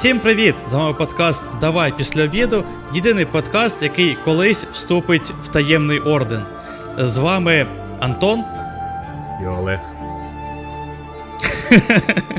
Всім 0.00 0.20
привіт! 0.20 0.54
З 0.68 0.74
вами 0.74 0.94
подкаст 0.94 1.48
Давай 1.60 1.92
після 1.98 2.24
обіду. 2.24 2.64
Єдиний 2.94 3.24
подкаст, 3.24 3.82
який 3.82 4.16
колись 4.24 4.64
вступить 4.72 5.34
в 5.44 5.48
таємний 5.48 5.98
орден. 5.98 6.42
З 6.98 7.18
вами 7.18 7.66
Антон 7.98 8.44
і 9.42 9.46
Олег. 9.46 9.80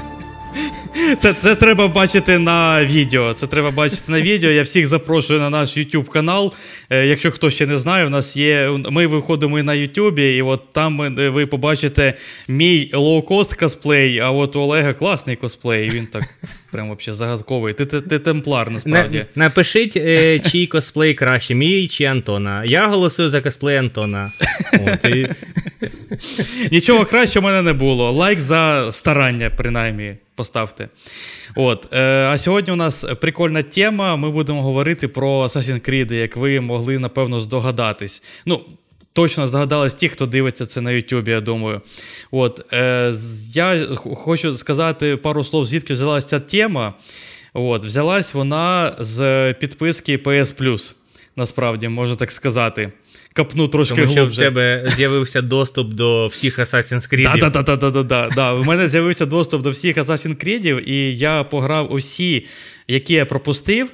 Це 1.20 1.34
це 1.34 1.56
треба 1.56 1.88
бачити 1.88 2.38
на 2.38 2.86
відео. 2.86 3.34
Це 3.34 3.48
треба 3.48 3.72
бачити 3.72 4.12
на 4.12 4.22
відео. 4.22 4.52
Я 4.52 4.64
всіх 4.64 4.88
запрошую 4.88 5.40
на 5.40 5.50
наш 5.50 5.78
YouTube 5.78 6.10
канал. 6.10 6.54
Е, 6.90 7.06
якщо 7.06 7.32
хто 7.32 7.50
ще 7.50 7.66
не 7.66 7.78
знає, 7.78 8.06
у 8.06 8.10
нас 8.10 8.38
є. 8.38 8.70
Ми 8.90 9.08
виходимо 9.08 9.60
і 9.60 9.64
на 9.64 9.74
YouTube, 9.74 10.20
і 10.20 10.42
от 10.42 10.74
там 10.74 11.16
ви 11.16 11.46
побачите 11.46 12.14
мій 12.48 12.92
лоукост 12.94 13.54
косплей, 13.54 14.20
а 14.20 14.32
от 14.32 14.56
у 14.56 14.60
Олега 14.60 14.94
класний 14.94 15.36
косплей. 15.36 15.90
Він 15.90 16.08
так 16.08 16.24
прям 16.72 16.88
вообще 16.88 17.14
загадковий. 17.14 17.74
Ти 17.74 17.86
ти, 17.86 18.02
ти 18.02 18.20
темплар, 18.20 18.70
насправді. 18.70 19.26
На, 19.36 19.44
напишіть, 19.46 19.98
е, 19.98 20.40
чий 20.40 20.68
косплей 20.68 21.14
краще, 21.14 21.56
мій 21.56 21.88
чи 21.88 22.04
Антона. 22.06 22.64
Я 22.66 22.88
голосую 22.88 23.30
за 23.30 23.42
косплей 23.42 23.78
Антона. 23.78 24.32
От, 24.74 25.06
і... 25.16 25.28
Нічого 26.72 27.06
краще 27.06 27.40
в 27.40 27.44
мене 27.44 27.62
не 27.62 27.74
було. 27.74 28.12
Лайк 28.12 28.40
за 28.40 28.92
старання, 28.92 29.50
принаймні 29.58 30.16
поставте. 30.36 30.90
От. 31.56 31.94
Е, 31.94 32.26
А 32.26 32.38
сьогодні 32.38 32.74
у 32.74 32.76
нас 32.76 33.06
прикольна 33.22 33.62
тема. 33.62 34.16
Ми 34.16 34.30
будемо 34.30 34.62
говорити 34.62 35.08
про 35.08 35.44
Assassin's 35.44 35.90
Creed, 35.90 36.14
як 36.14 36.36
ви 36.36 36.60
могли, 36.60 37.00
напевно, 37.00 37.42
здогадатись. 37.42 38.24
Ну, 38.46 38.62
Точно 39.14 39.48
здогадались 39.48 39.94
ті, 39.94 40.10
хто 40.10 40.26
дивиться 40.26 40.66
це 40.66 40.82
на 40.82 40.92
Ютубі, 40.92 41.32
я 41.32 41.42
думаю. 41.42 41.82
От, 42.32 42.74
е, 42.74 43.14
Я 43.54 43.88
хочу 43.96 44.58
сказати 44.58 45.18
пару 45.18 45.44
слов, 45.44 45.66
звідки 45.66 45.94
взялася 45.94 46.28
ця 46.28 46.40
тема. 46.40 46.94
От, 47.54 47.86
Взялась 47.86 48.34
вона 48.34 48.96
з 49.00 49.54
підписки 49.54 50.18
PS 50.18 50.62
Plus, 50.62 50.94
насправді, 51.36 51.88
можна 51.88 52.16
так 52.16 52.32
сказати 52.32 52.92
капну 53.34 53.68
трошки 53.68 54.02
Тому 54.02 54.12
що 54.12 54.26
в 54.26 54.36
тебе 54.36 54.84
з'явився 54.88 55.42
доступ 55.42 55.94
до 55.94 56.26
всіх 56.26 56.60
Assassin's 56.60 57.14
Creed. 57.14 57.24
Так, 57.24 57.54
так, 57.54 57.66
так, 57.66 57.80
так, 57.80 58.08
так, 58.08 58.36
так. 58.36 58.60
У 58.60 58.64
мене 58.64 58.88
з'явився 58.88 59.26
доступ 59.26 59.62
до 59.62 59.70
всіх 59.70 59.98
Assassin's 59.98 60.46
Creed, 60.46 60.80
і 60.80 61.18
я 61.18 61.44
пограв 61.44 61.94
усі, 61.94 62.46
які 62.88 63.14
я 63.14 63.26
пропустив. 63.26 63.92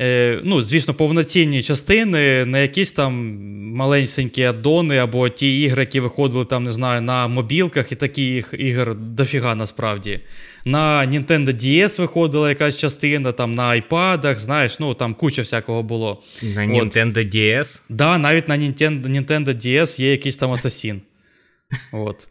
Е, 0.00 0.40
ну, 0.44 0.62
Звісно, 0.62 0.94
повноцінні 0.94 1.62
частини, 1.62 2.44
не 2.44 2.62
якісь 2.62 2.92
там 2.92 3.38
маленькі 3.74 4.42
аддони, 4.42 4.98
або 4.98 5.28
ті 5.28 5.60
ігри, 5.60 5.82
які 5.82 6.00
виходили 6.00 6.44
там, 6.44 6.64
не 6.64 6.72
знаю, 6.72 7.00
на 7.00 7.28
мобілках, 7.28 7.92
і 7.92 7.96
таких 7.96 8.54
ігор 8.58 8.94
дофіга 8.94 9.54
насправді. 9.54 10.20
На 10.64 11.06
Nintendo 11.06 11.54
DS 11.54 12.00
виходила 12.00 12.48
якась 12.48 12.76
частина, 12.76 13.32
там 13.32 13.54
на 13.54 13.70
iPad, 13.70 14.38
знаєш, 14.38 14.80
ну 14.80 14.94
там 14.94 15.14
куча 15.14 15.42
всякого 15.42 15.82
було. 15.82 16.22
На 16.42 16.62
Nintendo 16.62 17.26
От. 17.26 17.34
DS? 17.34 17.82
Да, 17.88 18.18
навіть 18.18 18.48
на 18.48 18.58
Nintendo 18.58 19.06
Nintendo 19.06 19.48
DS 19.48 20.00
є 20.00 20.10
якийсь 20.10 20.36
там 20.36 20.52
асасін. 20.52 21.00
От. 21.92 22.28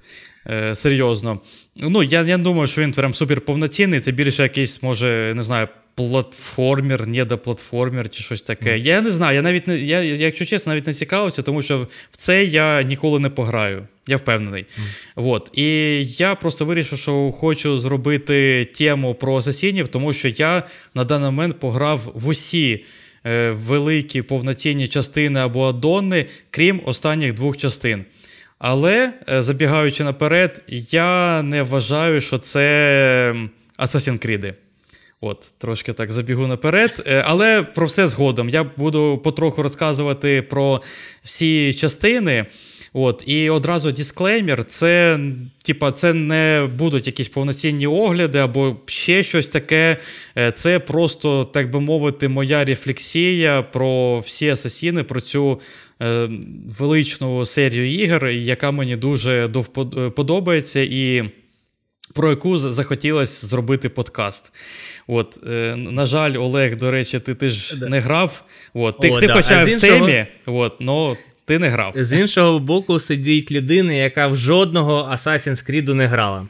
Е, 0.50 0.75
Серйозно. 0.75 1.39
Ну, 1.75 2.03
я 2.03 2.22
я 2.22 2.38
думаю, 2.38 2.67
що 2.67 2.81
він 2.81 2.91
прям 2.91 3.14
супер 3.14 3.41
повноцінний. 3.41 4.00
Це 4.00 4.11
більше 4.11 4.44
якийсь, 4.44 4.84
може, 4.84 5.34
не 5.36 5.44
знаю, 5.44 5.67
платформер, 5.96 7.08
недоплатформер 7.08 8.10
чи 8.10 8.24
щось 8.24 8.42
таке. 8.42 8.74
Mm. 8.74 8.78
Я 8.78 9.02
не 9.02 9.12
знаю, 9.12 9.36
я 9.36 9.42
навіть 9.42 9.68
не, 9.68 9.80
я, 9.80 10.02
якщо 10.02 10.46
чесно, 10.46 10.72
навіть 10.72 10.88
не 10.88 10.94
цікавився, 10.94 11.42
тому 11.42 11.62
що 11.62 11.88
в 12.12 12.18
це 12.18 12.44
я 12.44 12.81
ніколи 12.81 13.20
не 13.20 13.30
пограю. 13.30 13.88
Я 14.08 14.18
впевнений. 14.18 14.66
Mm. 14.66 14.84
От. 15.16 15.50
І 15.53 15.66
я 16.06 16.36
просто 16.36 16.66
вирішив, 16.66 17.00
що 17.00 17.32
хочу 17.32 17.78
зробити 17.78 18.66
тему 18.66 19.16
про 19.16 19.38
асасінів, 19.38 19.88
тому 19.88 20.14
що 20.14 20.28
я 20.28 20.64
на 20.96 21.03
даний 21.03 21.26
момент 21.26 21.59
пограв 21.59 22.12
в 22.14 22.28
усі. 22.28 22.86
Е, 23.26 23.52
великі 23.52 24.22
повноцінні 24.22 24.88
частини 24.88 25.40
або 25.40 25.66
аддони, 25.66 26.26
крім 26.50 26.82
останніх 26.86 27.34
двох 27.34 27.58
частин. 27.58 28.06
Але, 28.59 29.14
е, 29.30 29.44
забігаючи 29.44 30.03
наперед, 30.03 30.62
я 30.68 31.42
не 31.42 31.64
вважаю, 31.64 32.22
що 32.22 32.38
це 32.38 33.36
Assassin's 33.80 34.28
Creed. 34.28 34.53
От, 35.25 35.53
Трошки 35.57 35.94
так 35.94 36.11
забігу 36.11 36.47
наперед. 36.47 37.03
Е, 37.07 37.23
але 37.28 37.63
про 37.63 37.85
все 37.85 38.07
згодом. 38.07 38.50
Я 38.50 38.63
буду 38.63 39.22
потроху 39.23 39.63
розказувати 39.63 40.41
про 40.41 40.81
всі 41.23 41.73
частини. 41.73 42.45
От, 42.94 43.23
І 43.25 43.50
одразу 43.50 43.91
дисклеймер: 43.91 44.63
це 44.63 45.19
типа, 45.63 45.91
це 45.91 46.13
не 46.13 46.69
будуть 46.78 47.07
якісь 47.07 47.29
повноцінні 47.29 47.88
огляди 47.88 48.39
або 48.39 48.78
ще 48.85 49.23
щось 49.23 49.50
таке. 49.50 49.97
Е, 50.38 50.51
це 50.51 50.79
просто, 50.79 51.45
так 51.45 51.72
би 51.72 51.79
мовити, 51.79 52.28
моя 52.28 52.66
рефлексія 52.66 53.61
про 53.61 54.19
всі 54.19 54.50
асасіни, 54.50 55.03
про 55.03 55.22
цю 55.22 55.61
е, 56.01 56.29
величну 56.79 57.45
серію 57.45 57.91
ігор, 58.03 58.28
яка 58.28 58.72
мені 58.72 58.95
дуже 58.95 59.50
подобається. 60.16 60.79
і 60.79 61.31
про 62.13 62.29
яку 62.29 62.57
захотілося 62.57 63.47
зробити 63.47 63.90
подкаст. 63.90 64.53
От, 65.07 65.40
е, 65.50 65.75
На 65.75 66.06
жаль, 66.06 66.34
Олег, 66.38 66.75
до 66.75 66.91
речі, 66.91 67.19
ти 67.19 67.35
ти 67.35 67.50
ж 67.50 67.79
да. 67.79 67.88
не 67.90 68.00
грав. 68.00 68.44
От, 68.74 69.00
Ти, 69.00 69.09
О, 69.09 69.19
ти 69.19 69.28
да. 69.28 69.34
хоча 69.34 69.63
в 69.63 69.69
іншого... 69.69 70.07
темі, 70.07 70.25
от, 70.46 70.81
но 70.81 71.18
ти 71.46 71.59
не 71.59 71.69
грав. 71.69 71.94
З 71.96 72.19
іншого 72.19 72.59
боку, 72.59 73.00
сидить 73.00 73.52
людина, 73.52 73.94
яка 73.94 74.28
в 74.28 74.35
жодного 74.38 75.09
Assassin's 75.13 75.72
Creed 75.72 75.94
не 75.94 76.07
грала. 76.07 76.47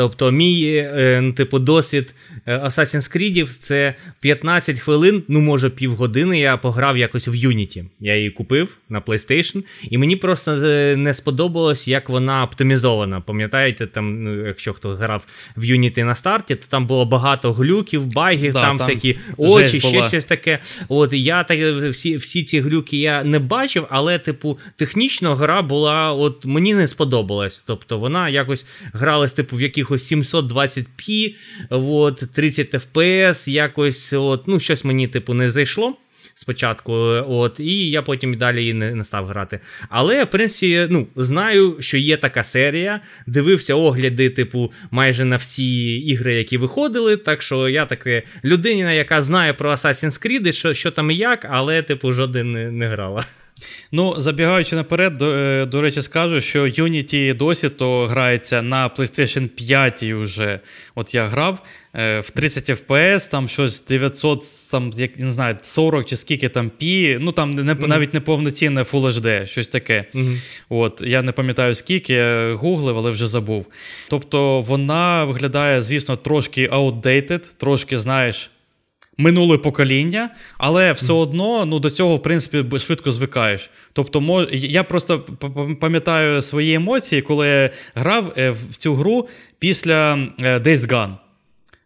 Тобто, 0.00 0.30
мій 0.30 0.74
е, 0.76 1.32
типу, 1.36 1.58
досвід 1.58 2.14
е, 2.46 2.58
Assassin's 2.58 3.16
Creed 3.16 3.48
це 3.58 3.94
15 4.20 4.78
хвилин, 4.78 5.22
ну 5.28 5.40
може 5.40 5.70
півгодини. 5.70 6.40
Я 6.40 6.56
пограв 6.56 6.96
якось 6.98 7.28
в 7.28 7.30
Unity. 7.30 7.84
Я 8.00 8.16
її 8.16 8.30
купив 8.30 8.68
на 8.88 9.00
PlayStation, 9.00 9.64
і 9.90 9.98
мені 9.98 10.16
просто 10.16 10.52
е, 10.52 10.96
не 10.96 11.14
сподобалось, 11.14 11.88
як 11.88 12.08
вона 12.08 12.44
оптимізована. 12.44 13.20
Пам'ятаєте, 13.20 13.86
там, 13.86 14.24
ну, 14.24 14.46
якщо 14.46 14.72
хто 14.72 14.94
грав 14.94 15.22
в 15.56 15.62
Unity 15.62 16.04
на 16.04 16.14
старті, 16.14 16.54
то 16.54 16.66
там 16.68 16.86
було 16.86 17.04
багато 17.04 17.52
глюків, 17.52 18.06
багів, 18.06 18.52
да, 18.52 18.60
там, 18.60 18.78
там 18.78 18.86
всякі 18.86 19.16
очі, 19.36 19.80
ще 19.80 20.04
щось 20.04 20.24
таке. 20.24 20.58
От 20.88 21.12
я 21.12 21.44
так 21.44 21.58
всі 21.90 22.16
всі 22.16 22.42
ці 22.42 22.60
глюки 22.60 22.96
я 22.96 23.24
не 23.24 23.38
бачив, 23.38 23.86
але, 23.90 24.18
типу, 24.18 24.58
технічно 24.76 25.34
гра 25.34 25.62
була, 25.62 26.12
от 26.12 26.44
мені 26.44 26.74
не 26.74 26.86
сподобалась. 26.86 27.64
Тобто 27.66 27.98
вона 27.98 28.28
якось 28.28 28.66
гралась, 28.92 29.32
типу, 29.32 29.56
в 29.56 29.60
яких 29.60 29.89
якихось 29.90 30.12
720p, 30.12 31.34
от, 31.70 32.24
30 32.34 32.74
FPS, 32.74 33.50
якось, 33.50 34.12
от, 34.12 34.48
ну, 34.48 34.58
щось 34.58 34.84
мені, 34.84 35.08
типу, 35.08 35.34
не 35.34 35.50
зайшло. 35.50 35.96
Спочатку, 36.34 36.92
от, 37.28 37.60
і 37.60 37.90
я 37.90 38.02
потім 38.02 38.32
і 38.32 38.36
далі 38.36 38.72
не, 38.72 38.94
не 38.94 39.04
став 39.04 39.26
грати. 39.26 39.60
Але, 39.88 40.24
в 40.24 40.30
принципі, 40.30 40.86
ну, 40.90 41.06
знаю, 41.16 41.76
що 41.80 41.98
є 41.98 42.16
така 42.16 42.44
серія. 42.44 43.00
Дивився 43.26 43.74
огляди, 43.74 44.30
типу, 44.30 44.72
майже 44.90 45.24
на 45.24 45.36
всі 45.36 45.96
ігри, 45.98 46.34
які 46.34 46.58
виходили. 46.58 47.16
Так 47.16 47.42
що 47.42 47.68
я 47.68 47.86
таке 47.86 48.22
людина, 48.44 48.92
яка 48.92 49.22
знає 49.22 49.52
про 49.52 49.70
Assassin's 49.70 50.26
Creed, 50.26 50.52
що 50.52 50.74
що 50.74 50.90
там 50.90 51.10
і 51.10 51.16
як, 51.16 51.46
але, 51.50 51.82
типу, 51.82 52.12
жоден 52.12 52.52
не, 52.52 52.70
не 52.70 52.88
грала. 52.88 53.24
Ну, 53.92 54.14
забігаючи 54.18 54.76
наперед, 54.76 55.16
до, 55.16 55.30
е, 55.30 55.66
до 55.66 55.82
речі, 55.82 56.02
скажу, 56.02 56.40
що 56.40 56.64
Unity 56.64 57.36
досі 57.36 57.68
то 57.68 58.06
грається 58.06 58.62
на 58.62 58.88
PlayStation 58.88 59.48
5 59.48 60.02
вже. 60.02 60.60
От 60.94 61.14
я 61.14 61.26
грав 61.26 61.62
е, 61.94 62.20
в 62.20 62.30
30 62.30 62.70
FPS, 62.70 63.30
там 63.30 63.48
щось 63.48 63.84
900, 63.84 64.44
там, 64.70 64.90
як 64.96 65.18
не 65.18 65.30
знаю, 65.30 65.56
40 65.60 66.06
чи 66.06 66.16
скільки 66.16 66.48
там 66.48 66.70
пі, 66.78 67.18
ну 67.20 67.32
там 67.32 67.50
не, 67.50 67.62
mm-hmm. 67.62 67.86
навіть 67.86 68.14
не 68.14 68.20
повноцінне 68.20 68.82
Full 68.82 69.12
HD, 69.12 69.46
щось 69.46 69.68
таке. 69.68 70.04
Mm-hmm. 70.14 70.36
От, 70.68 71.02
Я 71.06 71.22
не 71.22 71.32
пам'ятаю 71.32 71.74
скільки, 71.74 72.12
я 72.12 72.54
гуглив, 72.54 72.98
але 72.98 73.10
вже 73.10 73.26
забув. 73.26 73.66
Тобто 74.08 74.60
вона 74.60 75.24
виглядає, 75.24 75.82
звісно, 75.82 76.16
трошки 76.16 76.68
outdated, 76.68 77.54
трошки, 77.56 77.98
знаєш 77.98 78.50
минуле 79.20 79.58
покоління, 79.58 80.30
але 80.58 80.92
все 80.92 81.12
одно 81.12 81.66
ну, 81.66 81.78
до 81.78 81.90
цього, 81.90 82.16
в 82.16 82.22
принципі, 82.22 82.78
швидко 82.78 83.12
звикаєш. 83.12 83.70
Тобто, 83.92 84.48
я 84.52 84.84
просто 84.84 85.18
пам'ятаю 85.80 86.42
свої 86.42 86.74
емоції, 86.74 87.22
коли 87.22 87.48
я 87.48 87.70
грав 87.94 88.32
е, 88.36 88.50
в 88.50 88.76
цю 88.76 88.94
гру 88.94 89.28
після 89.58 90.14
е, 90.14 90.58
Days 90.58 90.76
Gone. 90.76 91.14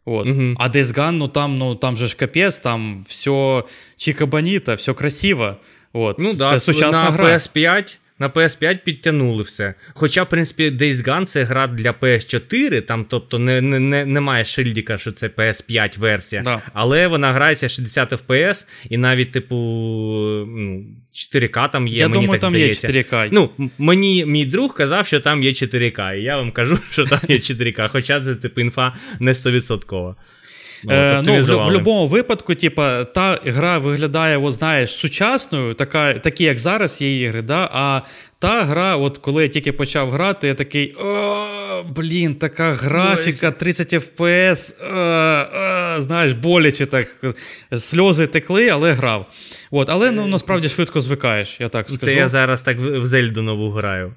От. 0.04 0.26
uh 0.26 0.54
А 0.58 0.69
Days 0.69 0.84
Gone, 0.84 1.10
ну 1.10 1.28
там 1.28 1.58
ну, 1.58 1.75
там 1.75 1.96
же 1.96 2.06
ж 2.06 2.16
капець, 2.16 2.58
там 2.58 3.04
все 3.08 3.62
чікабаніта, 3.96 4.75
все 4.75 4.94
красиво. 4.94 5.56
От. 5.92 6.19
Ну, 6.19 6.32
Це 6.32 6.38
да, 6.38 6.60
сучасна 6.60 7.04
на 7.04 7.10
гра. 7.10 7.25
PS5 7.25 7.98
на 8.25 8.31
PS5 8.31 8.79
підтягнули 8.85 9.43
все. 9.43 9.75
Хоча, 9.94 10.23
в 10.23 10.29
принципі, 10.29 10.71
Days 10.71 10.94
Gone 10.94 11.25
це 11.25 11.44
гра 11.44 11.67
для 11.67 11.93
PS4, 11.93 12.82
там, 12.82 13.06
тобто 13.09 13.38
не, 13.38 13.61
не, 13.61 13.81
не, 13.81 14.05
немає 14.05 14.44
шильдика, 14.44 14.99
що 14.99 15.12
це 15.12 15.29
PS5 15.29 15.99
версія. 15.99 16.43
Да. 16.43 16.62
Але 16.73 17.06
вона 17.06 17.32
грається 17.32 17.69
60 17.69 18.12
FPS, 18.12 18.67
і 18.91 18.97
навіть, 18.97 19.32
типу, 19.32 19.56
4К 21.15 21.62
ну, 21.62 21.69
там 21.73 21.88
є. 21.88 21.99
Я 21.99 22.09
мені 22.09 22.21
думаю, 22.21 22.31
так 22.31 22.41
там 22.41 22.53
здається. 22.53 22.93
є 22.93 23.03
4К. 23.03 23.29
Ну, 23.32 23.50
Мені 23.79 24.26
мій 24.26 24.47
друг 24.47 24.75
казав, 24.75 25.06
що 25.06 25.21
там 25.21 25.43
є 25.43 25.50
4К. 25.50 26.17
І 26.17 26.23
я 26.23 26.37
вам 26.37 26.53
кажу, 26.53 26.79
що 26.91 27.05
там 27.05 27.21
є 27.29 27.37
4К. 27.37 27.88
Хоча 27.88 28.21
це, 28.21 28.35
типу, 28.35 28.61
інфа 28.61 28.97
не 29.21 29.32
100%. 29.32 30.15
Ну, 30.86 30.94
е, 30.94 31.22
ну, 31.25 31.42
В 31.42 31.64
будь-якому 31.64 32.06
випадку, 32.06 32.54
типа, 32.54 33.04
та 33.04 33.38
гра 33.44 33.78
виглядає, 33.78 34.36
от, 34.36 34.54
знаєш, 34.54 34.90
сучасною, 34.90 35.75
така, 35.75 36.12
такі, 36.12 36.44
як 36.44 36.58
зараз 36.58 37.02
є 37.02 37.20
ігри, 37.20 37.42
да, 37.42 37.69
а 37.72 38.00
та 38.44 38.64
гра, 38.64 38.96
от 38.96 39.19
коли 39.19 39.43
я 39.43 39.49
тільки 39.49 39.73
почав 39.73 40.11
грати, 40.11 40.46
я 40.46 40.55
такий. 40.55 40.94
О, 41.00 41.82
блін, 41.96 42.35
така 42.35 42.73
графіка, 42.73 43.50
30 43.50 43.94
FPS. 43.94 44.75
О, 44.81 45.96
о, 45.96 46.00
знаєш, 46.00 46.32
боляче 46.32 46.87
так. 46.87 47.25
Сльози 47.79 48.26
текли, 48.26 48.69
але 48.69 48.93
грав. 48.93 49.26
От, 49.70 49.91
Але 49.91 50.11
ну, 50.11 50.26
насправді 50.26 50.69
швидко 50.69 51.00
звикаєш, 51.00 51.56
я 51.61 51.69
так 51.69 51.91
скажу. 51.91 52.12
Це 52.12 52.19
я 52.19 52.29
зараз 52.29 52.62
так 52.62 52.76
в 52.79 53.06
Зельду 53.06 53.43
нову 53.43 53.70
граю. 53.70 54.12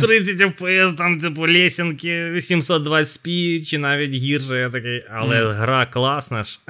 30 0.00 0.36
FPS, 0.36 0.96
там, 0.96 1.20
типу, 1.20 1.40
лесенки, 1.40 2.08
720p 2.34 3.64
чи 3.66 3.78
навіть 3.78 4.14
гірше. 4.14 4.56
Я 4.56 4.70
такий, 4.70 5.04
але 5.14 5.36
mm. 5.36 5.60
гра 5.60 5.86
класна 5.86 6.44
ж. 6.44 6.60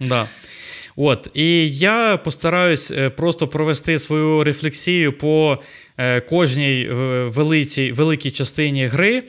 Да. 0.00 0.26
От, 0.96 1.30
І 1.34 1.70
я 1.70 2.16
постараюсь 2.16 2.90
е, 2.90 3.10
просто 3.10 3.48
провести 3.48 3.98
свою 3.98 4.44
рефлексію 4.44 5.12
по 5.12 5.58
е, 5.58 5.89
кожній 6.28 6.88
е, 6.90 6.94
великій, 7.24 7.92
великій 7.92 8.30
частині 8.30 8.86
гри. 8.86 9.22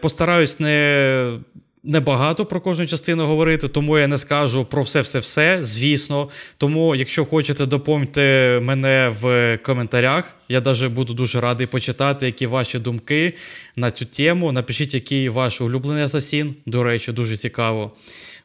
Постараюсь 0.00 0.60
не. 0.60 1.38
Небагато 1.84 2.46
про 2.46 2.60
кожну 2.60 2.86
частину 2.86 3.26
говорити, 3.26 3.68
тому 3.68 3.98
я 3.98 4.06
не 4.06 4.18
скажу 4.18 4.64
про 4.64 4.82
все-все-все, 4.82 5.58
звісно. 5.60 6.28
Тому, 6.56 6.94
якщо 6.94 7.24
хочете, 7.24 7.66
допомогти 7.66 8.58
мене 8.62 9.14
в 9.20 9.58
коментарях. 9.62 10.24
Я 10.48 10.60
навіть 10.60 10.92
буду 10.92 11.14
дуже 11.14 11.40
радий 11.40 11.66
почитати, 11.66 12.26
які 12.26 12.46
ваші 12.46 12.78
думки 12.78 13.34
на 13.76 13.90
цю 13.90 14.04
тему. 14.04 14.52
Напишіть, 14.52 14.94
який 14.94 15.28
ваш 15.28 15.60
улюблений 15.60 16.04
асасін. 16.04 16.54
До 16.66 16.82
речі, 16.84 17.12
дуже 17.12 17.36
цікаво. 17.36 17.92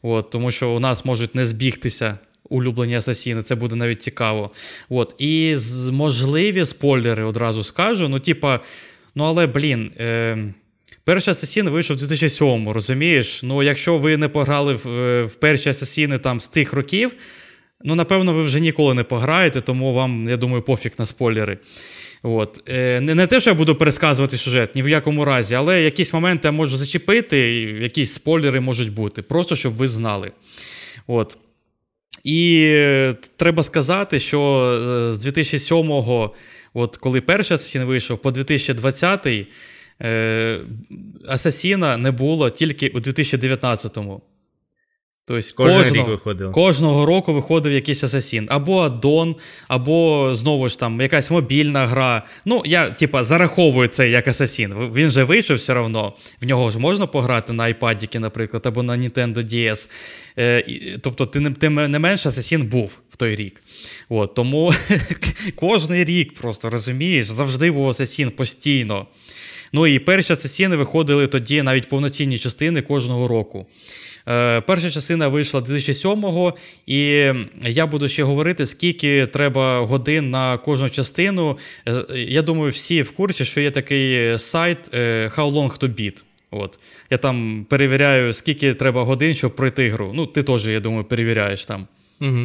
От, 0.01 0.29
Тому 0.29 0.51
що 0.51 0.69
у 0.69 0.79
нас 0.79 1.05
можуть 1.05 1.35
не 1.35 1.45
збігтися 1.45 2.17
улюблені 2.49 2.95
асасіни, 2.95 3.41
це 3.41 3.55
буде 3.55 3.75
навіть 3.75 4.01
цікаво. 4.01 4.51
От. 4.89 5.15
І 5.17 5.55
можливі 5.91 6.65
спойлери 6.65 7.23
одразу 7.23 7.63
скажу. 7.63 8.09
Ну, 8.09 8.19
типа, 8.19 8.59
ну 9.15 9.23
але, 9.23 9.47
блін. 9.47 9.91
Е, 9.99 10.53
Перший 11.05 11.31
асасін 11.31 11.69
вийшов 11.69 11.97
у 11.97 11.99
2007 11.99 12.69
розумієш? 12.69 13.43
Ну, 13.43 13.63
якщо 13.63 13.97
ви 13.97 14.17
не 14.17 14.27
пограли 14.27 14.73
в, 14.73 14.87
е, 14.87 15.23
в 15.23 15.33
перші 15.35 15.69
асасіни 15.69 16.17
там 16.17 16.39
з 16.39 16.47
тих 16.47 16.73
років, 16.73 17.11
ну, 17.83 17.95
напевно, 17.95 18.33
ви 18.33 18.43
вже 18.43 18.59
ніколи 18.59 18.93
не 18.93 19.03
пограєте, 19.03 19.61
тому 19.61 19.93
вам, 19.93 20.29
я 20.29 20.37
думаю, 20.37 20.61
пофіг 20.61 20.91
на 20.99 21.05
спойлери. 21.05 21.57
От. 22.23 22.69
Е, 22.69 23.01
Не 23.01 23.15
не 23.15 23.27
те, 23.27 23.39
що 23.39 23.49
я 23.49 23.53
буду 23.53 23.75
пересказувати 23.75 24.37
сюжет, 24.37 24.75
ні 24.75 24.83
в 24.83 24.89
якому 24.89 25.25
разі, 25.25 25.55
але 25.55 25.81
якісь 25.81 26.13
моменти 26.13 26.47
я 26.47 26.51
можу 26.51 26.77
зачепити, 26.77 27.39
якісь 27.81 28.13
спойлери 28.13 28.59
можуть 28.59 28.93
бути. 28.93 29.21
Просто 29.21 29.55
щоб 29.55 29.73
ви 29.73 29.87
знали. 29.87 30.31
От. 31.07 31.37
І 32.23 32.65
е, 32.69 33.15
треба 33.35 33.63
сказати, 33.63 34.19
що 34.19 34.39
е, 34.39 35.13
з 35.13 35.25
2007-го, 35.25 36.33
от 36.73 36.97
коли 36.97 37.21
перший 37.21 37.55
Асасін 37.55 37.83
вийшов, 37.83 38.17
по 38.17 38.29
2020-й 38.29 39.47
е, 40.01 40.59
Асасіна 41.27 41.97
не 41.97 42.11
було 42.11 42.49
тільки 42.49 42.89
у 42.89 42.99
2019-му. 42.99 44.21
Тобто 45.25 45.53
кожного, 45.55 46.51
кожного 46.51 47.05
року 47.05 47.33
виходив 47.33 47.73
якийсь 47.73 48.03
асасін. 48.03 48.45
Або 48.49 48.79
аддон, 48.81 49.35
або 49.67 50.29
знову 50.35 50.69
ж 50.69 50.79
там 50.79 51.01
якась 51.01 51.31
мобільна 51.31 51.87
гра. 51.87 52.23
Ну, 52.45 52.61
я, 52.65 52.89
типа, 52.89 53.23
зараховую 53.23 53.87
це 53.87 54.09
як 54.09 54.27
асасін. 54.27 54.73
Він 54.93 55.09
же 55.09 55.23
вийшов 55.23 55.57
все 55.57 55.73
одно. 55.73 56.13
В 56.41 56.45
нього 56.45 56.71
ж 56.71 56.79
можна 56.79 57.07
пограти 57.07 57.53
на 57.53 57.63
iPad, 57.63 58.19
наприклад, 58.19 58.65
або 58.65 58.83
на 58.83 58.97
Nintendo 58.97 59.37
DS. 59.37 59.89
Е, 60.37 60.63
Тобто, 61.01 61.25
тим 61.25 61.53
ти 61.53 61.69
не 61.69 61.99
менш 61.99 62.25
асасін 62.25 62.63
був 62.63 62.99
в 63.09 63.15
той 63.15 63.35
рік. 63.35 63.63
От, 64.09 64.33
Тому 64.33 64.73
кожний 65.55 66.05
рік 66.05 66.33
просто 66.33 66.69
розумієш, 66.69 67.25
завжди 67.25 67.71
був 67.71 67.89
асасін 67.89 68.31
постійно. 68.31 69.07
Ну 69.73 69.87
і 69.87 69.99
перші 69.99 70.33
асасіни 70.33 70.75
виходили 70.75 71.27
тоді 71.27 71.61
навіть 71.61 71.89
повноцінні 71.89 72.37
частини 72.37 72.81
кожного 72.81 73.27
року. 73.27 73.67
Е, 74.29 74.61
перша 74.61 74.89
частина 74.89 75.27
вийшла 75.27 75.59
2007-го, 75.61 76.53
і 76.85 77.31
я 77.61 77.87
буду 77.87 78.09
ще 78.09 78.23
говорити, 78.23 78.65
скільки 78.65 79.25
треба 79.25 79.79
годин 79.79 80.31
на 80.31 80.57
кожну 80.57 80.89
частину. 80.89 81.57
Е, 81.87 82.05
я 82.15 82.41
думаю, 82.41 82.71
всі 82.71 83.01
в 83.01 83.11
курсі, 83.11 83.45
що 83.45 83.61
є 83.61 83.71
такий 83.71 84.39
сайт 84.39 84.89
е, 84.93 85.31
How 85.37 85.51
Long 85.51 85.79
to 85.79 85.99
Beat. 85.99 86.23
От. 86.51 86.79
Я 87.09 87.17
там 87.17 87.65
перевіряю, 87.69 88.33
скільки 88.33 88.73
треба 88.73 89.03
годин, 89.03 89.35
щоб 89.35 89.55
пройти 89.55 89.89
гру. 89.89 90.11
Ну, 90.15 90.25
ти 90.25 90.43
теж, 90.43 90.67
я 90.67 90.79
думаю, 90.79 91.03
перевіряєш 91.03 91.65
там. 91.65 91.87
Угу. 92.21 92.39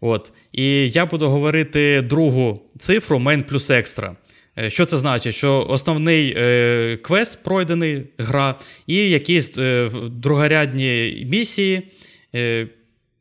От. 0.00 0.32
І 0.52 0.90
я 0.90 1.06
буду 1.06 1.28
говорити 1.28 2.02
другу 2.02 2.60
цифру 2.78 3.18
main 3.18 3.42
плюс 3.42 3.70
екстра. 3.70 4.16
Е, 4.58 4.70
що 4.70 4.84
це 4.84 4.98
значить? 4.98 5.34
Що 5.34 5.66
основний 5.68 6.34
е, 6.36 6.98
квест 7.02 7.42
пройдений 7.44 8.02
гра, 8.18 8.54
і 8.86 8.94
якісь 8.94 9.58
е, 9.58 9.90
другорядні 10.10 11.26
місії. 11.30 11.82
Е, 12.34 12.68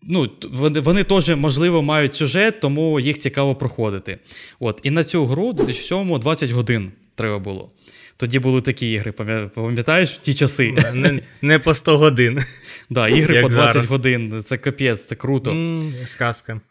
ну, 0.03 0.29
Вони 0.51 0.79
вони 0.79 1.03
теж, 1.03 1.29
можливо, 1.29 1.81
мають 1.81 2.15
сюжет, 2.15 2.59
тому 2.59 2.99
їх 2.99 3.19
цікаво 3.19 3.55
проходити. 3.55 4.17
От. 4.59 4.79
І 4.83 4.91
на 4.91 5.03
цю 5.03 5.25
гру 5.25 5.53
2007 5.53 6.19
20 6.19 6.51
годин 6.51 6.91
треба 7.15 7.39
було. 7.39 7.71
Тоді 8.17 8.39
були 8.39 8.61
такі 8.61 8.91
ігри, 8.91 9.11
пам'ятаєш 9.55 10.11
в 10.11 10.17
ті 10.17 10.33
часи? 10.33 10.73
Не 10.93 11.19
не 11.41 11.59
по 11.59 11.73
100 11.73 11.97
годин. 11.97 12.39
Да, 12.89 13.07
Ігри 13.07 13.35
Як 13.35 13.43
по 13.43 13.49
20 13.49 13.73
зараз. 13.73 13.89
годин. 13.89 14.41
Це 14.45 14.57
капець, 14.57 15.05
це 15.05 15.15
круто. 15.15 15.51
Mm, 15.51 16.07
сказка. 16.07 16.61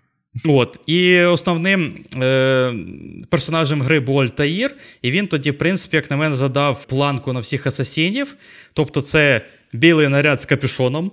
От, 0.44 0.80
І 0.86 1.20
основним 1.20 1.94
е, 2.16 2.74
персонажем 3.28 3.82
гри 3.82 4.00
був 4.00 4.20
Альтаїр, 4.20 4.76
і 5.02 5.10
він 5.10 5.26
тоді, 5.26 5.50
в 5.50 5.58
принципі, 5.58 5.96
як 5.96 6.10
на 6.10 6.16
мене, 6.16 6.36
задав 6.36 6.84
планку 6.84 7.32
на 7.32 7.40
всіх 7.40 7.66
асасінів. 7.66 8.36
Тобто, 8.72 9.02
це 9.02 9.46
білий 9.72 10.08
наряд 10.08 10.42
з 10.42 10.46
капюшоном, 10.46 11.12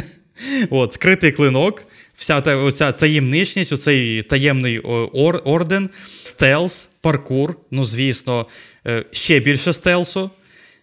от, 0.70 0.92
скритий 0.92 1.32
клинок, 1.32 1.84
вся 2.14 2.40
та, 2.40 2.56
оця 2.56 2.92
таємничність, 2.92 3.72
оцей 3.72 4.22
таємний 4.22 4.78
ор, 4.78 5.42
орден, 5.44 5.90
стелс, 6.22 6.90
паркур, 7.00 7.56
ну, 7.70 7.84
звісно, 7.84 8.46
е, 8.86 9.04
ще 9.10 9.40
більше 9.40 9.72
стелсу. 9.72 10.30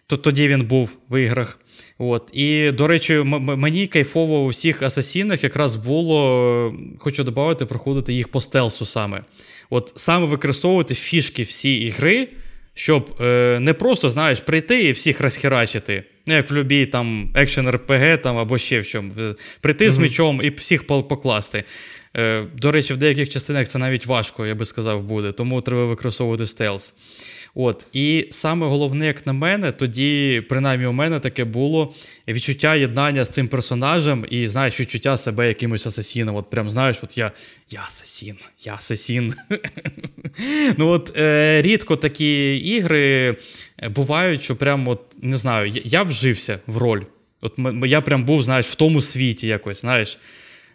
То 0.06 0.16
тоді 0.16 0.48
він 0.48 0.62
був 0.62 0.96
в 1.08 1.20
іграх. 1.22 1.58
От. 2.02 2.30
І, 2.32 2.70
до 2.70 2.86
речі, 2.86 3.14
мені 3.38 3.86
кайфово 3.86 4.38
у 4.38 4.48
всіх 4.48 4.82
асасінах 4.82 5.44
якраз 5.44 5.76
було, 5.76 6.74
хочу 6.98 7.24
додати, 7.24 7.66
проходити 7.66 8.12
їх 8.12 8.28
по 8.28 8.40
стелсу 8.40 8.86
саме. 8.86 9.22
От 9.70 9.92
Саме 9.96 10.26
використовувати 10.26 10.94
фішки 10.94 11.42
всі 11.42 11.74
ігри, 11.74 12.28
щоб 12.74 13.16
е, 13.20 13.58
не 13.60 13.74
просто, 13.74 14.10
знаєш, 14.10 14.40
прийти 14.40 14.82
і 14.82 14.92
всіх 14.92 15.20
розхерачити. 15.20 16.04
Ну, 16.26 16.34
як 16.34 16.50
в 16.50 16.54
любій 16.54 16.86
там 16.86 17.32
екшен 17.34 17.70
РПГ 17.70 18.22
там, 18.22 18.38
або 18.38 18.58
ще 18.58 18.80
в 18.80 18.86
чому. 18.86 19.12
Прийти 19.60 19.86
mm 19.86 19.90
з 19.90 19.98
мечом 19.98 20.40
і 20.42 20.50
всіх 20.50 20.86
покласти. 20.86 21.64
Е, 22.16 22.46
До 22.56 22.72
речі, 22.72 22.94
в 22.94 22.96
деяких 22.96 23.28
частинах 23.28 23.68
це 23.68 23.78
навіть 23.78 24.06
важко, 24.06 24.46
я 24.46 24.54
би 24.54 24.64
сказав, 24.64 25.02
буде, 25.02 25.32
тому 25.32 25.60
треба 25.60 25.86
використовувати 25.86 26.46
стелс. 26.46 26.94
От, 27.54 27.86
І 27.92 28.28
саме 28.30 28.66
головне, 28.66 29.06
як 29.06 29.26
на 29.26 29.32
мене, 29.32 29.72
тоді, 29.72 30.42
принаймні, 30.48 30.86
у 30.86 30.92
мене 30.92 31.20
таке 31.20 31.44
було 31.44 31.94
відчуття 32.28 32.74
єднання 32.74 33.24
з 33.24 33.30
цим 33.30 33.48
персонажем, 33.48 34.26
і 34.30 34.48
знаєш, 34.48 34.80
відчуття 34.80 35.16
себе 35.16 35.48
якимось 35.48 35.86
асасіном. 35.86 36.36
От 36.36 36.50
прям 36.50 36.70
знаєш, 36.70 36.96
от 37.02 37.18
я 37.18 37.32
я 37.70 37.80
асасін, 37.86 38.36
я 38.64 38.74
асасін. 38.74 39.34
Ну 40.78 40.88
от 40.88 41.16
е, 41.16 41.62
Рідко 41.62 41.96
такі 41.96 42.56
ігри 42.56 43.36
бувають, 43.90 44.42
що 44.42 44.56
прям 44.56 44.88
от, 44.88 45.00
не 45.22 45.36
знаю, 45.36 45.72
я 45.84 46.02
вжився 46.02 46.58
в 46.66 46.76
роль. 46.76 47.02
От 47.42 47.52
Я 47.86 48.00
прям 48.00 48.24
був, 48.24 48.42
знаєш, 48.42 48.66
в 48.66 48.74
тому 48.74 49.00
світі 49.00 49.46
якось, 49.46 49.80
знаєш. 49.80 50.18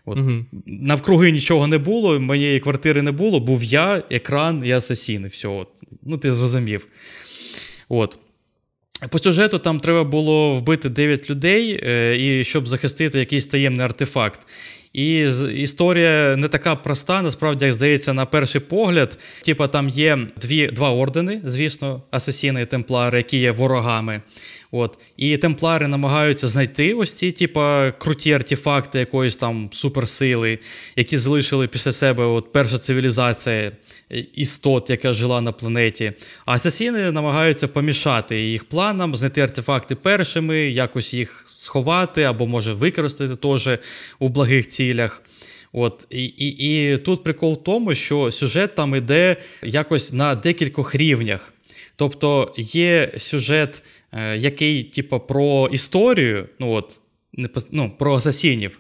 От 0.06 0.18
угу. 0.18 0.32
Навкруги 0.66 1.32
нічого 1.32 1.68
не 1.68 1.78
було, 1.78 2.20
моєї 2.20 2.60
квартири 2.60 3.02
не 3.02 3.12
було, 3.12 3.40
був 3.40 3.64
я, 3.64 4.04
екран 4.10 4.64
і 4.66 4.72
асасін, 4.72 5.26
і 5.26 5.28
все. 5.28 5.48
От. 5.48 5.68
Ну, 6.04 6.18
ти 6.18 6.34
зрозумів. 6.34 6.88
От. 7.90 8.18
По 9.10 9.20
сюжету 9.20 9.60
там 9.60 9.80
треба 9.80 10.04
було 10.04 10.56
вбити 10.56 10.90
9 10.90 11.30
людей, 11.30 11.80
е, 11.84 12.18
і 12.18 12.44
щоб 12.44 12.68
захистити 12.68 13.20
якийсь 13.20 13.46
таємний 13.46 13.86
артефакт. 13.86 14.40
І 14.96 15.30
історія 15.54 16.36
не 16.36 16.48
така 16.48 16.76
проста, 16.76 17.22
насправді, 17.22 17.66
як 17.66 17.74
здається, 17.74 18.14
на 18.14 18.26
перший 18.26 18.62
погляд. 18.62 19.18
Типа 19.42 19.68
там 19.68 19.90
є 19.90 20.18
дві, 20.42 20.68
два 20.68 20.92
ордени, 20.92 21.42
звісно, 21.46 22.02
асасіни 22.12 22.62
і 22.62 22.66
темплари, 22.66 23.18
які 23.18 23.38
є 23.38 23.52
ворогами. 23.52 24.22
От. 24.72 25.00
І 25.18 25.38
темплари 25.38 25.88
намагаються 25.88 26.48
знайти 26.48 26.94
ось 26.94 27.14
ці, 27.14 27.32
типа, 27.32 27.92
круті 27.92 28.32
артефакти 28.32 29.00
якоїсь 29.00 29.36
там 29.36 29.70
суперсили, 29.72 30.60
які 30.96 31.18
залишили 31.18 31.68
після 31.68 31.92
себе 31.92 32.24
от 32.24 32.52
перша 32.52 32.78
цивілізація 32.78 33.72
істот, 34.10 34.90
яка 34.90 35.14
жила 35.14 35.42
на 35.42 35.52
планеті. 35.52 36.14
А 36.46 36.54
асасіни 36.54 37.12
намагаються 37.12 37.68
помішати 37.68 38.42
їх 38.42 38.64
планам, 38.64 39.16
знайти 39.16 39.42
артефакти 39.42 39.96
першими, 39.96 40.58
якось 40.58 41.14
їх 41.14 41.44
сховати 41.56 42.24
або 42.24 42.48
може 42.48 42.74
використати 42.74 43.36
теж 43.36 43.70
у 44.20 44.30
благих 44.30 44.68
цілях. 44.68 45.22
От 45.72 46.08
і, 46.10 46.26
і, 46.26 46.48
і 46.48 46.98
тут 46.98 47.24
прикол 47.24 47.54
в 47.54 47.64
тому, 47.64 47.96
що 47.96 48.32
сюжет 48.32 48.76
там 48.76 48.96
іде 48.96 49.36
якось 49.64 50.14
на 50.14 50.36
декількох 50.36 50.96
рівнях. 50.96 51.54
Тобто 51.96 52.54
є 52.58 53.12
сюжет, 53.18 53.84
е, 54.12 54.38
який, 54.38 54.84
типу, 54.84 55.20
про 55.20 55.70
історію, 55.72 56.50
ну 56.60 56.72
от, 56.72 57.00
не 57.34 57.50
ну, 57.72 57.92
про 58.00 58.16
асасінів, 58.16 58.80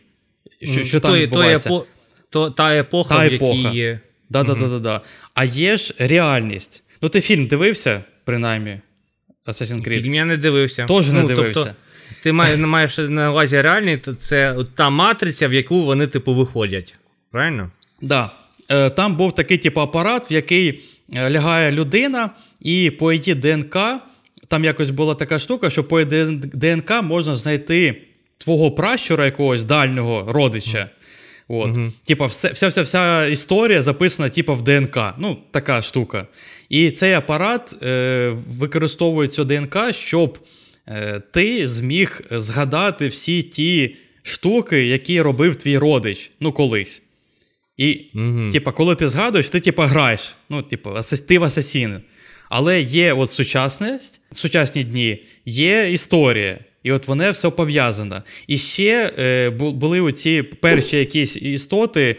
що 0.61 0.83
що 0.83 0.99
там 0.99 1.13
відбувається. 1.13 1.69
То, 1.69 1.85
то, 2.29 2.49
та 2.49 2.75
епоха, 2.75 3.15
та 3.15 3.29
в 3.29 3.33
епоха. 3.33 3.57
якій 3.57 3.77
є. 3.77 3.99
Да, 4.29 4.43
да, 4.43 4.53
да, 4.53 4.67
да, 4.67 4.79
да. 4.79 5.01
А 5.33 5.45
є 5.45 5.77
ж 5.77 5.93
реальність. 5.97 6.83
Ну, 7.01 7.09
ти 7.09 7.21
фільм 7.21 7.47
дивився, 7.47 8.03
принаймні, 8.23 8.79
Assassin's 9.47 9.87
Creed? 9.87 10.03
Фільм 10.03 10.13
я 10.13 10.25
не 10.25 10.37
дивився. 10.37 10.85
Теж 10.85 11.09
не 11.09 11.21
ну, 11.21 11.27
тобто 11.27 11.35
дивився. 11.35 11.63
Тобто, 11.63 11.75
ти 12.23 12.31
маєш 12.65 12.97
на 12.97 13.31
увазі 13.31 13.61
реальний, 13.61 13.97
то 13.97 14.13
це 14.13 14.57
та 14.75 14.89
матриця, 14.89 15.47
в 15.47 15.53
яку 15.53 15.83
вони, 15.83 16.07
типу, 16.07 16.33
виходять. 16.33 16.95
Правильно? 17.31 17.71
Так. 17.99 18.09
Да. 18.09 18.31
Е, 18.69 18.89
там 18.89 19.15
був 19.15 19.35
такий, 19.35 19.57
типу, 19.57 19.81
апарат, 19.81 20.31
в 20.31 20.33
який 20.33 20.81
е, 21.15 21.29
лягає 21.29 21.71
людина, 21.71 22.29
і 22.61 22.91
по 22.91 23.13
її 23.13 23.35
ДНК. 23.35 23.77
Там 24.47 24.63
якось 24.63 24.89
була 24.89 25.15
така 25.15 25.39
штука, 25.39 25.69
що 25.69 25.83
по 25.83 26.03
ДНК 26.03 26.91
можна 27.03 27.35
знайти 27.35 28.01
твого 28.37 28.71
пращура 28.71 29.25
якогось 29.25 29.63
дальнього 29.63 30.31
родича. 30.33 30.89
От. 31.47 31.77
Угу. 31.77 31.91
Типа, 32.03 32.25
вся 32.25 32.51
вся, 32.51 32.67
вся, 32.67 32.81
вся 32.81 33.25
історія 33.25 33.81
записана 33.81 34.29
типа, 34.29 34.53
в 34.53 34.61
ДНК. 34.61 34.97
Ну, 35.17 35.37
така 35.51 35.81
штука. 35.81 36.27
І 36.69 36.91
цей 36.91 37.13
апарат 37.13 37.83
е, 37.83 38.37
використовує 38.59 39.27
цю 39.27 39.43
ДНК, 39.43 39.77
щоб 39.91 40.39
е, 40.87 41.21
ти 41.31 41.67
зміг 41.67 42.21
згадати 42.31 43.07
всі 43.07 43.43
ті 43.43 43.95
штуки, 44.23 44.85
які 44.85 45.21
робив 45.21 45.55
твій 45.55 45.77
родич 45.77 46.31
ну, 46.39 46.51
колись. 46.51 47.01
І, 47.77 48.05
угу. 48.15 48.49
типа, 48.51 48.71
коли 48.71 48.95
ти 48.95 49.07
згадуєш, 49.07 49.49
ти 49.49 49.59
типа, 49.59 49.87
граєш. 49.87 50.35
Ну, 50.49 50.61
типу, 50.61 50.93
ти 51.27 51.39
в 51.39 51.43
асасін. 51.43 52.01
Але 52.49 52.81
є 52.81 53.13
от 53.13 53.31
сучасність, 53.31 54.21
сучасні 54.31 54.83
дні, 54.83 55.23
є 55.45 55.91
історія. 55.91 56.59
І 56.85 56.91
от 56.91 57.07
воно 57.07 57.31
все 57.31 57.49
пов'язано. 57.49 58.23
І 58.47 58.57
ще 58.57 59.13
е, 59.19 59.49
були 59.49 60.01
оці 60.01 60.43
перші 60.43 60.97
якісь 60.97 61.37
істоти, 61.37 62.15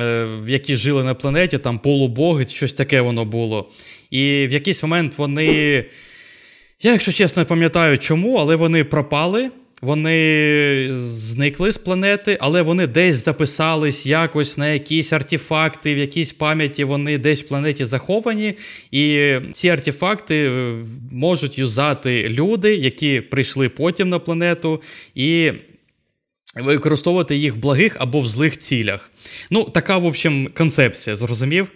е, 0.00 0.28
які 0.48 0.76
жили 0.76 1.04
на 1.04 1.14
планеті, 1.14 1.58
там 1.58 1.78
полубоги, 1.78 2.46
щось 2.46 2.72
таке 2.72 3.00
воно 3.00 3.24
було. 3.24 3.70
І 4.10 4.46
в 4.50 4.52
якийсь 4.52 4.82
момент 4.82 5.18
вони. 5.18 5.46
Я, 6.82 6.92
якщо 6.92 7.12
чесно, 7.12 7.40
не 7.40 7.44
пам'ятаю 7.44 7.98
чому, 7.98 8.36
але 8.36 8.56
вони 8.56 8.84
пропали 8.84 9.50
вони 9.84 10.88
зникли 10.94 11.72
з 11.72 11.78
планети, 11.78 12.38
але 12.40 12.62
вони 12.62 12.86
десь 12.86 13.24
записались 13.24 14.06
якось 14.06 14.58
на 14.58 14.68
якісь 14.68 15.12
артефакти, 15.12 15.94
в 15.94 15.98
якійсь 15.98 16.32
пам'яті 16.32 16.84
вони 16.84 17.18
десь 17.18 17.42
в 17.42 17.48
планеті 17.48 17.84
заховані. 17.84 18.54
І 18.90 19.36
ці 19.52 19.68
артефакти 19.68 20.48
е, 20.48 20.74
можуть 21.12 21.58
юзати 21.58 22.28
люди, 22.28 22.74
які 22.76 23.20
прийшли 23.20 23.68
потім 23.68 24.08
на 24.08 24.18
планету, 24.18 24.82
і 25.14 25.52
використовувати 26.56 27.36
їх 27.36 27.54
в 27.54 27.58
благих 27.58 27.96
або 27.98 28.20
в 28.20 28.26
злих 28.26 28.58
цілях. 28.58 29.10
Ну, 29.50 29.64
така, 29.64 29.98
в 29.98 30.04
общем, 30.04 30.48
концепція, 30.54 31.16
зрозумів? 31.16 31.68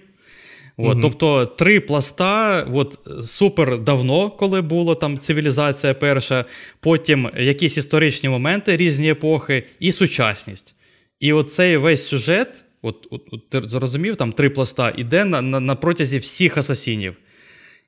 От, 0.81 0.93
угу. 0.95 1.01
Тобто 1.03 1.47
три 1.47 1.81
пласта, 1.81 2.67
от 2.73 2.99
супер 3.23 3.79
давно, 3.79 4.31
коли 4.31 4.61
була 4.61 4.95
там 4.95 5.19
цивілізація 5.19 5.95
перша, 5.95 6.45
потім 6.81 7.31
якісь 7.39 7.77
історичні 7.77 8.29
моменти, 8.29 8.77
різні 8.77 9.11
епохи, 9.11 9.65
і 9.81 9.93
сучасність. 9.93 10.77
І 11.21 11.33
оцей 11.33 11.77
весь 11.77 12.07
сюжет, 12.07 12.65
от, 12.83 13.07
от, 13.11 13.23
от 13.33 13.49
ти 13.49 13.63
зрозумів, 13.69 14.17
там 14.17 14.33
три 14.33 14.51
пласта, 14.51 14.93
іде 14.97 15.25
на, 15.25 15.43
на, 15.43 15.61
на 15.61 15.75
протязі 15.75 16.19
всіх 16.19 16.57
асасінів. 16.57 17.17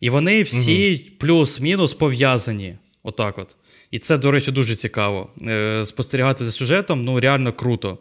І 0.01 0.11
вони 0.11 0.43
всі 0.43 0.95
угу. 0.95 1.17
плюс-мінус 1.19 1.95
пов'язані. 1.95 2.75
Отак 3.03 3.39
от. 3.39 3.57
І 3.91 3.99
це, 3.99 4.19
до 4.19 4.31
речі, 4.31 4.53
дуже 4.53 4.77
цікаво. 4.77 5.31
Е, 5.47 5.87
Спостерігати 5.87 6.45
за 6.45 6.53
сюжетом 6.53 7.05
ну 7.05 7.21
реально 7.21 7.53
круто. 7.53 7.99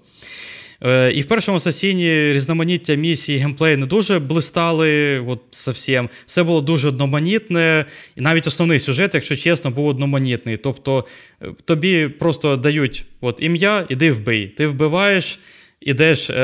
Е, 0.86 1.12
І 1.12 1.21
в 1.21 1.25
першому 1.25 1.57
асасіні 1.57 2.33
різноманіття 2.33 2.95
місій 2.95 3.36
геймплей 3.36 3.77
не 3.77 3.86
дуже 3.86 4.19
блистали. 4.19 5.19
от 5.19 5.39
совсем. 5.51 6.09
Все 6.25 6.43
було 6.43 6.62
дуже 6.62 6.88
одноманітне, 6.88 7.86
і 8.15 8.21
навіть 8.21 8.48
основний 8.48 8.79
сюжет, 8.79 9.13
якщо 9.13 9.36
чесно, 9.36 9.71
був 9.71 9.88
одноманітний. 9.88 10.57
Тобто 10.57 11.05
е, 11.41 11.48
тобі 11.65 12.07
просто 12.07 12.55
дають 12.55 13.05
от, 13.21 13.38
ім'я, 13.41 13.86
іди 13.89 14.12
вбий. 14.12 14.48
Ти 14.48 14.67
вбиваєш. 14.67 15.39
Ідеш 15.81 16.29
е, 16.29 16.36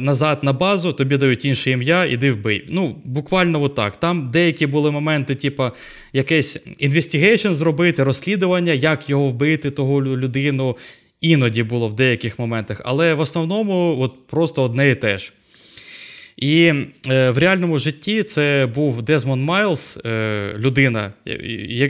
назад 0.00 0.38
на 0.42 0.52
базу, 0.52 0.92
тобі 0.92 1.16
дають 1.16 1.44
інше 1.44 1.70
ім'я, 1.70 2.04
іди 2.04 2.32
вбий. 2.32 2.64
Ну, 2.68 2.96
буквально 3.04 3.62
отак. 3.62 3.96
Там 3.96 4.30
деякі 4.30 4.66
були 4.66 4.90
моменти, 4.90 5.34
типу, 5.34 5.64
якесь 6.12 6.58
investigation 6.78 7.48
зробити, 7.48 8.04
розслідування, 8.04 8.72
як 8.72 9.10
його 9.10 9.28
вбити, 9.28 9.70
того 9.70 10.02
людину, 10.02 10.76
іноді 11.20 11.62
було 11.62 11.88
в 11.88 11.94
деяких 11.94 12.38
моментах, 12.38 12.82
але 12.84 13.14
в 13.14 13.20
основному 13.20 13.96
от 14.00 14.26
просто 14.26 14.62
одне 14.62 14.90
і 14.90 14.94
те 14.94 15.18
ж. 15.18 15.32
І 16.40 16.72
е, 17.08 17.30
в 17.30 17.38
реальному 17.38 17.78
житті 17.78 18.22
це 18.22 18.68
був 18.74 19.02
Дезмонд 19.02 19.42
Майлз, 19.42 19.98
е, 20.04 20.54
людина, 20.58 21.12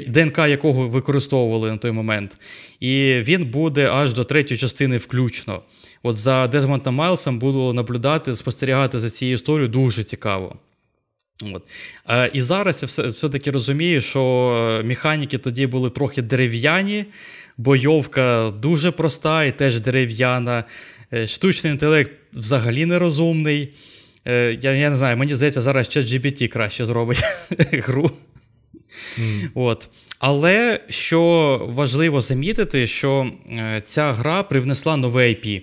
ДНК 0.08 0.38
якого 0.38 0.88
використовували 0.88 1.70
на 1.70 1.76
той 1.76 1.90
момент. 1.90 2.36
І 2.80 3.20
він 3.22 3.44
буде 3.44 3.88
аж 3.90 4.14
до 4.14 4.24
третьої 4.24 4.58
частини 4.58 4.98
включно. 4.98 5.60
От 6.02 6.16
за 6.16 6.46
Дезмондом 6.46 6.94
Майлсом 6.94 7.38
буду 7.38 7.72
наблюдати, 7.72 8.36
спостерігати 8.36 8.98
за 8.98 9.10
цією 9.10 9.34
історією 9.34 9.68
дуже 9.68 10.04
цікаво. 10.04 10.56
От. 11.54 11.62
Е, 12.08 12.30
і 12.32 12.40
зараз 12.40 12.82
я 12.82 12.86
все, 12.86 13.06
все-таки 13.08 13.50
розумію, 13.50 14.00
що 14.00 14.82
механіки 14.84 15.38
тоді 15.38 15.66
були 15.66 15.90
трохи 15.90 16.22
дерев'яні 16.22 17.04
бойовка 17.56 18.52
дуже 18.62 18.90
проста 18.90 19.44
і 19.44 19.58
теж 19.58 19.80
дерев'яна. 19.80 20.64
Е, 21.12 21.26
штучний 21.26 21.72
інтелект 21.72 22.12
взагалі 22.32 22.86
нерозумний. 22.86 23.74
Е, 24.28 24.58
я 24.62 24.72
я 24.72 24.90
не 24.90 24.96
знаю, 24.96 25.16
мені 25.16 25.34
здається, 25.34 25.60
зараз 25.60 25.86
ChatGPT 25.86 26.48
краще 26.48 26.86
зробить 26.86 27.22
гру. 27.72 28.10
Mm. 29.20 29.48
От. 29.54 29.88
Але 30.18 30.80
що 30.88 31.20
важливо 31.68 32.20
замітити, 32.20 32.86
що 32.86 33.30
е, 33.50 33.80
ця 33.84 34.12
гра 34.12 34.42
привнесла 34.42 34.96
нове 34.96 35.28
IP. 35.28 35.62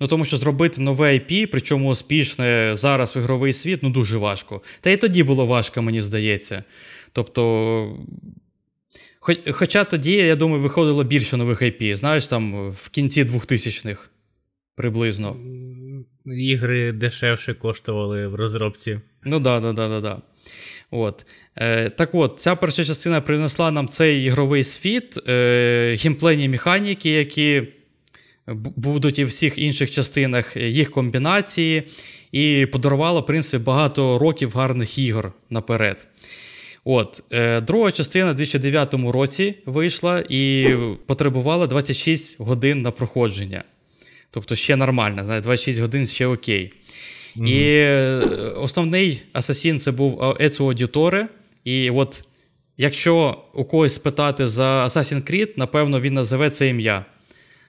Ну, 0.00 0.06
Тому 0.06 0.24
що 0.24 0.36
зробити 0.36 0.80
нове 0.80 1.12
IP, 1.14 1.46
причому 1.46 1.90
успішне 1.90 2.70
зараз 2.74 3.16
в 3.16 3.18
ігровий 3.18 3.52
світ, 3.52 3.82
ну 3.82 3.90
дуже 3.90 4.16
важко. 4.16 4.62
Та 4.80 4.90
й 4.90 4.96
тоді 4.96 5.22
було 5.22 5.46
важко, 5.46 5.82
мені 5.82 6.00
здається. 6.00 6.64
Тобто 7.12 7.96
Хоча 9.52 9.84
тоді, 9.84 10.12
я 10.12 10.36
думаю, 10.36 10.62
виходило 10.62 11.04
більше 11.04 11.36
нових 11.36 11.62
IP, 11.62 11.96
знаєш, 11.96 12.26
там 12.26 12.70
в 12.70 12.88
кінці 12.88 13.24
2000-х 13.24 14.08
приблизно. 14.76 15.36
Ігри 16.26 16.92
дешевше 16.92 17.54
коштували 17.54 18.26
в 18.26 18.34
розробці. 18.34 19.00
Ну 19.24 19.40
да, 19.40 19.60
да, 19.60 19.72
да, 19.72 19.88
да, 19.88 20.00
да. 20.00 20.18
От. 20.90 21.26
Е, 21.56 21.90
Так 21.90 22.14
от, 22.14 22.34
ця 22.38 22.56
перша 22.56 22.84
частина 22.84 23.20
принесла 23.20 23.70
нам 23.70 23.88
цей 23.88 24.24
ігровий 24.24 24.64
світ, 24.64 25.28
е, 25.28 25.96
геймплейні 26.00 26.48
механіки, 26.48 27.10
які 27.10 27.62
будуть 28.76 29.18
і 29.18 29.24
в 29.24 29.28
всіх 29.28 29.58
інших 29.58 29.90
частинах, 29.90 30.56
їх 30.56 30.90
комбінації, 30.90 31.82
і 32.32 32.66
подарувала, 32.72 33.20
в 33.20 33.26
принципі, 33.26 33.64
багато 33.64 34.18
років 34.18 34.52
гарних 34.54 34.98
ігор 34.98 35.32
наперед. 35.50 36.06
От, 36.90 37.22
е, 37.32 37.60
Друга 37.60 37.92
частина 37.92 38.30
у 38.30 38.34
2009 38.34 39.12
році 39.12 39.54
вийшла 39.66 40.24
і 40.28 40.68
потребувала 41.06 41.66
26 41.66 42.36
годин 42.40 42.82
на 42.82 42.90
проходження. 42.90 43.64
Тобто 44.30 44.56
ще 44.56 44.76
нормально, 44.76 45.40
26 45.42 45.80
годин 45.80 46.06
ще 46.06 46.26
окей. 46.26 46.72
Mm-hmm. 47.36 47.46
І 47.46 47.62
е, 47.74 48.16
основний 48.56 49.22
асасін 49.32 49.78
це 49.78 49.92
був 49.92 50.36
Ецу 50.40 50.64
Аудіторе. 50.64 51.28
І 51.64 51.90
от 51.90 52.24
якщо 52.76 53.42
у 53.54 53.64
когось 53.64 53.94
спитати 53.94 54.46
за 54.46 54.84
Assassin's 54.86 55.32
Creed, 55.32 55.48
напевно, 55.56 56.00
він 56.00 56.14
називе 56.14 56.50
це 56.50 56.68
ім'я. 56.68 57.04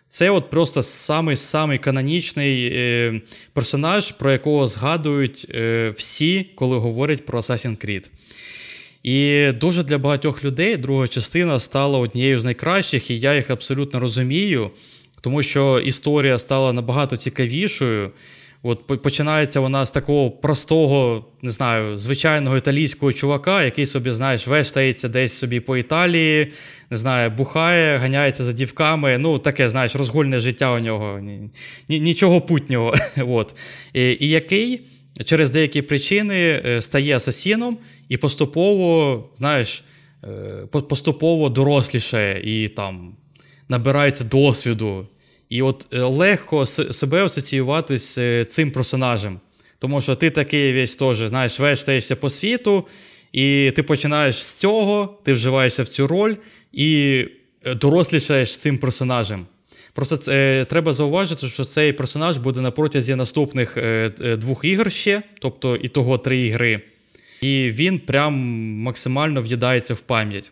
Це 0.08 0.30
от 0.30 0.50
просто 0.50 0.84
самий-самий 0.84 1.78
канонічний 1.78 2.72
е, 2.74 3.22
персонаж, 3.54 4.12
про 4.12 4.32
якого 4.32 4.68
згадують 4.68 5.48
е, 5.50 5.94
всі, 5.98 6.50
коли 6.56 6.78
говорять 6.78 7.26
про 7.26 7.40
Assassin's 7.40 7.86
Creed. 7.86 8.10
І 9.04 9.52
дуже 9.52 9.84
для 9.84 9.98
багатьох 9.98 10.44
людей 10.44 10.78
друга 10.78 11.08
частина 11.08 11.60
стала 11.60 12.00
однією 12.00 12.40
з 12.40 12.46
найкращих, 12.46 13.12
і 13.12 13.20
я 13.20 13.36
їх 13.36 13.50
абсолютно 13.50 14.00
розумію, 14.00 14.72
тому 15.22 15.44
що 15.44 15.80
історія 15.80 16.40
стала 16.40 16.74
набагато 16.74 17.18
цікавішою. 17.18 18.12
От 18.64 19.02
Починається 19.02 19.60
вона 19.60 19.86
з 19.86 19.92
такого 19.92 20.32
простого, 20.32 21.26
не 21.42 21.52
знаю, 21.52 21.98
звичайного 21.98 22.58
італійського 22.58 23.14
чувака, 23.14 23.64
який 23.64 23.86
собі, 23.86 24.12
знаєш, 24.12 24.48
вештається 24.48 25.08
десь 25.08 25.34
собі 25.34 25.60
по 25.60 25.78
Італії, 25.78 26.52
не 26.90 26.98
знаю, 26.98 27.32
бухає, 27.32 27.98
ганяється 27.98 28.44
за 28.44 28.54
дівками. 28.54 29.18
Ну, 29.18 29.40
таке, 29.40 29.70
знаєш, 29.70 29.96
розгульне 29.96 30.40
життя 30.40 30.74
у 30.74 30.80
нього, 30.80 31.22
нічого 31.90 32.42
путнього. 32.42 32.94
От. 33.18 33.56
І, 33.94 34.18
і 34.20 34.30
який 34.30 34.82
через 35.26 35.50
деякі 35.50 35.82
причини 35.82 36.62
е, 36.66 36.82
стає 36.82 37.16
асасіном 37.16 37.78
і 38.10 38.18
поступово, 38.18 39.24
знаєш, 39.38 39.84
е, 40.24 40.28
поступово 40.72 41.50
доросліше 41.50 42.42
і 42.44 42.68
там 42.68 43.16
набирається 43.70 44.24
досвіду. 44.24 45.08
І 45.50 45.62
от 45.62 45.88
е, 45.94 46.02
легко 46.02 46.66
себе 46.66 47.26
асоціювати 47.26 48.00
з 48.00 48.18
е, 48.18 48.46
цим 48.46 48.72
персонажем. 48.72 49.40
Тому 49.80 50.02
що 50.02 50.16
ти 50.16 50.30
такий 50.30 50.74
весь 50.74 50.96
теж, 50.96 51.18
знаєш, 51.18 51.60
вештаєшся 51.60 52.16
по 52.16 52.30
світу, 52.30 52.88
і 53.32 53.72
ти 53.76 53.84
починаєш 53.84 54.44
з 54.44 54.56
цього, 54.56 55.20
ти 55.24 55.34
вживаєшся 55.34 55.84
в 55.84 55.88
цю 55.88 56.08
роль 56.08 56.36
і 56.74 57.26
дорослішаєш 57.76 58.58
цим 58.58 58.78
персонажем. 58.78 59.46
Просто 59.94 60.18
це, 60.18 60.66
треба 60.70 60.94
зауважити, 60.94 61.48
що 61.48 61.66
цей 61.66 61.94
персонаж 61.94 62.38
буде 62.38 62.62
на 62.62 62.72
протязі 62.72 63.16
наступних 63.16 63.78
е, 63.78 64.10
двох 64.38 64.66
ігор 64.66 64.92
ще, 64.92 65.22
тобто 65.40 65.76
і 65.76 65.88
того 65.88 66.18
три 66.18 66.38
ігри. 66.38 66.82
І 67.42 67.72
він 67.72 68.00
прям 68.00 68.34
максимально 68.82 69.42
в'їдається 69.42 69.94
в 69.94 70.00
пам'ять. 70.00 70.52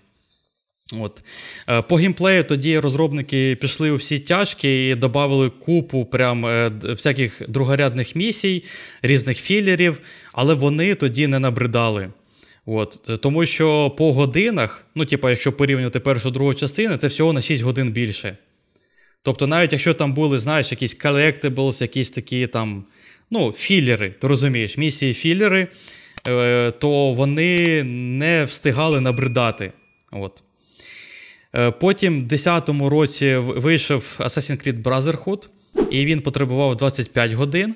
От. 0.93 1.23
Е, 1.69 1.81
по 1.81 1.95
геймплею 1.95 2.43
тоді 2.43 2.79
розробники 2.79 3.55
пішли 3.55 3.91
у 3.91 3.95
всі 3.95 4.19
тяжкі 4.19 4.89
і 4.89 4.95
додали 4.95 5.49
купу 5.49 6.05
прям 6.05 6.45
е, 6.45 6.71
всяких 6.83 7.41
другорядних 7.47 8.15
місій, 8.15 8.63
різних 9.01 9.37
філерів, 9.37 9.99
але 10.33 10.53
вони 10.53 10.95
тоді 10.95 11.27
не 11.27 11.39
набридали. 11.39 12.09
От. 12.65 13.09
Тому 13.21 13.45
що 13.45 13.89
по 13.89 14.13
годинах, 14.13 14.85
ну, 14.95 15.05
типу, 15.05 15.29
якщо 15.29 15.53
порівнювати 15.53 15.99
першу 15.99 16.31
другу 16.31 16.53
частину, 16.53 16.97
це 16.97 17.07
всього 17.07 17.33
на 17.33 17.41
6 17.41 17.63
годин 17.63 17.91
більше. 17.91 18.37
Тобто, 19.23 19.47
навіть 19.47 19.73
якщо 19.73 19.93
там 19.93 20.13
були, 20.13 20.39
знаєш, 20.39 20.71
якісь 20.71 20.97
collectibles, 20.97 21.81
якісь 21.81 22.09
такі 22.09 22.47
там, 22.47 22.85
ну, 23.31 23.53
філери, 23.57 24.09
ти 24.09 24.27
розумієш, 24.27 24.77
місії 24.77 25.13
філери, 25.13 25.67
то 26.79 27.13
вони 27.13 27.83
не 27.83 28.45
встигали 28.45 29.01
набридати. 29.01 29.71
От. 30.11 30.43
Е, 31.55 31.71
потім, 31.71 32.21
в 32.21 32.27
10-му 32.27 32.89
році, 32.89 33.35
вийшов 33.35 34.17
Assassin's 34.19 34.67
Creed 34.67 34.83
Brotherhood, 34.83 35.49
і 35.91 36.05
він 36.05 36.21
потребував 36.21 36.75
25 36.75 37.31
годин. 37.31 37.75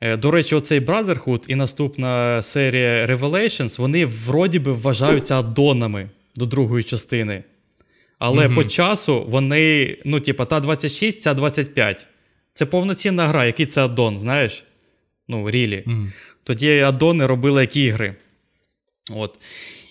Е, 0.00 0.16
до 0.16 0.30
речі, 0.30 0.54
оцей 0.54 0.80
Brotherhood 0.80 1.44
і 1.48 1.54
наступна 1.54 2.42
серія 2.42 3.06
Revelations, 3.06 3.80
вони 3.80 4.06
вроді 4.06 4.58
би 4.58 4.72
вважаються 4.72 5.38
аддонами 5.38 6.08
до 6.36 6.46
другої 6.46 6.84
частини. 6.84 7.44
Але 8.18 8.48
mm-hmm. 8.48 8.54
по 8.54 8.64
часу 8.64 9.26
вони, 9.28 9.96
ну, 10.04 10.20
типа, 10.20 10.44
та 10.44 10.60
26, 10.60 11.22
ця 11.22 11.34
25. 11.34 12.06
Це 12.52 12.66
повноцінна 12.66 13.28
гра, 13.28 13.44
який 13.44 13.66
це 13.66 13.84
аддон, 13.84 14.18
знаєш? 14.18 14.64
Ну, 15.30 15.50
рілі. 15.50 15.84
Mm-hmm. 15.86 16.12
Тоді 16.44 16.78
аддони 16.78 17.26
робили 17.26 17.60
як 17.60 17.76
ігри. 17.76 18.14
От. 19.10 19.38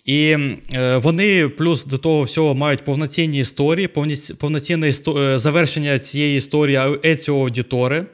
І 0.05 0.37
е, 0.73 0.97
вони 0.97 1.49
плюс 1.49 1.85
до 1.85 1.97
того 1.97 2.23
всього 2.23 2.55
мають 2.55 2.83
повноцінні 2.83 3.39
історії, 3.39 3.87
повні, 3.87 4.15
повноцінне 4.37 4.89
істо, 4.89 5.17
е, 5.17 5.39
завершення 5.39 5.99
цієї 5.99 6.37
історії 6.37 6.79
Еціо 7.05 7.35
Аудітори. 7.35 8.05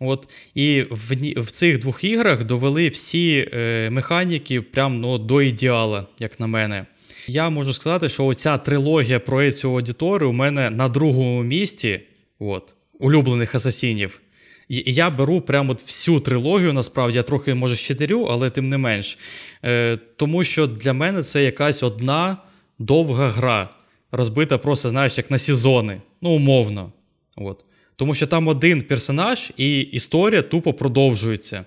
От, 0.00 0.28
І 0.54 0.84
в 0.90 1.42
в 1.42 1.50
цих 1.50 1.78
двох 1.78 2.04
іграх 2.04 2.44
довели 2.44 2.88
всі 2.88 3.48
е, 3.52 3.90
механіки 3.90 4.60
прям 4.60 5.00
ну, 5.00 5.18
до 5.18 5.42
ідеала, 5.42 6.06
як 6.18 6.40
на 6.40 6.46
мене. 6.46 6.86
Я 7.26 7.50
можу 7.50 7.72
сказати, 7.72 8.08
що 8.08 8.26
оця 8.26 8.58
трилогія 8.58 9.20
про 9.20 9.42
Еціо 9.42 9.70
Аудітори 9.70 10.26
у 10.26 10.32
мене 10.32 10.70
на 10.70 10.88
другому 10.88 11.42
місці 11.42 12.00
от, 12.38 12.74
улюблених 12.98 13.54
асасінів. 13.54 14.20
І 14.68 14.92
я 14.92 15.10
беру 15.10 15.40
прямо 15.40 15.72
от 15.72 15.82
всю 15.82 16.20
трилогію, 16.20 16.72
насправді, 16.72 17.16
я 17.16 17.22
трохи, 17.22 17.54
може, 17.54 17.76
щитирю, 17.76 18.22
але 18.30 18.50
тим 18.50 18.68
не 18.68 18.78
менш. 18.78 19.18
Е, 19.64 19.98
Тому 20.16 20.44
що 20.44 20.66
для 20.66 20.92
мене 20.92 21.22
це 21.22 21.44
якась 21.44 21.82
одна 21.82 22.36
довга 22.78 23.28
гра, 23.30 23.68
розбита 24.12 24.58
просто, 24.58 24.88
знаєш, 24.88 25.18
як 25.18 25.30
на 25.30 25.38
сезони. 25.38 26.00
Ну, 26.22 26.30
умовно. 26.30 26.92
От. 27.36 27.64
Тому 27.96 28.14
що 28.14 28.26
там 28.26 28.48
один 28.48 28.82
персонаж, 28.82 29.52
і 29.56 29.80
історія 29.80 30.42
тупо 30.42 30.72
продовжується. 30.72 31.64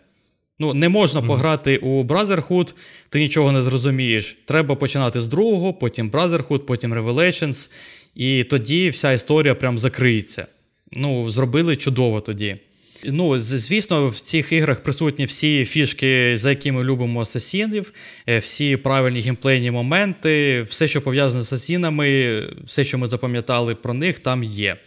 Ну, 0.59 0.73
Не 0.73 0.89
можна 0.89 1.21
mm-hmm. 1.21 1.27
пограти 1.27 1.77
у 1.77 2.03
Brotherhood, 2.03 2.75
ти 3.09 3.19
нічого 3.19 3.51
не 3.51 3.61
зрозумієш. 3.61 4.37
Треба 4.45 4.75
починати 4.75 5.21
з 5.21 5.27
другого, 5.27 5.73
потім 5.73 6.11
Brotherhood, 6.11 6.59
потім 6.59 6.93
Revelations, 6.93 7.71
і 8.15 8.43
тоді 8.43 8.89
вся 8.89 9.11
історія 9.11 9.55
прям 9.55 9.79
закриється. 9.79 10.47
Ну, 10.91 11.29
зробили 11.29 11.75
чудово 11.75 12.21
тоді. 12.21 12.57
Ну, 13.05 13.39
звісно, 13.39 14.09
в 14.09 14.19
цих 14.19 14.51
іграх 14.51 14.83
присутні 14.83 15.25
всі 15.25 15.65
фішки, 15.65 16.37
за 16.37 16.49
які 16.49 16.71
ми 16.71 16.83
любимо 16.83 17.21
асасінів, 17.21 17.93
е, 18.29 18.39
всі 18.39 18.77
правильні 18.77 19.19
геймплейні 19.19 19.71
моменти, 19.71 20.61
все, 20.61 20.87
що 20.87 21.01
пов'язане 21.01 21.43
з 21.43 21.53
асасінами, 21.53 22.47
все, 22.65 22.83
що 22.83 22.97
ми 22.97 23.07
запам'ятали 23.07 23.75
про 23.75 23.93
них, 23.93 24.19
там 24.19 24.43
є. 24.43 24.77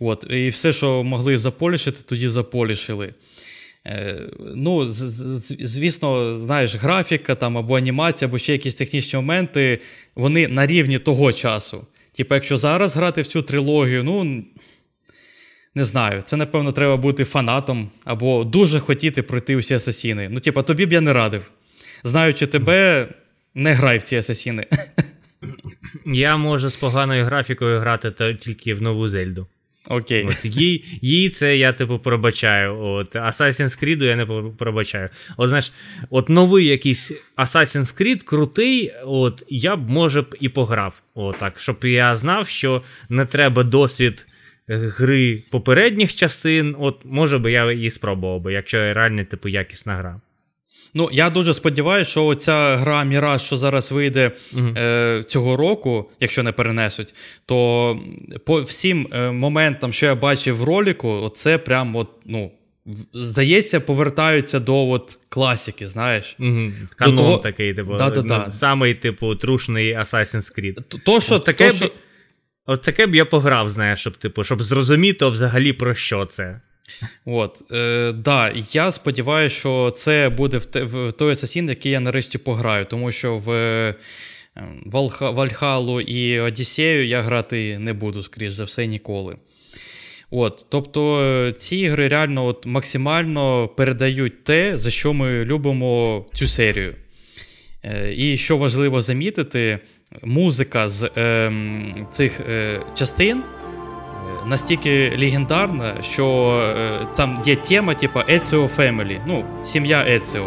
От, 0.00 0.26
І 0.30 0.48
все, 0.48 0.72
що 0.72 1.02
могли 1.02 1.38
заполішити, 1.38 1.98
тоді 2.06 2.28
заполішили. 2.28 3.14
Е, 3.86 4.20
ну, 4.56 4.84
Звісно, 4.86 6.36
знаєш, 6.36 6.76
графіка 6.76 7.34
там, 7.34 7.58
або 7.58 7.76
анімація, 7.76 8.28
або 8.28 8.38
ще 8.38 8.52
якісь 8.52 8.74
технічні 8.74 9.16
моменти, 9.16 9.78
вони 10.14 10.48
на 10.48 10.66
рівні 10.66 10.98
того 10.98 11.32
часу. 11.32 11.86
Типу, 12.12 12.34
якщо 12.34 12.56
зараз 12.56 12.96
грати 12.96 13.22
в 13.22 13.26
цю 13.26 13.42
трилогію, 13.42 14.04
ну. 14.04 14.44
Не 15.74 15.84
знаю, 15.84 16.22
це, 16.22 16.36
напевно, 16.36 16.72
треба 16.72 16.96
бути 16.96 17.24
фанатом 17.24 17.88
або 18.04 18.44
дуже 18.44 18.80
хотіти 18.80 19.22
пройти 19.22 19.56
усі 19.56 19.74
асасіни. 19.74 20.28
Ну, 20.30 20.40
типа, 20.40 20.62
тобі 20.62 20.86
б 20.86 20.92
я 20.92 21.00
не 21.00 21.12
радив. 21.12 21.50
Знаючи 22.04 22.46
тебе, 22.46 23.08
не 23.54 23.74
грай 23.74 23.98
в 23.98 24.02
ці 24.02 24.16
асасіни. 24.16 24.64
Я 26.06 26.36
можу 26.36 26.68
з 26.68 26.76
поганою 26.76 27.24
графікою 27.24 27.80
грати 27.80 28.36
тільки 28.40 28.74
в 28.74 28.82
нову 28.82 29.08
Зельду. 29.08 29.46
Окей. 29.88 30.24
От, 30.24 30.44
їй, 30.44 30.84
їй 31.00 31.30
це 31.30 31.56
я, 31.56 31.72
типу, 31.72 31.98
пробачаю. 31.98 32.78
От, 32.78 33.16
Assassin's 33.16 33.84
Creed 33.84 34.04
я 34.04 34.16
не 34.16 34.52
пробачаю. 34.58 35.08
От 35.36 35.48
знаєш, 35.48 35.72
от 36.10 36.28
новий 36.28 36.66
якийсь 36.66 37.12
Assassin's 37.36 38.02
Creed 38.02 38.24
крутий, 38.24 38.92
от 39.04 39.44
я 39.48 39.76
б 39.76 39.90
може 39.90 40.22
б 40.22 40.36
і 40.40 40.48
пограв. 40.48 41.02
От, 41.14 41.38
так, 41.38 41.60
Щоб 41.60 41.84
я 41.84 42.14
знав, 42.14 42.48
що 42.48 42.82
не 43.08 43.26
треба 43.26 43.62
досвід 43.62 44.26
гри 44.68 45.42
попередніх 45.50 46.14
частин, 46.14 46.76
от 46.78 46.96
може 47.04 47.38
би 47.38 47.52
я 47.52 47.72
її 47.72 47.90
спробував 47.90 48.40
би, 48.40 48.52
якщо 48.52 48.78
реально 48.78 49.24
типу 49.24 49.48
якісна 49.48 49.96
гра. 49.96 50.20
Ну, 50.94 51.08
я 51.12 51.30
дуже 51.30 51.54
сподіваюся, 51.54 52.10
що 52.10 52.34
ця 52.34 52.76
гра 52.76 53.04
Міраж, 53.04 53.42
що 53.42 53.56
зараз 53.56 53.92
вийде 53.92 54.30
uh 54.54 54.78
е, 54.78 55.22
цього 55.22 55.56
року, 55.56 56.10
якщо 56.20 56.42
не 56.42 56.52
перенесуть, 56.52 57.14
то 57.46 57.98
по 58.46 58.62
всім 58.62 59.08
е, 59.12 59.30
моментам, 59.30 59.92
що 59.92 60.06
я 60.06 60.14
бачив 60.14 60.56
в 60.56 60.64
роліку, 60.64 61.32
це 61.34 61.58
прям 61.58 61.96
от, 61.96 62.08
ну. 62.26 62.50
Здається, 63.14 63.80
повертаються 63.80 64.60
до 64.60 64.88
от 64.88 65.18
класики, 65.28 65.86
знаєш. 65.86 66.36
Угу. 66.38 66.70
Канон 66.96 67.16
до 67.16 67.22
того... 67.22 67.38
такий, 67.38 67.74
типу, 67.74 67.96
да, 67.96 68.10
да, 68.10 68.22
да. 68.22 68.50
самий, 68.50 68.94
типу, 68.94 69.36
трушний 69.36 69.96
Assassin's 69.96 70.58
Creed. 70.58 71.02
То, 71.04 71.20
що, 71.20 71.38
таке, 71.38 71.68
то, 71.70 71.76
що... 71.76 71.90
От 72.66 72.82
таке 72.82 73.06
б 73.06 73.14
я 73.14 73.24
пограв, 73.24 73.70
знаєш, 73.70 74.00
щоб 74.00 74.16
типу, 74.16 74.44
щоб 74.44 74.62
зрозуміти 74.62 75.26
взагалі 75.26 75.72
про 75.72 75.94
що 75.94 76.26
це. 76.26 76.60
От, 77.24 77.62
е, 77.72 78.12
да, 78.12 78.52
Я 78.72 78.92
сподіваюся, 78.92 79.56
що 79.56 79.92
це 79.96 80.28
буде 80.28 80.58
в, 80.58 80.66
те, 80.66 80.82
в 80.82 81.12
той 81.12 81.32
асасін, 81.32 81.68
який 81.68 81.92
я 81.92 82.00
нарешті 82.00 82.38
пограю, 82.38 82.84
тому 82.84 83.12
що 83.12 83.38
в 83.38 83.50
е, 83.50 83.94
Вальхалу 85.20 86.00
і 86.00 86.40
Одіссею 86.40 87.06
я 87.06 87.22
грати 87.22 87.78
не 87.78 87.92
буду, 87.92 88.22
скоріш 88.22 88.52
за 88.52 88.64
все, 88.64 88.86
ніколи. 88.86 89.36
От, 90.30 90.66
Тобто 90.70 91.52
ці 91.56 91.76
ігри 91.76 92.08
реально 92.08 92.46
от 92.46 92.66
максимально 92.66 93.68
передають 93.68 94.44
те, 94.44 94.78
за 94.78 94.90
що 94.90 95.12
ми 95.12 95.44
любимо 95.44 96.24
цю 96.34 96.48
серію. 96.48 96.94
Е, 97.84 98.14
і 98.16 98.36
що 98.36 98.56
важливо 98.56 99.02
замітити, 99.02 99.78
музика 100.22 100.88
з 100.88 101.10
е, 101.16 101.52
цих 102.08 102.40
е, 102.40 102.80
частин 102.94 103.42
настільки 104.46 105.16
легендарна, 105.18 105.94
що 106.02 106.56
е, 106.76 107.06
там 107.16 107.38
є 107.44 107.56
тема, 107.56 107.94
типу 107.94 108.18
Ezio 108.18 108.76
Family, 108.76 109.18
ну, 109.26 109.44
сім'я 109.62 110.04
Еціо. 110.08 110.46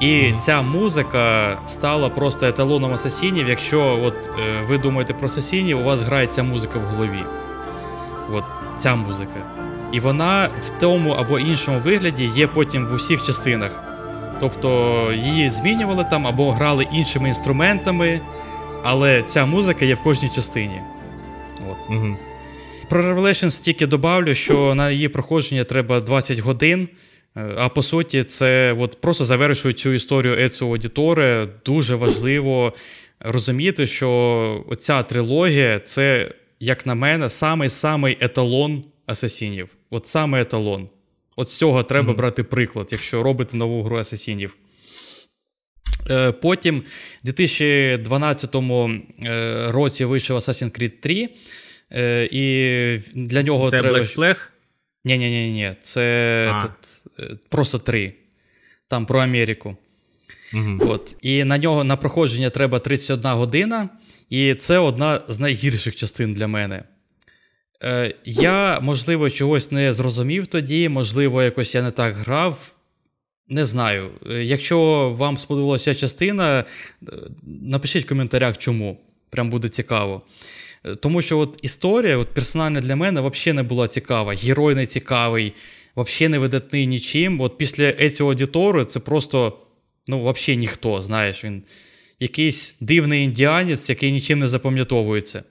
І 0.00 0.06
mm-hmm. 0.06 0.36
ця 0.36 0.62
музика 0.62 1.58
стала 1.66 2.08
просто 2.08 2.46
еталоном 2.46 2.94
асасінів. 2.94 3.48
Якщо 3.48 3.98
от 4.02 4.30
е, 4.38 4.64
ви 4.68 4.78
думаєте 4.78 5.14
про 5.14 5.26
асасінів, 5.26 5.80
у 5.80 5.84
вас 5.84 6.00
грає 6.00 6.26
ця 6.26 6.42
музика 6.42 6.78
в 6.78 6.82
голові. 6.82 7.24
От 8.32 8.44
ця 8.76 8.94
музика. 8.94 9.46
І 9.92 10.00
вона 10.00 10.48
в 10.62 10.68
тому 10.80 11.10
або 11.10 11.38
іншому 11.38 11.80
вигляді 11.84 12.24
є 12.24 12.46
потім 12.46 12.86
в 12.86 12.92
усіх 12.92 13.26
частинах. 13.26 13.82
Тобто 14.40 15.08
її 15.12 15.50
змінювали 15.50 16.04
там 16.10 16.26
або 16.26 16.52
грали 16.52 16.86
іншими 16.92 17.28
інструментами, 17.28 18.20
але 18.82 19.22
ця 19.22 19.46
музика 19.46 19.84
є 19.84 19.94
в 19.94 20.02
кожній 20.02 20.28
частині. 20.28 20.80
От. 21.70 21.90
Угу. 21.90 22.16
Про 22.88 23.02
Revelations 23.02 23.62
тільки 23.62 23.86
добавлю, 23.86 24.34
що 24.34 24.74
на 24.74 24.90
її 24.90 25.08
проходження 25.08 25.64
треба 25.64 26.00
20 26.00 26.38
годин. 26.38 26.88
Е, 27.36 27.54
а 27.58 27.68
по 27.68 27.82
суті, 27.82 28.24
це 28.24 28.76
от 28.78 29.00
просто 29.00 29.24
завершує 29.24 29.74
цю 29.74 29.92
історію 29.92 30.34
Еціо 30.34 30.68
Аудіторе. 30.68 31.48
Дуже 31.64 31.94
важливо 31.94 32.72
розуміти, 33.20 33.86
що 33.86 34.64
ця 34.78 35.02
трилогія 35.02 35.78
це, 35.78 36.30
як 36.60 36.86
на 36.86 36.94
мене, 36.94 37.28
самий-самий 37.28 38.16
еталон 38.20 38.84
асасінів. 39.06 39.68
От 39.90 40.06
саме 40.06 40.40
еталон. 40.40 40.88
От 41.36 41.50
з 41.50 41.56
цього 41.56 41.82
треба 41.82 42.12
mm-hmm. 42.12 42.16
брати 42.16 42.44
приклад, 42.44 42.88
якщо 42.92 43.22
робити 43.22 43.56
нову 43.56 43.82
гру 43.82 43.98
асасінів. 43.98 44.56
Е, 46.10 46.32
потім, 46.32 46.78
в 47.22 47.24
2012 47.24 48.54
е, 48.54 49.66
році 49.68 50.04
вийшов 50.04 50.36
Assassin's 50.38 50.80
Creed 50.80 50.92
3. 51.00 51.28
Е, 51.92 52.28
і 52.32 52.98
для 53.14 53.42
нього 53.42 53.70
це 53.70 53.78
треба. 53.78 53.98
Black 53.98 54.16
Flag? 54.16 54.36
Ні, 55.04 55.18
ні, 55.18 55.30
ні, 55.30 55.52
ні. 55.52 55.72
Це 55.80 56.54
просто 57.48 57.78
3. 57.78 58.12
Там 58.88 59.06
про 59.06 59.20
Америку. 59.20 59.76
Угу. 60.54 60.78
От. 60.80 61.16
І 61.22 61.44
на 61.44 61.58
нього 61.58 61.84
на 61.84 61.96
проходження 61.96 62.50
треба 62.50 62.78
31 62.78 63.30
година. 63.30 63.88
І 64.30 64.54
це 64.54 64.78
одна 64.78 65.20
з 65.28 65.38
найгірших 65.40 65.96
частин 65.96 66.32
для 66.32 66.46
мене. 66.46 66.84
Е, 67.84 68.14
Я, 68.24 68.80
можливо, 68.80 69.30
чогось 69.30 69.70
не 69.70 69.92
зрозумів 69.92 70.46
тоді, 70.46 70.88
можливо, 70.88 71.42
якось 71.42 71.74
я 71.74 71.82
не 71.82 71.90
так 71.90 72.14
грав. 72.14 72.72
Не 73.52 73.64
знаю. 73.64 74.10
Е, 74.30 74.44
якщо 74.44 75.10
вам 75.18 75.38
сподобалася 75.38 75.94
частина, 75.94 76.60
е, 76.60 77.12
напишіть 77.62 78.04
в 78.04 78.08
коментарях, 78.08 78.58
чому. 78.58 79.00
Прям 79.30 79.50
буде 79.50 79.68
цікаво. 79.68 80.22
Е, 80.84 80.94
тому 80.94 81.22
що 81.22 81.38
от 81.38 81.58
історія, 81.62 82.16
от 82.16 82.28
персонально 82.28 82.80
для 82.80 82.96
мене, 82.96 83.20
взагалі 83.20 83.56
не 83.56 83.62
була 83.62 83.88
цікава. 83.88 84.34
Герой 84.34 84.74
не 84.74 84.86
цікавий, 84.86 85.52
взагалі 85.96 86.32
не 86.32 86.38
видатний 86.38 86.86
нічим. 86.86 87.40
От 87.40 87.58
після 87.58 87.84
Еціо 87.84 88.26
Аудітору 88.26 88.84
це 88.84 89.00
просто 89.00 89.58
ну, 90.08 90.32
взагалі 90.32 90.60
ніхто. 90.60 91.02
Знаєш, 91.02 91.44
він 91.44 91.62
якийсь 92.20 92.76
дивний 92.80 93.24
індіанець, 93.24 93.90
який 93.90 94.12
нічим 94.12 94.38
не 94.38 94.48
запам'ятовується. 94.48 95.42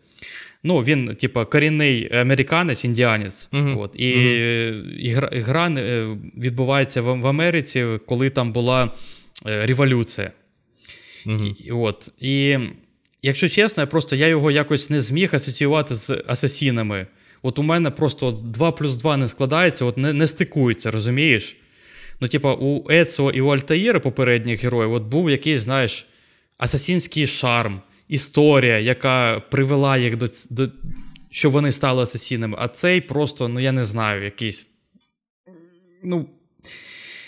Ну, 0.64 0.78
він, 0.80 1.16
типа, 1.16 1.46
корінний 1.46 2.14
американець, 2.14 2.86
індіанець. 2.86 3.50
Uh-huh. 3.52 3.80
От, 3.80 3.92
І 3.96 4.16
uh-huh. 4.16 5.14
гра, 5.14 5.30
гра 5.34 5.68
е, 5.68 6.18
відбувається 6.38 7.02
в, 7.02 7.20
в 7.20 7.28
Америці, 7.28 7.86
коли 8.06 8.30
там 8.30 8.52
була 8.52 8.92
е, 9.48 9.66
революція. 9.66 10.32
Uh-huh. 11.26 11.66
І, 11.66 11.72
от, 11.72 12.12
і 12.22 12.58
якщо 13.22 13.50
чесно, 13.50 13.82
я 13.82 13.88
просто 13.88 14.16
я 14.16 14.28
його 14.28 14.52
якось 14.52 14.90
не 14.90 15.02
зміг 15.02 15.36
асоціювати 15.36 15.96
з 15.96 16.24
асасінами. 16.28 17.08
От 17.42 17.60
у 17.60 17.64
мене 17.64 17.90
просто 17.90 18.32
2 18.32 18.72
плюс 18.72 18.96
2 18.96 19.18
не 19.18 19.28
складається, 19.28 19.86
от 19.86 19.98
не 19.98 20.14
не 20.14 20.28
стикується, 20.28 20.92
розумієш? 20.92 21.58
Ну, 22.20 22.28
типа, 22.28 22.54
у 22.54 22.92
Еціо 22.92 23.32
і 23.32 23.42
у 23.42 23.48
Альтаїра, 23.48 24.00
попередніх 24.00 24.64
героїв, 24.64 24.94
от 24.94 25.04
був 25.04 25.30
якийсь, 25.30 25.62
знаєш, 25.62 26.06
асасінський 26.58 27.28
шарм 27.28 27.82
історія, 28.12 28.80
яка 28.80 29.40
привела 29.40 29.98
їх 29.98 30.18
до 30.18 30.30
до 30.50 30.68
що 31.30 31.50
вони 31.50 31.72
стали 31.72 32.04
асасінами. 32.04 32.58
А 32.60 32.68
цей 32.68 33.02
просто, 33.02 33.48
ну 33.48 33.60
я 33.60 33.72
не 33.72 33.86
знаю, 33.86 34.24
якийсь. 34.24 34.68
Ну, 36.04 36.30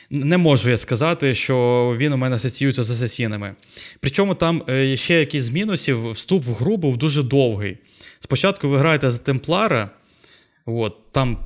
не 0.09 0.37
можу 0.37 0.69
я 0.69 0.77
сказати, 0.77 1.35
що 1.35 1.95
він 1.97 2.13
у 2.13 2.17
мене 2.17 2.35
асоціюється 2.35 2.83
з 2.83 2.91
асасінами. 2.91 3.55
Причому 3.99 4.35
там 4.35 4.63
е, 4.69 4.97
ще 4.97 5.19
якісь 5.19 5.43
з 5.43 5.49
мінусів, 5.49 6.11
вступ 6.11 6.45
в 6.45 6.53
гру 6.53 6.77
був 6.77 6.97
дуже 6.97 7.23
довгий. 7.23 7.77
Спочатку 8.19 8.69
ви 8.69 8.77
граєте 8.77 9.11
за 9.11 9.17
Темплара, 9.17 9.89
от, 10.65 11.11
там 11.11 11.37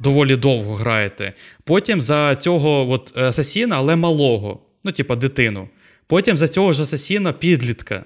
доволі 0.00 0.36
довго 0.36 0.74
граєте. 0.74 1.32
Потім 1.64 2.02
за 2.02 2.36
цього 2.36 2.90
от, 2.90 3.18
асасіна, 3.18 3.76
але 3.76 3.96
малого, 3.96 4.62
ну, 4.84 4.92
типа 4.92 5.16
дитину. 5.16 5.68
Потім 6.06 6.36
за 6.36 6.48
цього 6.48 6.72
ж 6.72 6.82
асасіна 6.82 7.32
підлітка. 7.32 8.04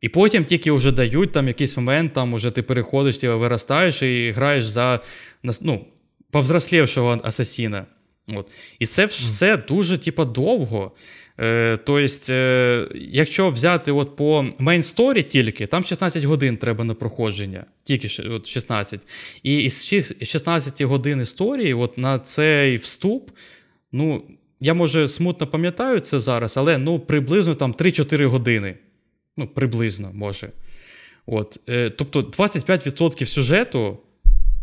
І 0.00 0.08
потім 0.08 0.44
тільки 0.44 0.72
вже 0.72 0.92
дають 0.92 1.32
там 1.32 1.48
якийсь 1.48 1.76
момент, 1.76 2.12
там 2.12 2.34
уже 2.34 2.50
ти 2.50 2.62
переходиш, 2.62 3.18
ти 3.18 3.28
виростаєш 3.28 4.02
і 4.02 4.30
граєш 4.30 4.64
за 4.64 5.00
ну, 5.62 5.84
повзрослівшого 6.30 7.20
асасіна. 7.24 7.86
От. 8.28 8.50
І 8.78 8.86
це 8.86 9.06
все 9.06 9.56
дуже 9.56 9.98
типу, 9.98 10.24
довго. 10.24 10.92
Е, 11.40 11.78
Тобто, 11.84 12.32
е, 12.32 12.88
якщо 12.94 13.50
взяти 13.50 13.92
от 13.92 14.16
по 14.16 14.46
main 14.58 14.86
story 14.86 15.22
тільки, 15.22 15.66
там 15.66 15.84
16 15.84 16.24
годин 16.24 16.56
треба 16.56 16.84
на 16.84 16.94
проходження, 16.94 17.64
тільки 17.82 18.22
от 18.22 18.46
16. 18.46 19.00
І 19.42 19.62
із 19.62 19.84
16 20.22 20.82
годин 20.82 21.20
історії, 21.20 21.74
от 21.74 21.98
на 21.98 22.18
цей 22.18 22.76
вступ, 22.76 23.30
ну, 23.92 24.22
я 24.60 24.74
може 24.74 25.08
смутно 25.08 25.46
пам'ятаю 25.46 26.00
це 26.00 26.20
зараз, 26.20 26.56
але 26.56 26.78
ну, 26.78 27.00
приблизно 27.00 27.54
там 27.54 27.72
3-4 27.72 28.24
години. 28.24 28.74
Ну, 29.36 29.46
приблизно 29.46 30.10
може. 30.14 30.50
От. 31.26 31.60
Е, 31.68 31.90
Тобто 31.90 32.20
25% 32.20 33.26
сюжету 33.26 33.98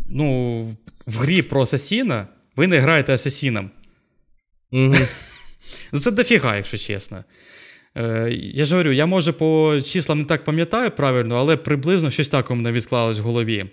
ну, 0.06 0.62
в 1.06 1.18
грі 1.18 1.42
про 1.42 1.62
Асасіна 1.62 2.28
ви 2.56 2.66
не 2.66 2.78
граєте 2.78 3.14
Асасіном. 3.14 3.70
Mm-hmm. 4.72 5.08
Це 6.00 6.10
дофіга, 6.10 6.56
якщо 6.56 6.78
чесно. 6.78 7.24
Е, 7.96 8.28
Я 8.32 8.64
ж 8.64 8.74
говорю, 8.74 8.92
я 8.92 9.06
може 9.06 9.32
по 9.32 9.80
числам 9.84 10.18
не 10.18 10.24
так 10.24 10.44
пам'ятаю 10.44 10.90
правильно, 10.90 11.36
але 11.36 11.56
приблизно 11.56 12.10
щось 12.10 12.28
так 12.28 12.50
у 12.50 12.54
мене 12.54 12.72
відклалось 12.72 13.18
в 13.18 13.22
голові. 13.22 13.66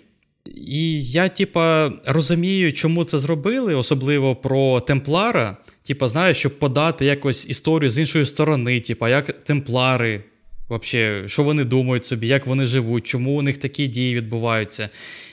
І 0.56 1.04
я, 1.04 1.28
типа, 1.28 1.92
розумію, 2.06 2.72
чому 2.72 3.04
це 3.04 3.18
зробили, 3.18 3.74
особливо 3.74 4.36
про 4.36 4.80
Темплара. 4.80 5.56
Типа, 5.82 6.08
знаю, 6.08 6.34
щоб 6.34 6.58
подати 6.58 7.04
якось 7.04 7.46
історію 7.46 7.90
з 7.90 7.98
іншої 7.98 8.26
сторони, 8.26 8.80
типа, 8.80 9.08
як 9.08 9.32
темплари 9.32 10.24
Вообще, 10.68 11.24
що 11.26 11.42
вони 11.42 11.64
думають 11.64 12.04
собі, 12.04 12.26
як 12.26 12.46
вони 12.46 12.66
живуть, 12.66 13.06
чому 13.06 13.38
у 13.38 13.42
них 13.42 13.56
такі 13.56 13.86
дії 13.86 14.14
відбуваються. 14.14 14.88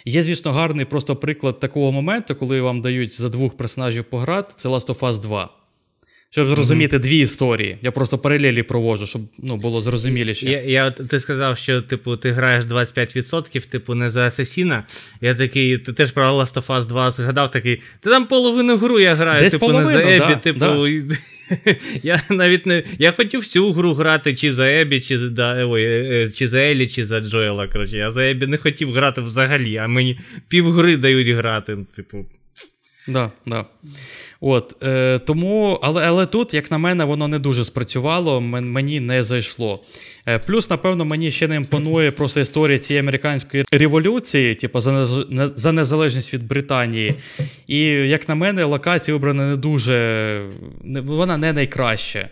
Є, 0.05 0.23
звісно, 0.23 0.51
гарний 0.51 0.85
просто 0.85 1.15
приклад 1.15 1.59
такого 1.59 1.91
моменту, 1.91 2.35
коли 2.35 2.61
вам 2.61 2.81
дають 2.81 3.21
за 3.21 3.29
двох 3.29 3.57
персонажів 3.57 4.03
пограти, 4.03 4.53
це 4.55 4.69
Last 4.69 4.87
of 4.87 4.99
Us 4.99 5.21
2. 5.21 5.58
Щоб 6.31 6.47
зрозуміти 6.47 6.97
mm-hmm. 6.97 7.01
дві 7.01 7.17
історії. 7.17 7.77
Я 7.81 7.91
просто 7.91 8.17
паралелі 8.17 8.63
провожу, 8.63 9.05
щоб 9.05 9.21
ну, 9.39 9.57
було 9.57 9.81
зрозуміліше. 9.81 10.49
Я, 10.49 10.61
я, 10.61 10.91
Ти 10.91 11.19
сказав, 11.19 11.57
що 11.57 11.81
типу, 11.81 12.17
ти 12.17 12.31
граєш 12.31 12.65
25%, 12.65 13.69
типу, 13.69 13.95
не 13.95 14.09
за 14.09 14.27
Асасіна. 14.27 14.83
Я 15.21 15.35
такий, 15.35 15.77
ти 15.77 15.93
теж 15.93 16.11
про 16.11 16.23
Last 16.23 16.53
of 16.53 16.67
Us 16.67 16.85
2 16.85 17.11
згадав 17.11 17.51
такий. 17.51 17.81
Ти 17.99 18.09
там 18.09 18.27
половину 18.27 18.77
гру 18.77 18.99
я 18.99 19.15
граю, 19.15 19.39
Десь 19.39 19.51
типу, 19.51 19.65
половину, 19.65 19.89
не 19.89 20.03
за 20.03 20.09
Ебі, 20.09 20.19
да, 20.19 20.35
типу. 20.35 20.59
Да. 20.59 21.15
Я 22.03 22.21
навіть 22.29 22.65
не. 22.65 22.83
Я 22.99 23.11
хотів 23.11 23.39
всю 23.39 23.71
гру 23.71 23.93
грати, 23.93 24.35
чи 24.35 24.51
за 24.51 24.71
Ебі, 24.71 25.01
чи 25.01 25.17
за 25.17 25.29
да, 25.29 25.65
ой, 25.65 25.83
е, 25.83 26.31
чи 26.35 26.47
за 26.47 26.59
Елі, 26.59 26.87
чи 26.87 27.05
за 27.05 27.19
Джоела. 27.19 27.67
Коротше. 27.67 27.97
Я 27.97 28.09
за 28.09 28.23
Ебі 28.29 28.47
не 28.47 28.57
хотів 28.57 28.91
грати 28.91 29.21
взагалі, 29.21 29.77
а 29.77 29.87
мені 29.87 30.19
півгри 30.47 30.97
дають 30.97 31.27
грати. 31.27 31.77
Типу. 31.95 32.25
Да, 33.07 33.31
да. 33.45 33.65
От, 34.41 34.83
е, 34.83 35.19
тому, 35.19 35.79
Але 35.81 36.07
але 36.07 36.25
тут, 36.25 36.53
як 36.53 36.71
на 36.71 36.77
мене, 36.77 37.05
воно 37.05 37.27
не 37.27 37.39
дуже 37.39 37.65
спрацювало, 37.65 38.41
мені 38.41 38.99
не 38.99 39.23
зайшло. 39.23 39.83
Е, 40.27 40.39
Плюс, 40.39 40.69
напевно, 40.69 41.05
мені 41.05 41.31
ще 41.31 41.47
не 41.47 41.55
імпонує 41.55 42.11
просто 42.11 42.39
історія 42.39 42.79
цієї 42.79 42.99
американської 42.99 43.65
революції, 43.71 44.55
типу, 44.55 44.79
за 44.79 45.07
за 45.55 45.71
незалежність 45.71 46.33
від 46.33 46.47
Британії. 46.47 47.15
І, 47.67 47.79
як 47.85 48.29
на 48.29 48.35
мене, 48.35 48.63
локація 48.63 49.15
вибрана 49.15 49.49
не 49.49 49.55
дуже, 49.55 50.45
вона 51.03 51.37
не 51.37 51.53
найкраща. 51.53 52.29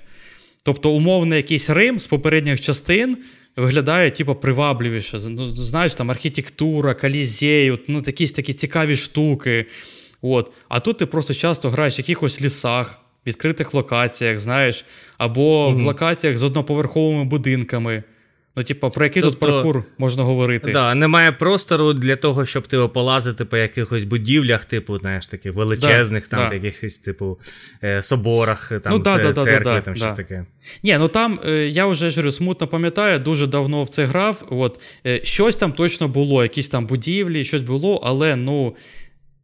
Тобто, 0.63 0.91
умовно, 0.91 1.35
якийсь 1.35 1.69
Рим 1.69 1.99
з 1.99 2.07
попередніх 2.07 2.61
частин. 2.61 3.17
Виглядає, 3.55 4.11
типу, 4.11 4.35
привабливіше. 4.35 5.19
Ну, 5.29 5.47
Знаєш, 5.47 5.95
там 5.95 6.11
архітектура, 6.11 6.93
калізей, 6.93 7.77
ну, 7.87 8.01
якісь 8.05 8.31
такі 8.31 8.53
цікаві 8.53 8.95
штуки. 8.95 9.65
От. 10.21 10.51
А 10.69 10.79
тут 10.79 10.97
ти 10.97 11.05
просто 11.05 11.33
часто 11.33 11.69
граєш 11.69 11.97
в 11.97 11.99
якихось 11.99 12.41
лісах, 12.41 12.99
відкритих 13.27 13.73
локаціях, 13.73 14.39
знаєш, 14.39 14.85
або 15.17 15.67
mm-hmm. 15.67 15.75
в 15.75 15.81
локаціях 15.81 16.37
з 16.37 16.43
одноповерховими 16.43 17.23
будинками. 17.23 18.03
Ну, 18.57 18.63
типа, 18.63 18.89
про 18.89 19.05
який 19.05 19.21
тобто, 19.21 19.45
тут 19.45 19.49
паркур 19.49 19.83
можна 19.97 20.23
говорити? 20.23 20.71
Да, 20.71 20.95
Немає 20.95 21.31
простору 21.31 21.93
для 21.93 22.15
того, 22.15 22.45
щоб 22.45 22.67
типу, 22.67 22.89
полазити 22.89 23.45
по 23.45 23.57
якихось 23.57 24.03
будівлях, 24.03 24.65
типу, 24.65 24.99
знаєш, 24.99 25.25
таких 25.25 25.53
величезних, 25.53 26.27
да, 26.29 26.37
там, 26.37 26.49
да. 26.49 26.55
якихось, 26.55 26.97
типу, 26.97 27.39
е, 27.83 28.03
соборах, 28.03 28.69
там, 28.69 28.93
ну, 28.93 28.99
да, 28.99 29.17
це, 29.17 29.33
церкви, 29.33 29.81
там 29.85 29.95
щось 29.95 30.13
таке. 30.13 30.45
Ні, 30.83 30.97
ну 30.97 31.07
там, 31.07 31.39
е, 31.47 31.67
я 31.67 31.85
вже 31.85 32.09
говорю, 32.09 32.31
смутно 32.31 32.67
пам'ятаю, 32.67 33.19
дуже 33.19 33.47
давно 33.47 33.83
в 33.83 33.89
це 33.89 34.05
грав. 34.05 34.43
От, 34.49 34.79
е, 35.05 35.19
Щось 35.23 35.55
там 35.55 35.71
точно 35.71 36.07
було, 36.07 36.43
якісь 36.43 36.69
там 36.69 36.85
будівлі, 36.85 37.43
щось 37.43 37.61
було, 37.61 38.01
але 38.03 38.35
ну, 38.35 38.75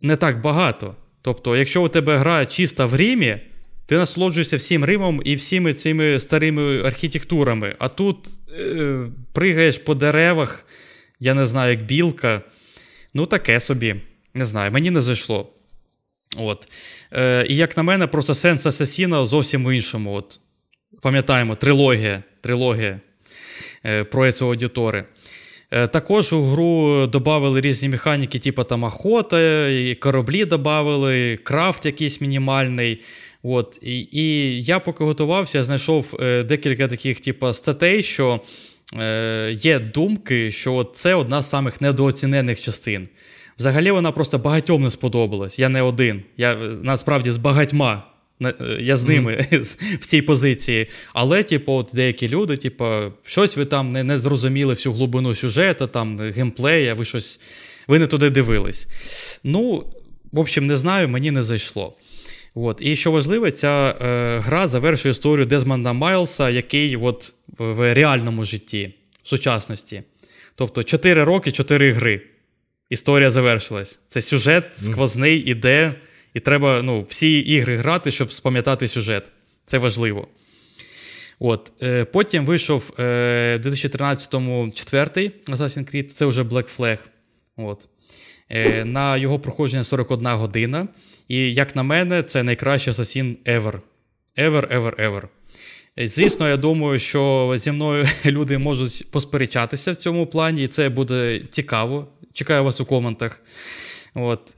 не 0.03 0.15
так 0.15 0.41
багато. 0.41 0.95
Тобто, 1.21 1.57
якщо 1.57 1.83
у 1.83 1.87
тебе 1.87 2.17
гра 2.17 2.45
чиста 2.45 2.85
в 2.85 2.95
Римі. 2.95 3.39
Ти 3.85 3.95
насолоджуєшся 3.95 4.57
всім 4.57 4.85
Римом 4.85 5.21
і 5.25 5.35
всіми 5.35 5.73
цими 5.73 6.19
старими 6.19 6.81
архітектурами. 6.81 7.75
А 7.79 7.87
тут 7.87 8.17
е, 8.59 8.99
пригаєш 9.33 9.77
по 9.77 9.95
деревах, 9.95 10.65
я 11.19 11.33
не 11.33 11.45
знаю, 11.45 11.71
як 11.71 11.85
білка. 11.85 12.41
Ну, 13.13 13.25
таке 13.25 13.59
собі. 13.59 13.95
Не 14.33 14.45
знаю, 14.45 14.71
мені 14.71 14.91
не 14.91 15.01
зайшло. 15.01 15.53
От. 16.37 16.67
Е, 17.11 17.45
І 17.49 17.55
як 17.55 17.77
на 17.77 17.83
мене, 17.83 18.07
просто 18.07 18.33
сенс 18.33 18.65
Асасіна 18.65 19.25
зовсім 19.25 19.65
в 19.65 19.75
іншому. 19.75 20.13
От. 20.13 20.39
Пам'ятаємо, 21.01 21.55
трилогія 21.55 22.23
трилогія 22.41 22.99
е, 23.85 24.03
про 24.03 24.31
цього 24.31 24.51
аудітори. 24.51 25.05
Е, 25.75 25.87
також 25.87 26.33
у 26.33 26.43
гру 26.43 27.07
додали 27.07 27.61
різні 27.61 27.89
механіки, 27.89 28.39
типу 28.39 28.63
там 28.63 28.83
охота, 28.83 29.67
і 29.69 29.95
кораблі 29.95 30.45
додали, 30.45 31.39
крафт 31.43 31.85
якийсь 31.85 32.21
мінімальний. 32.21 33.01
От, 33.43 33.79
І 33.81 34.07
і 34.11 34.61
я 34.61 34.79
поки 34.79 35.03
готувався, 35.03 35.57
я 35.57 35.63
знайшов 35.63 36.17
е, 36.19 36.43
декілька 36.43 36.87
таких 36.87 37.19
типу, 37.19 37.53
статей, 37.53 38.03
що 38.03 38.41
е, 38.99 39.51
є 39.59 39.79
думки, 39.79 40.51
що 40.51 40.83
це 40.93 41.15
одна 41.15 41.41
з 41.41 41.49
самих 41.49 41.81
недооцінених 41.81 42.61
частин. 42.61 43.07
Взагалі, 43.59 43.91
вона 43.91 44.11
просто 44.11 44.37
багатьом 44.37 44.83
не 44.83 44.91
сподобалась. 44.91 45.59
Я 45.59 45.69
не 45.69 45.81
один. 45.81 46.23
Я 46.37 46.55
насправді 46.81 47.31
з 47.31 47.37
багатьма. 47.37 48.12
Е, 48.41 48.77
я 48.79 48.97
з 48.97 49.03
ними 49.03 49.31
mm-hmm. 49.51 49.97
в 50.01 50.05
цій 50.05 50.21
позиції. 50.21 50.89
Але, 51.13 51.43
типу, 51.43 51.73
от 51.73 51.91
деякі 51.93 52.29
люди, 52.29 52.57
типу, 52.57 52.85
щось 53.23 53.57
ви 53.57 53.65
там 53.65 53.91
не 53.91 54.03
не 54.03 54.19
зрозуміли 54.19 54.73
всю 54.73 54.93
глибину 54.93 55.35
сюжету, 55.35 55.87
там, 55.87 56.19
геймплея, 56.19 56.93
ви 56.93 57.05
щось. 57.05 57.39
Ви 57.87 57.99
не 57.99 58.07
туди 58.07 58.29
дивились. 58.29 58.87
Ну, 59.43 59.85
в 60.31 60.39
общем, 60.39 60.67
не 60.67 60.77
знаю, 60.77 61.09
мені 61.09 61.31
не 61.31 61.43
зайшло. 61.43 61.93
От. 62.55 62.81
І 62.81 62.95
що 62.95 63.11
важливо, 63.11 63.51
ця 63.51 63.95
е, 64.01 64.39
гра 64.39 64.67
завершує 64.67 65.11
історію 65.11 65.45
Дезмонда 65.45 65.93
Майлса, 65.93 66.49
який 66.49 66.95
от 66.95 67.33
в, 67.57 67.73
в 67.73 67.93
реальному 67.93 68.45
житті, 68.45 68.93
в 69.23 69.27
сучасності. 69.27 70.03
Тобто 70.55 70.83
4 70.83 71.23
роки, 71.23 71.51
4 71.51 71.91
гри. 71.91 72.21
Історія 72.89 73.31
завершилась. 73.31 73.99
Це 74.07 74.21
сюжет 74.21 74.65
сквозний 74.77 75.39
іде, 75.39 75.95
і 76.33 76.39
треба 76.39 76.81
ну, 76.81 77.05
всі 77.09 77.39
ігри 77.39 77.77
грати, 77.77 78.11
щоб 78.11 78.33
спам'ятати 78.33 78.87
сюжет. 78.87 79.31
Це 79.65 79.77
важливо. 79.77 80.27
От, 81.39 81.71
е, 81.83 82.05
Потім 82.05 82.45
вийшов 82.45 82.93
е, 82.99 83.59
2013-му 83.63 84.71
четвертий 84.71 85.31
Assassin's 85.47 85.95
Creed, 85.95 86.03
це 86.03 86.25
вже 86.25 86.43
Black 86.43 86.77
Flag. 86.79 86.97
От. 87.57 87.87
Е, 88.49 88.85
На 88.85 89.17
його 89.17 89.39
проходження 89.39 89.83
41 89.83 90.27
година. 90.27 90.87
І, 91.27 91.37
як 91.37 91.75
на 91.75 91.83
мене, 91.83 92.23
це 92.23 92.43
найкращий 92.43 92.91
асасін 92.91 93.37
ever. 93.45 93.79
Ever, 94.37 94.77
ever, 94.77 94.95
ever. 94.95 95.21
Звісно, 95.97 96.49
я 96.49 96.57
думаю, 96.57 96.99
що 96.99 97.53
зі 97.57 97.71
мною 97.71 98.07
люди 98.25 98.57
можуть 98.57 99.11
посперечатися 99.11 99.91
в 99.91 99.95
цьому 99.95 100.27
плані, 100.27 100.63
і 100.63 100.67
це 100.67 100.89
буде 100.89 101.41
цікаво. 101.49 102.07
Чекаю 102.33 102.63
вас 102.63 102.81
у 102.81 102.85
коментах. 102.85 103.41
От. 104.15 104.55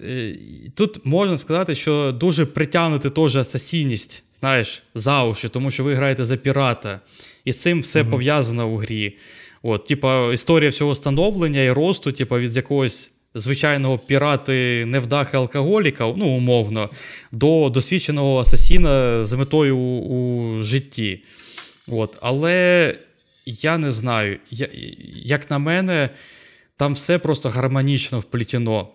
Тут 0.75 1.05
можна 1.05 1.37
сказати, 1.37 1.75
що 1.75 2.11
дуже 2.11 2.45
притягнути 2.45 3.09
теж 3.09 3.35
асасійність, 3.35 4.23
знаєш, 4.33 4.83
за 4.95 5.23
уші, 5.23 5.49
тому 5.49 5.71
що 5.71 5.83
ви 5.83 5.95
граєте 5.95 6.25
за 6.25 6.37
пірата. 6.37 6.99
І 7.45 7.51
з 7.51 7.61
цим 7.61 7.81
все 7.81 8.01
mm-hmm. 8.01 8.09
пов'язано 8.09 8.69
у 8.69 8.77
грі. 8.77 9.17
От, 9.63 9.85
Типа, 9.85 10.33
історія 10.33 10.69
всього 10.69 10.95
становлення 10.95 11.61
і 11.61 11.71
росту, 11.71 12.11
типа, 12.11 12.39
від 12.39 12.55
якогось 12.55 13.11
звичайного 13.35 13.97
пірати 13.97 14.85
невдахи 14.85 15.37
алкоголіка, 15.37 16.13
ну, 16.17 16.27
умовно, 16.27 16.89
до 17.31 17.69
досвідченого 17.69 18.39
асасіна 18.39 19.25
з 19.25 19.33
метою 19.33 19.77
у, 19.77 19.99
у 19.99 20.61
житті. 20.61 21.23
От. 21.87 22.17
Але 22.21 22.95
я 23.45 23.77
не 23.77 23.91
знаю, 23.91 24.39
я, 24.51 24.67
як 25.23 25.51
на 25.51 25.57
мене, 25.57 26.09
там 26.77 26.93
все 26.93 27.19
просто 27.19 27.49
гармонічно 27.49 28.19
вплетено. 28.19 28.87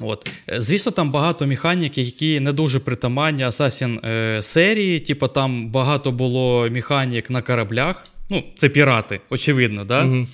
От. 0.00 0.30
Звісно, 0.56 0.92
там 0.92 1.10
багато 1.10 1.46
механік, 1.46 1.98
які 1.98 2.40
не 2.40 2.52
дуже 2.52 2.80
притаманні 2.80 3.44
Assassin 3.44 4.08
е, 4.08 4.42
серії. 4.42 5.00
Типу, 5.00 5.28
там 5.28 5.68
багато 5.70 6.12
було 6.12 6.68
механік 6.70 7.30
на 7.30 7.42
кораблях. 7.42 8.04
Ну, 8.30 8.44
це 8.56 8.68
пірати, 8.68 9.20
очевидно, 9.30 9.84
да? 9.84 10.04
Угу. 10.04 10.26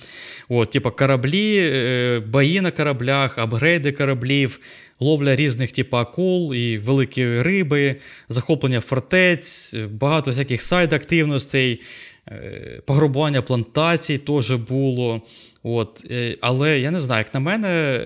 От, 0.49 0.69
типу, 0.69 0.91
кораблі, 0.91 1.57
е, 1.57 2.19
бої 2.19 2.61
на 2.61 2.71
кораблях, 2.71 3.37
апгрейди 3.37 3.91
кораблів, 3.91 4.59
ловля 4.99 5.35
різних 5.35 5.71
типу, 5.71 5.97
акул 5.97 6.53
і 6.53 6.77
великі 6.77 7.41
риби, 7.41 7.95
захоплення 8.29 8.81
фортець, 8.81 9.75
багато 9.91 10.31
всяких 10.31 10.61
сайд-активностей, 10.61 11.81
е, 12.27 12.81
пограбування 12.85 13.41
плантацій 13.41 14.17
теж 14.17 14.51
було. 14.51 15.21
От, 15.63 16.05
е, 16.11 16.37
Але 16.41 16.79
я 16.79 16.91
не 16.91 16.99
знаю, 16.99 17.19
як 17.19 17.33
на 17.33 17.39
мене, 17.39 18.01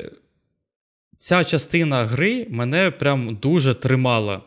ця 1.18 1.44
частина 1.44 2.06
гри 2.06 2.48
мене 2.50 2.92
прям 2.92 3.38
дуже 3.42 3.74
тримала. 3.74 4.42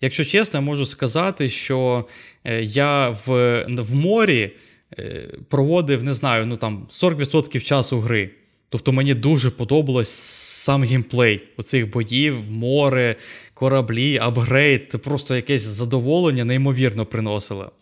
Якщо 0.00 0.24
чесно, 0.24 0.58
я 0.58 0.66
можу 0.66 0.86
сказати, 0.86 1.50
що 1.50 2.04
я 2.60 3.08
в, 3.08 3.64
в 3.68 3.94
морі. 3.94 4.52
Е, 4.98 5.28
проводив, 5.48 6.04
не 6.04 6.14
знаю, 6.14 6.46
ну 6.46 6.56
там 6.56 6.86
40% 6.90 7.60
часу 7.60 8.00
гри. 8.00 8.30
Тобто 8.68 8.92
мені 8.92 9.14
дуже 9.14 9.50
подобалось 9.50 10.08
сам 10.08 10.84
геймплей 10.84 11.42
оцих 11.56 11.90
боїв, 11.90 12.50
море, 12.50 13.16
кораблі, 13.54 14.18
апгрейд. 14.18 14.88
Просто 14.88 15.36
якесь 15.36 15.62
задоволення, 15.62 16.44
неймовірно 16.44 17.06
приносило. 17.06 17.72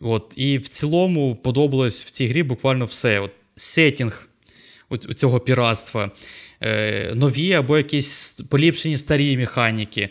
От, 0.00 0.32
І 0.36 0.58
в 0.58 0.68
цілому 0.68 1.36
подобалось 1.36 2.04
в 2.04 2.10
цій 2.10 2.26
грі 2.26 2.42
буквально 2.42 2.84
все. 2.84 3.20
От, 3.20 3.30
Сетінг 3.56 4.28
цього 5.16 5.40
піратства. 5.40 6.10
Е, 6.64 7.12
нові 7.14 7.52
або 7.52 7.76
якісь 7.76 8.40
поліпшені 8.50 8.98
старі 8.98 9.36
механіки, 9.36 10.08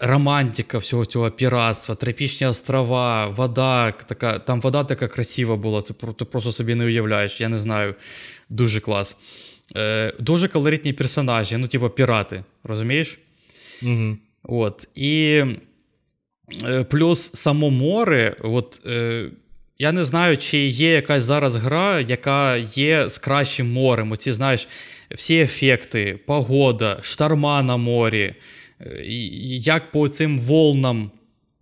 романтика 0.00 0.78
всього 0.78 1.06
цього 1.06 1.30
піратства, 1.30 1.94
тропічні 1.94 2.46
острова, 2.46 3.26
вода. 3.26 3.92
така, 3.92 4.38
Там 4.38 4.60
вода 4.60 4.84
така 4.84 5.08
красива 5.08 5.56
була, 5.56 5.82
це 5.82 5.94
ти 6.18 6.24
просто 6.24 6.52
собі 6.52 6.74
не 6.74 6.84
уявляєш, 6.84 7.40
я 7.40 7.48
не 7.48 7.58
знаю. 7.58 7.94
Дуже 8.50 8.80
клас. 8.80 9.16
Е, 9.76 10.12
Дуже 10.18 10.48
колоритні 10.48 10.92
персонажі, 10.92 11.56
ну, 11.56 11.66
типу, 11.66 11.90
пірати, 11.90 12.44
розумієш? 12.64 13.18
Угу. 13.82 14.16
От. 14.42 14.88
І 14.94 15.42
е, 16.64 16.84
плюс 16.84 17.30
само 17.34 17.70
море. 17.70 18.36
от... 18.42 18.80
Е, 18.86 19.30
я 19.78 19.92
не 19.92 20.04
знаю, 20.04 20.36
чи 20.36 20.58
є 20.58 20.92
якась 20.92 21.22
зараз 21.22 21.56
гра, 21.56 22.00
яка 22.00 22.56
є 22.56 23.08
з 23.08 23.18
кращим 23.18 23.72
морем. 23.72 24.12
Оці, 24.12 24.32
знаєш, 24.32 24.68
всі 25.14 25.36
ефекти, 25.36 26.18
погода, 26.26 26.98
шторма 27.00 27.62
на 27.62 27.76
морі, 27.76 28.34
е, 28.80 29.02
як 29.58 29.92
по 29.92 30.08
цим 30.08 30.38
волнам 30.38 31.10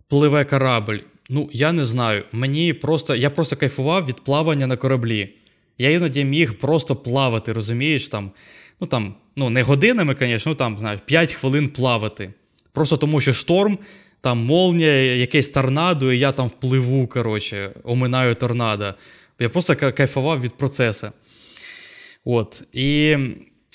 пливе 0.07 0.45
корабль. 0.45 0.97
Ну, 1.29 1.49
я 1.53 1.71
не 1.71 1.85
знаю. 1.85 2.23
Мені 2.31 2.73
просто, 2.73 3.15
Я 3.15 3.29
просто 3.29 3.55
кайфував 3.55 4.05
від 4.05 4.23
плавання 4.23 4.67
на 4.67 4.77
кораблі. 4.77 5.29
Я 5.77 5.91
іноді 5.91 6.23
міг 6.23 6.53
просто 6.53 6.95
плавати, 6.95 7.53
розумієш? 7.53 8.09
там, 8.09 8.31
Ну 8.79 8.87
там, 8.87 9.15
ну 9.35 9.49
не 9.49 9.63
годинами, 9.63 10.15
звісно, 10.19 10.49
ну 10.51 10.55
там, 10.55 10.77
знаєш, 10.77 11.01
5 11.05 11.33
хвилин 11.33 11.69
плавати. 11.69 12.33
Просто 12.73 12.97
тому, 12.97 13.21
що 13.21 13.33
шторм, 13.33 13.77
там 14.21 14.45
молнія, 14.45 15.15
якесь 15.15 15.49
торнадо, 15.49 16.13
і 16.13 16.19
я 16.19 16.31
там 16.31 16.47
впливу, 16.47 17.07
коротше, 17.07 17.71
оминаю 17.83 18.35
торнадо. 18.35 18.93
Я 19.39 19.49
просто 19.49 19.75
кайфував 19.75 20.41
від 20.41 20.53
процесу. 20.53 21.07
От. 22.25 22.63
І 22.73 23.17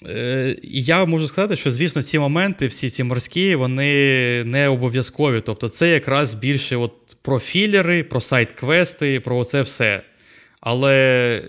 е, 0.09 0.57
я 0.63 1.05
можу 1.05 1.27
сказати, 1.27 1.57
що, 1.57 1.71
звісно, 1.71 2.03
ці 2.03 2.19
моменти, 2.19 2.67
всі 2.67 2.91
ці 2.91 3.05
морські, 3.05 3.55
вони 3.55 4.45
не 4.45 4.69
обов'язкові. 4.69 5.41
Тобто, 5.41 5.69
це 5.69 5.91
якраз 5.91 6.35
більше 6.35 6.77
от 6.77 7.17
про 7.23 7.41
філери, 7.41 8.05
про 8.05 8.21
сайт-квести, 8.21 9.21
про 9.21 9.45
це 9.45 9.63
все. 9.63 10.03
Але 10.61 11.43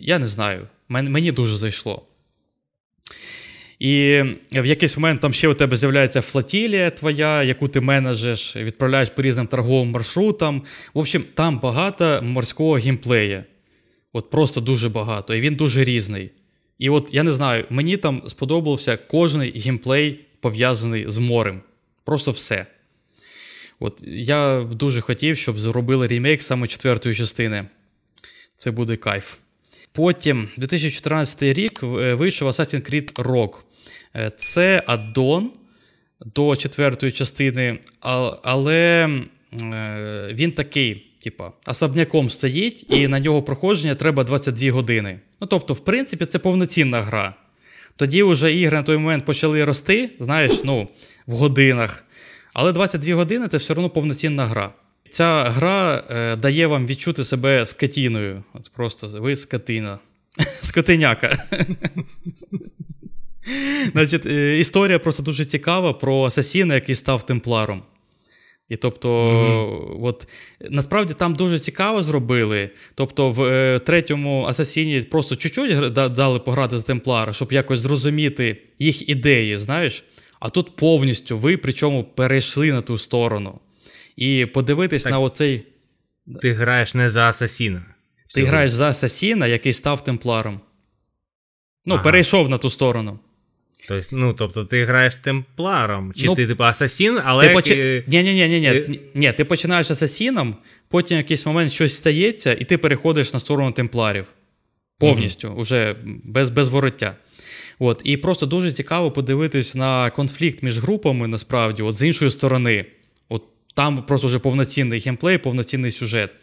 я 0.00 0.18
не 0.18 0.26
знаю, 0.26 0.68
мені 0.88 1.32
дуже 1.32 1.56
зайшло. 1.56 2.06
І 3.78 4.22
в 4.52 4.66
якийсь 4.66 4.96
момент 4.96 5.20
там 5.20 5.32
ще 5.32 5.48
у 5.48 5.54
тебе 5.54 5.76
з'являється 5.76 6.20
флотілія 6.20 6.90
твоя, 6.90 7.42
яку 7.42 7.68
ти 7.68 7.80
менеджеш, 7.80 8.56
відправляєш 8.56 9.10
по 9.10 9.22
різним 9.22 9.46
торговим 9.46 9.90
маршрутам. 9.90 10.62
В 10.94 10.98
общем, 10.98 11.24
там 11.34 11.58
багато 11.58 12.20
морського 12.22 12.72
геймплея. 12.72 13.44
От 14.12 14.30
просто 14.30 14.60
дуже 14.60 14.88
багато. 14.88 15.34
І 15.34 15.40
він 15.40 15.54
дуже 15.54 15.84
різний. 15.84 16.30
І 16.78 16.90
от 16.90 17.14
я 17.14 17.22
не 17.22 17.32
знаю, 17.32 17.64
мені 17.70 17.96
там 17.96 18.22
сподобався 18.26 18.96
кожний 18.96 19.58
геймплей 19.58 20.20
пов'язаний 20.40 21.04
з 21.08 21.18
морем. 21.18 21.60
Просто 22.04 22.30
все. 22.30 22.66
От 23.80 24.02
Я 24.06 24.60
дуже 24.60 25.00
хотів, 25.00 25.36
щоб 25.36 25.58
зробили 25.58 26.06
ремейк 26.06 26.42
саме 26.42 26.66
четвертої 26.66 27.14
частини. 27.14 27.66
Це 28.56 28.70
буде 28.70 28.96
кайф. 28.96 29.34
Потім, 29.92 30.48
2014 30.56 31.42
рік, 31.42 31.82
е, 31.82 32.14
вийшов 32.14 32.48
Assassin's 32.48 32.90
Creed 32.90 33.12
Rogue. 33.12 33.56
Е, 34.16 34.30
це 34.36 34.82
аддон 34.86 35.50
до 36.26 36.56
четвертої 36.56 37.12
частини, 37.12 37.78
але 38.42 39.08
е, 39.62 40.28
він 40.32 40.52
такий, 40.52 41.06
типа, 41.24 41.52
особняком 41.66 42.30
стоїть, 42.30 42.86
і 42.88 43.08
на 43.08 43.20
нього 43.20 43.42
проходження 43.42 43.94
треба 43.94 44.24
22 44.24 44.70
години. 44.70 45.20
Ну, 45.40 45.46
тобто, 45.46 45.74
в 45.74 45.80
принципі, 45.80 46.26
це 46.26 46.38
повноцінна 46.38 47.02
гра. 47.02 47.34
Тоді 47.96 48.22
вже 48.22 48.52
ігри 48.52 48.76
на 48.76 48.82
той 48.82 48.96
момент 48.96 49.24
почали 49.24 49.64
рости, 49.64 50.10
знаєш, 50.20 50.52
ну, 50.64 50.88
в 51.26 51.34
годинах. 51.34 52.04
Але 52.54 52.72
22 52.72 53.14
години 53.14 53.48
це 53.48 53.56
все 53.56 53.72
одно 53.72 53.90
повноцінна 53.90 54.46
гра. 54.46 54.72
Ця 55.10 55.44
гра 55.44 56.04
е, 56.10 56.36
дає 56.36 56.66
вам 56.66 56.86
відчути 56.86 57.24
себе 57.24 57.66
скотіною. 57.66 58.44
От 58.52 58.70
Просто 58.74 59.08
ви 59.08 59.36
скотина. 59.36 59.98
Скотиняка. 60.62 61.38
Значить, 63.92 64.26
е, 64.26 64.58
Історія 64.58 64.98
просто 64.98 65.22
дуже 65.22 65.44
цікава 65.44 65.92
про 65.92 66.24
асасіна, 66.24 66.74
який 66.74 66.94
став 66.94 67.26
темпларом. 67.26 67.82
І 68.68 68.76
тобто, 68.76 69.08
mm-hmm. 69.08 70.04
от 70.04 70.28
насправді 70.70 71.14
там 71.14 71.34
дуже 71.34 71.58
цікаво 71.58 72.02
зробили. 72.02 72.70
Тобто, 72.94 73.30
в 73.30 73.42
е, 73.42 73.78
третьому 73.78 74.44
асасіні 74.44 75.02
просто 75.02 75.36
чуть-чуть 75.36 75.92
дали 75.92 76.38
пограти 76.38 76.78
за 76.78 76.82
темплара, 76.82 77.32
щоб 77.32 77.52
якось 77.52 77.80
зрозуміти 77.80 78.62
їх 78.78 79.08
ідеї, 79.08 79.58
знаєш. 79.58 80.04
А 80.40 80.48
тут 80.48 80.76
повністю 80.76 81.38
ви 81.38 81.56
причому 81.56 82.04
перейшли 82.04 82.72
на 82.72 82.80
ту 82.80 82.98
сторону. 82.98 83.60
І 84.16 84.46
подивитись 84.46 85.02
так, 85.02 85.12
на 85.12 85.18
оцей. 85.18 85.62
Ти 86.42 86.52
граєш 86.52 86.94
не 86.94 87.10
за 87.10 87.28
Асасіна. 87.28 87.84
Ти 88.34 88.44
граєш 88.44 88.72
за 88.72 88.88
Асасіна, 88.88 89.46
який 89.46 89.72
став 89.72 90.04
темпларом. 90.04 90.60
Ну, 91.86 91.94
ага. 91.94 92.02
перейшов 92.02 92.48
на 92.48 92.58
ту 92.58 92.70
сторону. 92.70 93.18
Тобто, 93.88 94.08
ну, 94.12 94.32
тобто 94.32 94.64
ти 94.64 94.84
граєш 94.84 95.14
темпларом, 95.14 96.12
чи 96.16 96.26
ну, 96.26 96.34
ти 96.34 96.46
типу 96.46 96.64
асасін, 96.64 97.20
але. 97.24 97.48
Ти 97.48 97.54
поч... 97.54 97.70
Ні, 97.70 98.02
ні, 98.06 98.22
ні, 98.22 98.48
ні, 98.48 98.60
ні. 98.60 99.00
Ні, 99.14 99.32
ти 99.32 99.44
починаєш 99.44 99.90
асасіном, 99.90 100.56
потім 100.88 101.16
в 101.16 101.20
якийсь 101.20 101.46
момент 101.46 101.72
щось 101.72 101.96
стається, 101.96 102.52
і 102.60 102.64
ти 102.64 102.78
переходиш 102.78 103.34
на 103.34 103.40
сторону 103.40 103.72
темпларів. 103.72 104.26
Повністю, 104.98 105.48
mm-hmm. 105.48 105.60
уже 105.60 105.96
без 106.24 106.50
без 106.50 106.68
вороття. 106.68 107.16
От, 107.78 108.02
І 108.04 108.16
просто 108.16 108.46
дуже 108.46 108.72
цікаво 108.72 109.10
подивитись 109.10 109.74
на 109.74 110.10
конфлікт 110.10 110.62
між 110.62 110.78
групами, 110.78 111.26
насправді, 111.26 111.82
от 111.82 111.98
з 111.98 112.02
іншої 112.02 112.30
сторони. 112.30 112.86
От 113.28 113.42
Там 113.74 114.02
просто 114.02 114.26
вже 114.26 114.38
повноцінний 114.38 115.00
геймплей, 115.00 115.38
повноцінний 115.38 115.90
сюжет. 115.90 116.34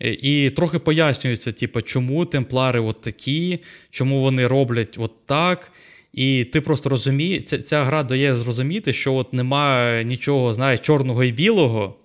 Е, 0.00 0.12
і 0.22 0.50
трохи 0.50 0.78
пояснюється, 0.78 1.52
типу, 1.52 1.82
чому 1.82 2.24
темплари 2.24 2.80
от 2.80 3.00
такі, 3.00 3.58
чому 3.90 4.20
вони 4.20 4.46
роблять 4.46 4.96
от 4.98 5.26
так. 5.26 5.72
І 6.12 6.44
ти 6.44 6.60
просто 6.60 6.88
розумієш, 6.88 7.42
ця, 7.42 7.58
ця 7.58 7.84
гра 7.84 8.02
дає 8.02 8.36
зрозуміти, 8.36 8.92
що 8.92 9.14
от 9.14 9.32
немає 9.32 10.04
нічого, 10.04 10.54
знаєш, 10.54 10.80
чорного 10.80 11.24
і 11.24 11.32
білого, 11.32 11.96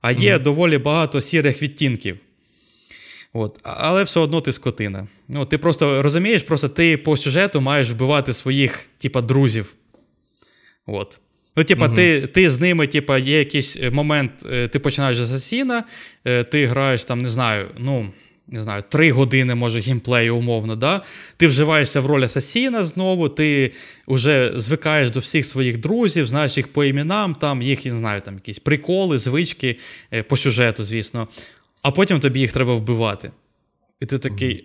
а 0.00 0.12
є 0.12 0.36
mm-hmm. 0.36 0.42
доволі 0.42 0.78
багато 0.78 1.20
сірих 1.20 1.62
відтінків. 1.62 2.18
От. 3.32 3.60
Але 3.62 4.04
все 4.04 4.20
одно 4.20 4.40
ти 4.40 4.52
скотина. 4.52 5.06
Ну, 5.28 5.44
Ти 5.44 5.58
просто 5.58 6.02
розумієш, 6.02 6.42
просто 6.42 6.68
ти 6.68 6.96
по 6.96 7.16
сюжету 7.16 7.60
маєш 7.60 7.90
вбивати 7.90 8.32
своїх, 8.32 8.88
типа, 8.98 9.20
друзів. 9.20 9.74
От. 10.86 11.20
Ну, 11.56 11.64
типа, 11.64 11.86
угу. 11.86 11.94
ти 11.94 12.26
ти 12.26 12.50
з 12.50 12.60
ними, 12.60 12.86
типа, 12.86 13.18
є 13.18 13.38
якийсь 13.38 13.78
момент, 13.92 14.32
е, 14.52 14.68
ти 14.68 14.78
починаєш 14.78 15.18
з 15.18 15.20
асасіна, 15.20 15.84
е, 16.24 16.44
ти 16.44 16.66
граєш 16.66 17.04
там, 17.04 17.22
не 17.22 17.28
знаю, 17.28 17.68
ну 17.78 18.12
не 18.48 18.62
знаю, 18.62 18.82
три 18.88 19.12
години, 19.12 19.54
може, 19.54 19.80
геймплею, 19.80 20.36
умовно, 20.36 20.76
да? 20.76 21.02
ти 21.36 21.46
вживаєшся 21.46 22.00
в 22.00 22.06
роль 22.06 22.24
асасіна 22.24 22.84
знову, 22.84 23.28
ти 23.28 23.72
вже 24.08 24.52
звикаєш 24.56 25.10
до 25.10 25.20
всіх 25.20 25.46
своїх 25.46 25.78
друзів, 25.78 26.26
знаєш 26.26 26.56
їх 26.56 26.72
по 26.72 26.84
іменам, 26.84 27.34
там 27.34 27.62
їх, 27.62 27.84
не 27.84 27.96
знаю, 27.96 28.20
там 28.20 28.34
якісь 28.34 28.58
приколи, 28.58 29.18
звички 29.18 29.78
е, 30.12 30.22
по 30.22 30.36
сюжету, 30.36 30.84
звісно. 30.84 31.28
А 31.82 31.90
потім 31.90 32.20
тобі 32.20 32.40
їх 32.40 32.52
треба 32.52 32.74
вбивати. 32.74 33.30
І 34.00 34.06
ти 34.06 34.18
такий. 34.18 34.64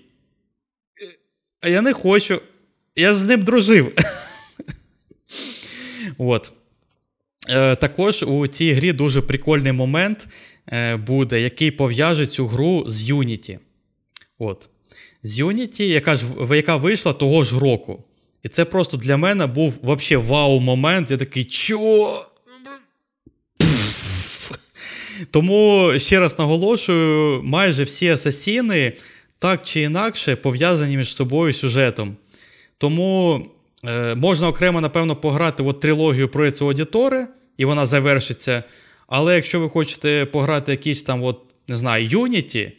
А 1.62 1.70
я 1.70 1.82
не 1.82 1.94
хочу. 1.94 2.42
Я 2.96 3.14
ж 3.14 3.20
з 3.20 3.28
ним 3.28 3.44
дружив. 3.44 3.92
От. 6.18 6.54
Е, 7.50 7.76
Також 7.76 8.24
у 8.24 8.48
цій 8.48 8.72
грі 8.72 8.94
дуже 8.94 9.22
прикольний 9.22 9.72
момент 9.72 10.28
е, 10.68 10.96
буде, 10.96 11.42
який 11.42 11.72
пов'яже 11.72 12.28
цю 12.28 12.48
гру 12.48 12.84
з 12.88 13.12
Unity. 13.12 13.60
От. 14.40 14.70
З 15.24 15.40
Unity, 15.40 15.84
яка 15.84 16.16
ж, 16.16 16.26
яка 16.52 16.76
вийшла 16.76 17.14
того 17.14 17.44
ж 17.44 17.60
року. 17.60 18.04
І 18.44 18.50
це 18.50 18.66
просто 18.66 18.98
для 18.98 19.18
мене 19.18 19.48
був 19.48 19.80
вообще 19.82 20.18
вау-момент. 20.18 21.12
Я 21.12 21.18
такий, 21.18 21.46
чо? 21.46 22.26
Тому 25.32 25.92
ще 25.98 26.20
раз 26.20 26.40
наголошую: 26.40 27.42
майже 27.44 27.84
всі 27.84 28.10
асасіни 28.10 28.94
так 29.40 29.64
чи 29.64 29.82
інакше 29.82 30.36
пов'язані 30.36 30.98
між 30.98 31.16
собою 31.16 31.54
сюжетом. 31.54 32.18
Тому 32.78 33.46
е, 33.86 34.16
можна 34.16 34.48
окремо, 34.48 34.82
напевно, 34.82 35.16
пограти 35.16 35.64
от 35.64 35.80
трилогію 35.80 36.30
про 36.30 36.52
ці 36.52 36.64
аудітори, 36.64 37.28
і 37.58 37.66
вона 37.66 37.86
завершиться. 37.86 38.64
Але 39.08 39.36
якщо 39.36 39.60
ви 39.60 39.70
хочете 39.70 40.26
пограти 40.26 40.72
якийсь 40.72 41.04
там, 41.04 41.24
от, 41.24 41.40
не 41.68 41.78
знаю, 41.78 42.08
Unity, 42.08 42.72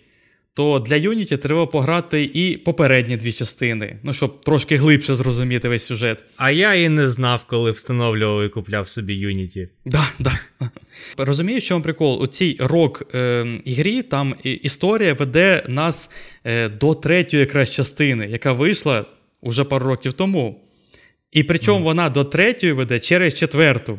то 0.55 0.79
для 0.79 0.97
Unity 0.97 1.37
треба 1.39 1.67
пограти 1.67 2.31
і 2.35 2.57
попередні 2.57 3.17
дві 3.17 3.33
частини, 3.33 3.99
ну 4.03 4.13
щоб 4.13 4.41
трошки 4.41 4.77
глибше 4.77 5.15
зрозуміти 5.15 5.69
весь 5.69 5.87
сюжет. 5.87 6.25
А 6.37 6.51
я 6.51 6.75
і 6.75 6.89
не 6.89 7.09
знав, 7.09 7.45
коли 7.47 7.71
встановлював 7.71 8.45
і 8.45 8.49
купляв 8.49 8.89
собі 8.89 9.27
Unity. 9.27 9.69
Да, 9.85 10.09
да. 10.19 10.39
Розумію, 11.19 11.61
що 11.61 11.75
вам 11.75 11.83
прикол? 11.83 12.23
У 12.23 12.27
цій 12.27 12.57
рок 12.61 13.15
е, 13.15 13.47
ігрі 13.65 14.03
там 14.03 14.35
історія 14.45 15.15
веде 15.15 15.65
нас 15.69 16.11
е, 16.45 16.69
до 16.69 16.95
третьої 16.95 17.41
якраз 17.41 17.71
частини, 17.71 18.27
яка 18.31 18.53
вийшла 18.53 19.05
уже 19.41 19.65
пару 19.65 19.87
років 19.87 20.13
тому. 20.13 20.61
І 21.33 21.43
причому 21.43 21.81
mm. 21.81 21.83
вона 21.83 22.09
до 22.09 22.25
третьої 22.25 22.73
веде 22.73 23.01
через 23.01 23.35
четверту. 23.35 23.99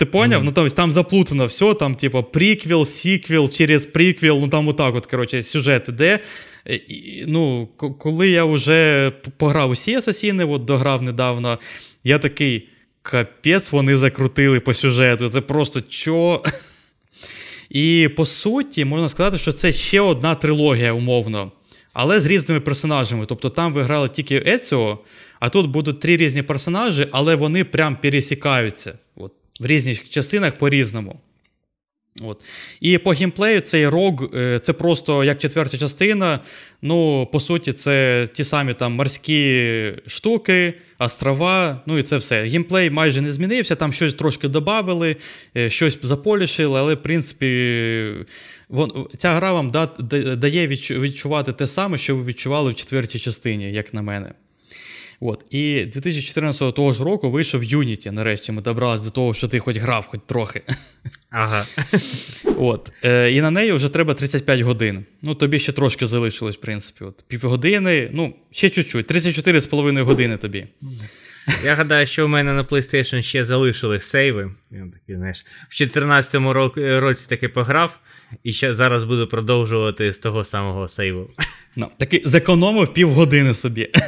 Ти 0.00 0.06
поняв? 0.06 0.40
Mm-hmm. 0.40 0.44
Ну 0.44 0.52
там 0.52 0.68
там 0.68 0.92
заплутано 0.92 1.46
все, 1.46 1.74
там, 1.74 1.94
типу, 1.94 2.22
приквел, 2.22 2.86
сіквел, 2.86 3.50
через 3.50 3.86
приквел, 3.86 4.40
ну 4.40 4.48
там 4.48 4.68
отак, 4.68 4.94
от, 4.94 5.06
коротше, 5.06 5.42
сюжет 5.42 5.88
іде. 5.88 6.18
І, 6.66 7.24
ну, 7.26 7.68
Коли 7.98 8.28
я 8.28 8.44
вже 8.44 9.12
пограв 9.36 9.70
усі 9.70 9.94
асасіни, 9.94 10.44
от 10.44 10.64
дограв 10.64 11.02
недавно, 11.02 11.58
я 12.04 12.18
такий. 12.18 12.68
Капець, 13.02 13.72
вони 13.72 13.96
закрутили 13.96 14.60
по 14.60 14.74
сюжету. 14.74 15.28
Це 15.28 15.40
просто 15.40 15.80
чо. 15.80 16.42
І 17.70 18.08
по 18.16 18.26
суті, 18.26 18.84
можна 18.84 19.08
сказати, 19.08 19.38
що 19.38 19.52
це 19.52 19.72
ще 19.72 20.00
одна 20.00 20.34
трилогія, 20.34 20.92
умовно, 20.92 21.52
але 21.92 22.20
з 22.20 22.26
різними 22.26 22.60
персонажами. 22.60 23.26
Тобто 23.26 23.48
там 23.48 23.72
ви 23.72 23.82
грали 23.82 24.08
тільки 24.08 24.42
Еціо, 24.46 24.98
а 25.40 25.48
тут 25.48 25.66
будуть 25.70 26.00
три 26.00 26.16
різні 26.16 26.42
персонажі, 26.42 27.06
але 27.10 27.34
вони 27.34 27.64
прям 27.64 27.96
пересікаються. 27.96 28.98
От 29.16 29.32
в 29.60 29.66
різних 29.66 30.10
частинах 30.10 30.58
по-різному. 30.58 31.20
От. 32.22 32.44
І 32.80 32.98
по 32.98 33.10
геймплею 33.10 33.60
цей 33.60 33.88
рог 33.88 34.30
е, 34.34 34.60
це 34.62 34.72
просто 34.72 35.24
як 35.24 35.38
четверта 35.38 35.78
частина. 35.78 36.40
Ну, 36.82 37.28
по 37.32 37.40
суті, 37.40 37.72
це 37.72 38.28
ті 38.32 38.44
самі 38.44 38.74
там 38.74 38.92
морські 38.92 39.94
штуки, 40.06 40.74
острова, 40.98 41.80
ну 41.86 41.98
і 41.98 42.02
це 42.02 42.16
все. 42.16 42.42
Геймплей 42.42 42.90
майже 42.90 43.20
не 43.20 43.32
змінився, 43.32 43.74
там 43.74 43.92
щось 43.92 44.14
трошки 44.14 44.48
додали, 44.48 45.16
е, 45.56 45.70
щось 45.70 45.98
заполішили, 46.02 46.80
але 46.80 46.94
в 46.94 47.02
принципі 47.02 48.26
вон, 48.68 49.06
ця 49.16 49.34
гра 49.34 49.52
вам 49.52 49.72
дає 50.36 50.66
відчувати 50.66 51.52
те 51.52 51.66
саме, 51.66 51.98
що 51.98 52.16
ви 52.16 52.24
відчували 52.24 52.70
в 52.70 52.74
четвертій 52.74 53.18
частині, 53.18 53.72
як 53.72 53.94
на 53.94 54.02
мене. 54.02 54.32
От. 55.20 55.44
І 55.50 55.84
2014 55.84 56.74
того 56.74 56.92
ж 56.92 57.04
року 57.04 57.30
вийшов 57.30 57.62
Unity. 57.62 58.10
Нарешті 58.10 58.52
ми 58.52 58.62
добралися 58.62 59.04
до 59.04 59.10
того, 59.10 59.34
що 59.34 59.48
ти 59.48 59.58
хоч 59.58 59.76
грав, 59.76 60.06
хоч 60.06 60.20
трохи. 60.26 60.62
Ага. 61.30 61.64
От. 62.58 62.92
Е, 63.04 63.32
І 63.32 63.40
на 63.40 63.50
неї 63.50 63.72
вже 63.72 63.88
треба 63.88 64.14
35 64.14 64.60
годин. 64.60 65.04
Ну, 65.22 65.34
тобі 65.34 65.58
ще 65.58 65.72
трошки 65.72 66.06
залишилось, 66.06 66.56
в 66.56 66.60
принципі. 66.60 67.04
От. 67.04 67.24
Півгодини, 67.28 68.10
ну, 68.12 68.34
ще 68.50 68.70
чуть-чуть, 68.70 69.12
34,5 69.12 70.02
години 70.02 70.36
тобі. 70.36 70.66
Я 71.64 71.74
гадаю, 71.74 72.06
що 72.06 72.26
в 72.26 72.28
мене 72.28 72.52
на 72.52 72.64
PlayStation 72.64 73.22
ще 73.22 73.44
залишились 73.44 74.04
сейви. 74.04 74.54
Я 74.70 74.86
такий, 74.92 75.16
знаєш, 75.16 75.44
В 75.70 75.78
2014 75.78 76.34
році 77.00 77.26
таки 77.28 77.48
пограв, 77.48 77.98
і 78.44 78.52
ще 78.52 78.74
зараз 78.74 79.04
буду 79.04 79.26
продовжувати 79.26 80.12
з 80.12 80.18
того 80.18 80.44
самого 80.44 80.88
сейву. 80.88 81.30
No, 81.76 81.86
таки 81.98 82.22
зекономив 82.24 82.94
півгодини 82.94 83.54
собі. 83.54 83.90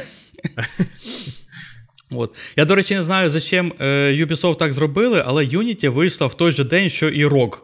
От. 2.17 2.35
Я, 2.55 2.65
до 2.65 2.75
речі, 2.75 2.95
не 2.95 3.03
знаю, 3.03 3.29
за 3.29 3.41
чим 3.41 3.73
е, 3.79 3.85
Ubisoft 4.11 4.55
так 4.55 4.73
зробили, 4.73 5.23
але 5.25 5.45
Unity 5.45 5.89
вийшла 5.89 6.27
в 6.27 6.33
той 6.33 6.51
же 6.51 6.63
день, 6.63 6.89
що 6.89 7.09
і 7.09 7.25
ROG. 7.25 7.57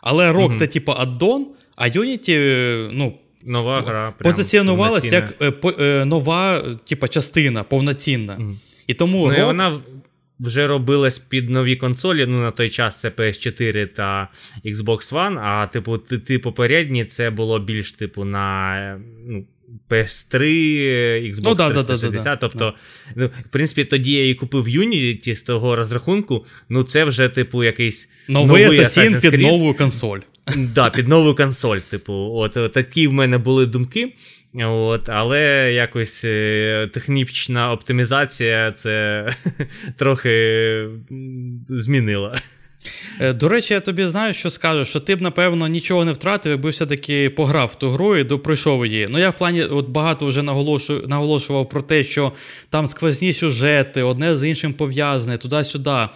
Але 0.00 0.32
ROG 0.32 0.48
mm-hmm. 0.48 0.58
це 0.58 0.66
типу 0.66 0.92
аддон, 0.92 1.46
а 1.76 1.88
Unity, 1.88 2.34
е, 2.36 2.90
ну. 2.92 3.18
Нова 3.44 3.80
гра. 3.80 4.14
Позиціонувалася 4.18 5.14
як 5.14 5.42
е, 5.42 5.50
по, 5.50 5.74
е, 5.80 6.04
нова, 6.04 6.62
типу, 6.84 7.08
частина, 7.08 7.62
повноцінна. 7.62 8.36
Mm-hmm. 8.36 8.54
І 8.86 8.94
тому 8.94 9.28
ну, 9.28 9.34
ROG... 9.34 9.44
вона 9.44 9.80
вже 10.40 10.66
робилась 10.66 11.18
під 11.18 11.50
нові 11.50 11.76
консолі. 11.76 12.26
Ну, 12.26 12.40
на 12.40 12.50
той 12.50 12.70
час 12.70 13.00
це 13.00 13.08
PS4 13.08 13.86
та 13.86 14.28
Xbox 14.64 15.12
One, 15.12 15.38
а 15.38 15.66
типу, 15.66 15.98
ти, 15.98 16.18
ти 16.18 16.38
попередні 16.38 17.04
це 17.04 17.30
було 17.30 17.58
більш, 17.58 17.92
типу, 17.92 18.24
на. 18.24 19.00
ну, 19.26 19.44
PS3, 19.90 20.40
Xbox 21.30 21.42
ну, 21.44 21.54
360. 21.54 22.12
Да, 22.12 22.30
да, 22.30 22.36
тобто, 22.36 22.74
ну, 23.16 23.26
в 23.26 23.50
принципі, 23.50 23.84
тоді 23.84 24.12
я 24.12 24.30
і 24.30 24.34
купив 24.34 24.68
Unity 24.68 25.34
з 25.34 25.42
того 25.42 25.76
розрахунку. 25.76 26.46
Ну, 26.68 26.82
це 26.82 27.04
вже, 27.04 27.28
типу, 27.28 27.64
якийсь 27.64 28.10
новий 28.28 28.66
Assassin 28.66 29.30
під 29.30 29.40
нову 29.40 29.74
консоль. 29.74 30.18
Да, 30.56 30.90
під 30.90 31.08
нову 31.08 31.34
консоль. 31.34 31.78
Типу, 31.78 32.12
от 32.12 32.72
такі 32.72 33.06
в 33.06 33.12
мене 33.12 33.38
були 33.38 33.66
думки. 33.66 34.12
От, 34.54 35.08
Але 35.08 35.72
якось 35.72 36.24
е, 36.24 36.90
технічна 36.92 37.72
оптимізація 37.72 38.72
це 38.72 39.28
трохи 39.96 40.88
змінила. 41.68 42.40
Е, 43.20 43.32
до 43.32 43.48
речі, 43.48 43.74
я 43.74 43.80
тобі 43.80 44.06
знаю, 44.06 44.34
що 44.34 44.50
скажу, 44.50 44.84
що 44.84 45.00
ти 45.00 45.16
б, 45.16 45.20
напевно, 45.20 45.68
нічого 45.68 46.04
не 46.04 46.12
втратив, 46.12 46.52
якби 46.52 46.70
все-таки 46.70 47.30
пограв 47.30 47.68
в 47.68 47.74
ту 47.74 47.90
гру 47.90 48.16
і 48.16 48.24
допройшов 48.24 48.86
її. 48.86 49.08
Ну, 49.10 49.18
я 49.18 49.30
в 49.30 49.36
плані 49.36 49.64
от 49.64 49.88
багато 49.88 50.26
вже 50.26 50.42
наголошував, 50.42 51.08
наголошував 51.08 51.68
про 51.68 51.82
те, 51.82 52.04
що 52.04 52.32
там 52.70 52.88
сквозні 52.88 53.32
сюжети, 53.32 54.02
одне 54.02 54.36
з 54.36 54.48
іншим 54.48 54.72
пов'язане, 54.72 55.38
туди-сюди. 55.38 56.08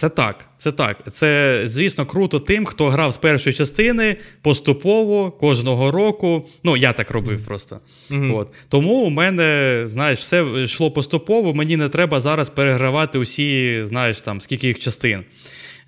Це 0.00 0.08
так, 0.08 0.48
це 0.56 0.72
так. 0.72 1.12
Це, 1.12 1.62
звісно, 1.64 2.06
круто 2.06 2.38
тим, 2.40 2.64
хто 2.64 2.88
грав 2.88 3.12
з 3.12 3.16
першої 3.16 3.54
частини 3.54 4.16
поступово 4.42 5.30
кожного 5.30 5.90
року. 5.90 6.48
Ну, 6.64 6.76
я 6.76 6.92
так 6.92 7.10
робив 7.10 7.44
просто. 7.44 7.80
Mm-hmm. 8.10 8.36
От. 8.36 8.48
Тому 8.68 8.94
у 8.94 9.10
мене, 9.10 9.84
знаєш, 9.86 10.18
все 10.18 10.46
йшло 10.56 10.90
поступово. 10.90 11.54
Мені 11.54 11.76
не 11.76 11.88
треба 11.88 12.20
зараз 12.20 12.50
перегравати 12.50 13.18
усі, 13.18 13.82
знаєш, 13.88 14.20
там, 14.20 14.40
скільки 14.40 14.66
їх 14.66 14.78
частин. 14.78 15.24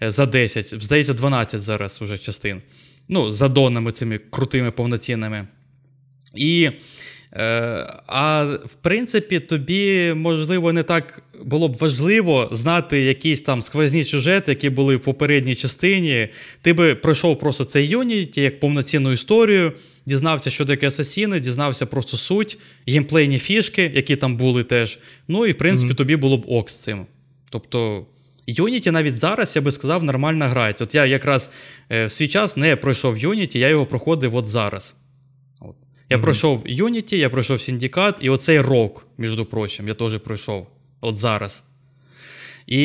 Е, 0.02 0.10
за 0.10 0.26
10, 0.26 0.82
здається, 0.82 1.14
12 1.14 1.60
зараз 1.60 2.02
уже 2.02 2.18
частин. 2.18 2.62
Ну, 3.08 3.30
за 3.30 3.48
донами 3.48 3.92
цими 3.92 4.20
крутими, 4.30 4.70
повноцінними. 4.70 5.46
І 6.34 6.70
а 8.06 8.44
в 8.64 8.74
принципі, 8.82 9.40
тобі, 9.40 10.12
можливо, 10.16 10.72
не 10.72 10.82
так 10.82 11.22
було 11.44 11.68
б 11.68 11.76
важливо 11.76 12.48
знати 12.52 13.00
якісь 13.00 13.40
там 13.40 13.62
сквозні 13.62 14.04
сюжети, 14.04 14.50
які 14.52 14.70
були 14.70 14.96
в 14.96 15.00
попередній 15.00 15.54
частині. 15.54 16.28
Ти 16.62 16.72
би 16.72 16.94
пройшов 16.94 17.38
просто 17.38 17.64
цей 17.64 17.96
Unity 17.96 18.40
як 18.40 18.60
повноцінну 18.60 19.12
історію, 19.12 19.72
дізнався, 20.06 20.50
що 20.50 20.64
таке 20.64 20.88
асасіни, 20.88 21.40
дізнався 21.40 21.86
просто 21.86 22.16
суть, 22.16 22.58
геймплейні 22.88 23.38
фішки, 23.38 23.92
які 23.94 24.16
там 24.16 24.36
були 24.36 24.64
теж. 24.64 24.98
Ну 25.28 25.46
і 25.46 25.52
в 25.52 25.58
принципі, 25.58 25.92
mm-hmm. 25.92 25.96
тобі 25.96 26.16
було 26.16 26.36
б 26.36 26.44
ок 26.48 26.70
з 26.70 26.78
цим. 26.78 27.06
Тобто. 27.50 28.06
Unity 28.48 28.90
навіть 28.90 29.18
зараз, 29.18 29.56
я 29.56 29.62
би 29.62 29.72
сказав, 29.72 30.04
нормально 30.04 30.44
грається. 30.44 30.84
От 30.84 30.94
я 30.94 31.06
якраз 31.06 31.50
е, 31.90 32.06
в 32.06 32.10
свій 32.10 32.28
час 32.28 32.56
не 32.56 32.76
пройшов 32.76 33.16
Unity, 33.16 33.58
я 33.58 33.68
його 33.68 33.86
проходив 33.86 34.34
от 34.34 34.46
зараз. 34.46 34.94
Я 36.12 36.18
mm-hmm. 36.18 36.22
пройшов 36.22 36.64
Unity, 36.66 37.14
я 37.14 37.30
пройшов 37.30 37.56
Syndicate, 37.56 38.14
і 38.20 38.30
оцей 38.30 38.60
рок, 38.60 39.06
між 39.18 39.40
прочим, 39.50 39.88
я 39.88 39.94
теж 39.94 40.18
пройшов 40.18 40.66
от 41.00 41.16
зараз. 41.16 41.64
І 42.66 42.80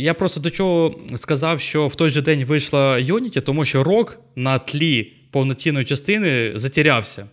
я 0.00 0.14
просто 0.14 0.40
до 0.40 0.50
чого 0.50 0.94
сказав, 1.16 1.60
що 1.60 1.88
в 1.88 1.94
той 1.94 2.10
же 2.10 2.22
день 2.22 2.44
вийшла 2.44 2.98
Unity, 2.98 3.40
тому 3.40 3.64
що 3.64 3.84
рок 3.84 4.20
на 4.36 4.58
тлі 4.58 5.12
повноцінної 5.30 5.84
частини 5.84 6.52
затірявся. 6.54 7.26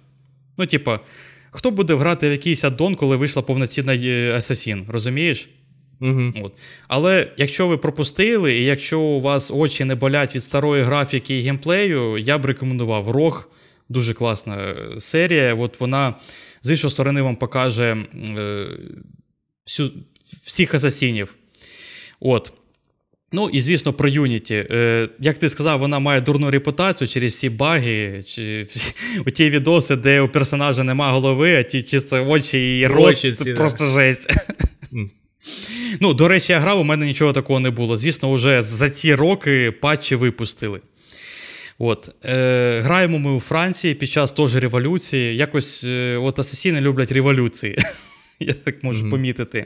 Ну, 0.58 0.66
типа, 0.66 1.00
хто 1.52 1.72
буде 1.72 1.96
грати 1.96 2.30
в 2.30 2.32
якийсь 2.32 2.64
аддон, 2.64 2.96
коли 2.96 3.16
вийшла 3.16 3.42
повноцінна 3.42 3.94
Assassin, 3.94 4.92
розумієш? 4.92 5.50
Угу. 6.02 6.30
От. 6.44 6.54
Але 6.88 7.32
якщо 7.38 7.68
ви 7.68 7.78
пропустили, 7.78 8.58
і 8.58 8.66
якщо 8.66 9.00
у 9.00 9.22
вас 9.22 9.52
очі 9.52 9.86
не 9.86 9.96
болять 9.96 10.36
від 10.36 10.44
старої 10.44 10.84
графіки 10.84 11.40
і 11.40 11.42
геймплею, 11.42 12.18
я 12.18 12.38
б 12.38 12.46
рекомендував 12.46 13.10
рог. 13.12 13.50
Дуже 13.90 14.14
класна 14.14 14.76
серія. 14.98 15.56
От 15.56 15.80
вона 15.80 16.16
з 16.64 16.70
іншої 16.70 16.92
сторони 16.92 17.22
вам 17.22 17.36
покаже 17.36 17.98
е, 18.38 18.68
всю, 19.66 19.92
всіх 20.46 20.74
асасінів. 20.74 21.36
От. 22.20 22.54
Ну 23.32 23.50
і 23.50 23.62
звісно, 23.62 23.94
про 23.94 24.10
Unity. 24.10 24.68
Е, 24.72 25.10
Як 25.20 25.38
ти 25.38 25.50
сказав, 25.50 25.80
вона 25.80 26.00
має 26.00 26.22
дурну 26.22 26.52
репутацію 26.52 27.08
через 27.08 27.34
всі 27.34 27.50
баги, 27.50 28.24
чи 28.28 28.68
у 29.28 29.32
ті 29.32 29.50
відоси, 29.50 29.96
де 29.96 30.22
у 30.22 30.30
персонажа 30.30 30.84
нема 30.84 31.12
голови, 31.12 31.56
а 31.56 31.64
ті 31.64 31.84
чисто 31.84 32.28
очі 32.28 32.80
і 32.80 32.88
рот. 32.88 33.12
Очі 33.12 33.34
ці, 33.34 33.54
просто 33.54 33.86
да. 33.86 33.92
жесть. 33.92 34.30
Ну, 36.02 36.14
До 36.14 36.28
речі, 36.28 36.52
я 36.52 36.60
грав, 36.60 36.80
у 36.80 36.84
мене 36.84 37.06
нічого 37.06 37.34
такого 37.34 37.60
не 37.60 37.70
було. 37.70 37.98
Звісно, 37.98 38.34
вже 38.34 38.62
за 38.62 38.90
ці 38.90 39.16
роки 39.16 39.72
патчі 39.72 40.16
випустили. 40.16 40.80
От, 41.80 42.10
е, 42.26 42.82
Граємо 42.82 43.20
ми 43.20 43.32
у 43.32 43.40
Франції 43.40 43.94
під 43.94 44.10
час 44.10 44.32
теж 44.32 44.56
революції. 44.56 45.36
Якось 45.36 45.84
е, 45.84 46.18
от 46.18 46.40
асасіни 46.40 46.82
люблять 46.82 47.12
революції. 47.12 47.78
Я 48.40 48.54
так 48.54 48.84
можу 48.84 49.06
mm-hmm. 49.06 49.10
помітити. 49.10 49.66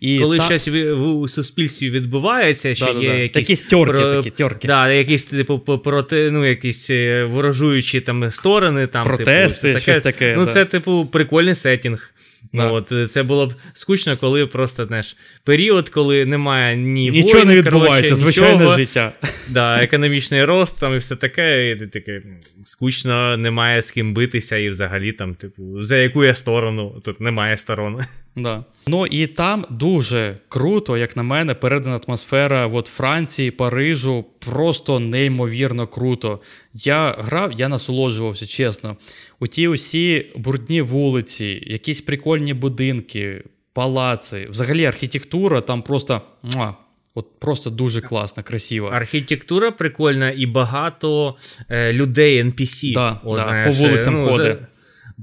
І 0.00 0.18
Коли 0.18 0.38
та... 0.38 0.44
щось 0.44 0.68
в, 0.68 0.94
в 0.94 1.30
суспільстві 1.30 1.90
відбувається, 1.90 2.74
що 2.74 2.84
да, 2.84 3.00
є 3.00 3.08
да, 3.08 3.14
якісь 3.14 3.50
якісь 3.50 3.62
тьорки, 3.62 4.02
про... 4.02 4.14
такі, 4.16 4.30
тьорки. 4.30 4.66
Да, 4.68 4.92
якісь 4.92 5.24
типу 5.24 5.58
проти, 5.78 6.30
ну, 6.30 6.48
якісь 6.48 6.90
е, 6.90 7.24
ворожуючі 7.24 8.00
там 8.00 8.30
сторони, 8.30 8.86
там 8.86 9.04
типу, 9.04 9.16
протести, 9.16 9.68
типу, 9.68 9.80
щось 9.80 9.98
таке. 9.98 10.34
Ну, 10.38 10.46
це, 10.46 10.64
типу, 10.64 11.08
прикольний 11.12 11.54
сетінг. 11.54 12.14
Да. 12.52 12.70
От, 12.70 12.92
е, 12.92 13.06
Це 13.06 13.22
було 13.22 13.46
б 13.46 13.54
скучно, 13.74 14.16
коли 14.16 14.46
просто 14.46 14.86
знаєш, 14.86 15.16
період, 15.44 15.88
коли 15.88 16.26
немає 16.26 16.76
ні 16.76 17.10
Нічого 17.10 17.32
воїн, 17.32 17.48
не 17.48 17.56
відбувається, 17.56 17.94
коротше, 17.94 18.14
звичайне 18.14 18.54
нічого, 18.54 18.76
життя. 18.76 19.12
Да, 19.48 19.82
Економічний 19.82 20.44
рост 20.44 20.80
там 20.80 20.94
і 20.94 20.98
все 20.98 21.16
таке. 21.16 21.70
І 21.70 21.76
ти 21.76 21.86
таке 21.86 22.22
скучно, 22.64 23.36
немає 23.36 23.82
з 23.82 23.90
ким 23.90 24.14
битися, 24.14 24.56
і 24.56 24.68
взагалі 24.68 25.12
там, 25.12 25.34
типу, 25.34 25.84
за 25.84 25.96
яку 25.96 26.24
я 26.24 26.34
сторону, 26.34 27.00
тут 27.04 27.20
немає 27.20 27.56
сторон. 27.56 28.00
Да. 28.36 28.64
Ну 28.86 29.06
і 29.06 29.26
там 29.26 29.64
дуже 29.70 30.36
круто, 30.48 30.96
як 30.96 31.16
на 31.16 31.22
мене, 31.22 31.54
передана 31.54 32.00
атмосфера 32.06 32.66
от 32.66 32.86
Франції, 32.86 33.50
Парижу. 33.50 34.24
Просто 34.46 35.00
неймовірно 35.00 35.86
круто. 35.86 36.40
Я 36.74 37.14
грав, 37.18 37.52
я 37.52 37.68
насолоджувався, 37.68 38.46
чесно. 38.46 38.96
У 39.42 39.46
ті 39.46 39.68
усі 39.68 40.26
брудні 40.36 40.82
вулиці, 40.82 41.62
якісь 41.66 42.00
прикольні 42.00 42.54
будинки, 42.54 43.44
палаци. 43.72 44.46
Взагалі 44.50 44.84
архітектура 44.84 45.60
там 45.60 45.82
просто. 45.82 46.22
Муа, 46.42 46.72
От 47.14 47.40
просто 47.40 47.70
дуже 47.70 48.00
класна, 48.00 48.42
красива. 48.42 48.90
Архітектура 48.90 49.70
прикольна 49.70 50.30
і 50.30 50.46
багато 50.46 51.36
е, 51.68 51.92
людей 51.92 52.44
NPC. 52.44 52.94
Да, 52.94 53.20
От, 53.24 53.36
да, 53.36 53.44
знаєш, 53.44 53.76
По 53.76 53.82
вулицям 53.82 54.14
ну, 54.14 54.28
ходить. 54.28 54.58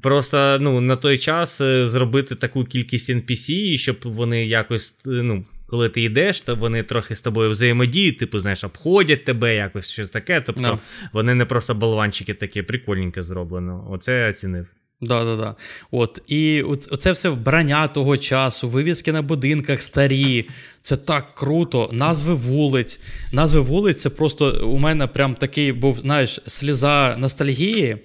Просто 0.01 0.57
ну, 0.61 0.81
на 0.81 0.95
той 0.95 1.17
час 1.17 1.61
е, 1.61 1.87
зробити 1.87 2.35
таку 2.35 2.63
кількість 2.63 3.09
NPC, 3.09 3.77
щоб 3.77 3.97
вони 4.03 4.45
якось. 4.45 4.95
Е, 5.07 5.09
ну, 5.09 5.45
Коли 5.69 5.89
ти 5.89 6.01
йдеш, 6.01 6.39
то 6.39 6.55
вони 6.55 6.83
трохи 6.83 7.15
з 7.15 7.21
тобою 7.21 7.49
взаємодіють, 7.49 8.17
типу, 8.17 8.39
знаєш, 8.39 8.63
обходять 8.63 9.25
тебе, 9.25 9.55
якось 9.55 9.91
щось 9.91 10.09
таке. 10.09 10.41
Тобто 10.41 10.61
no. 10.61 10.77
вони 11.13 11.35
не 11.35 11.45
просто 11.45 11.75
болванчики 11.75 12.33
такі, 12.33 12.61
прикольненько 12.61 13.23
зроблено. 13.23 13.87
Оце 13.89 14.19
я 14.19 14.29
оцінив. 14.29 14.67
Да, 15.01 15.23
да, 15.23 15.35
да. 15.35 15.55
От, 15.91 16.21
І 16.27 16.61
оце 16.63 17.11
все 17.11 17.29
вбрання 17.29 17.87
того 17.87 18.17
часу, 18.17 18.69
вивіски 18.69 19.11
на 19.11 19.21
будинках 19.21 19.81
старі. 19.81 20.49
Це 20.81 20.97
так 20.97 21.35
круто. 21.35 21.89
Назви 21.93 22.33
вулиць. 22.33 22.99
Назви 23.31 23.59
вулиць 23.59 24.01
це 24.01 24.09
просто 24.09 24.67
у 24.67 24.77
мене 24.77 25.07
прям 25.07 25.35
такий 25.35 25.71
був, 25.71 25.99
знаєш, 25.99 26.39
сліза 26.45 27.15
ностальгії. 27.17 27.97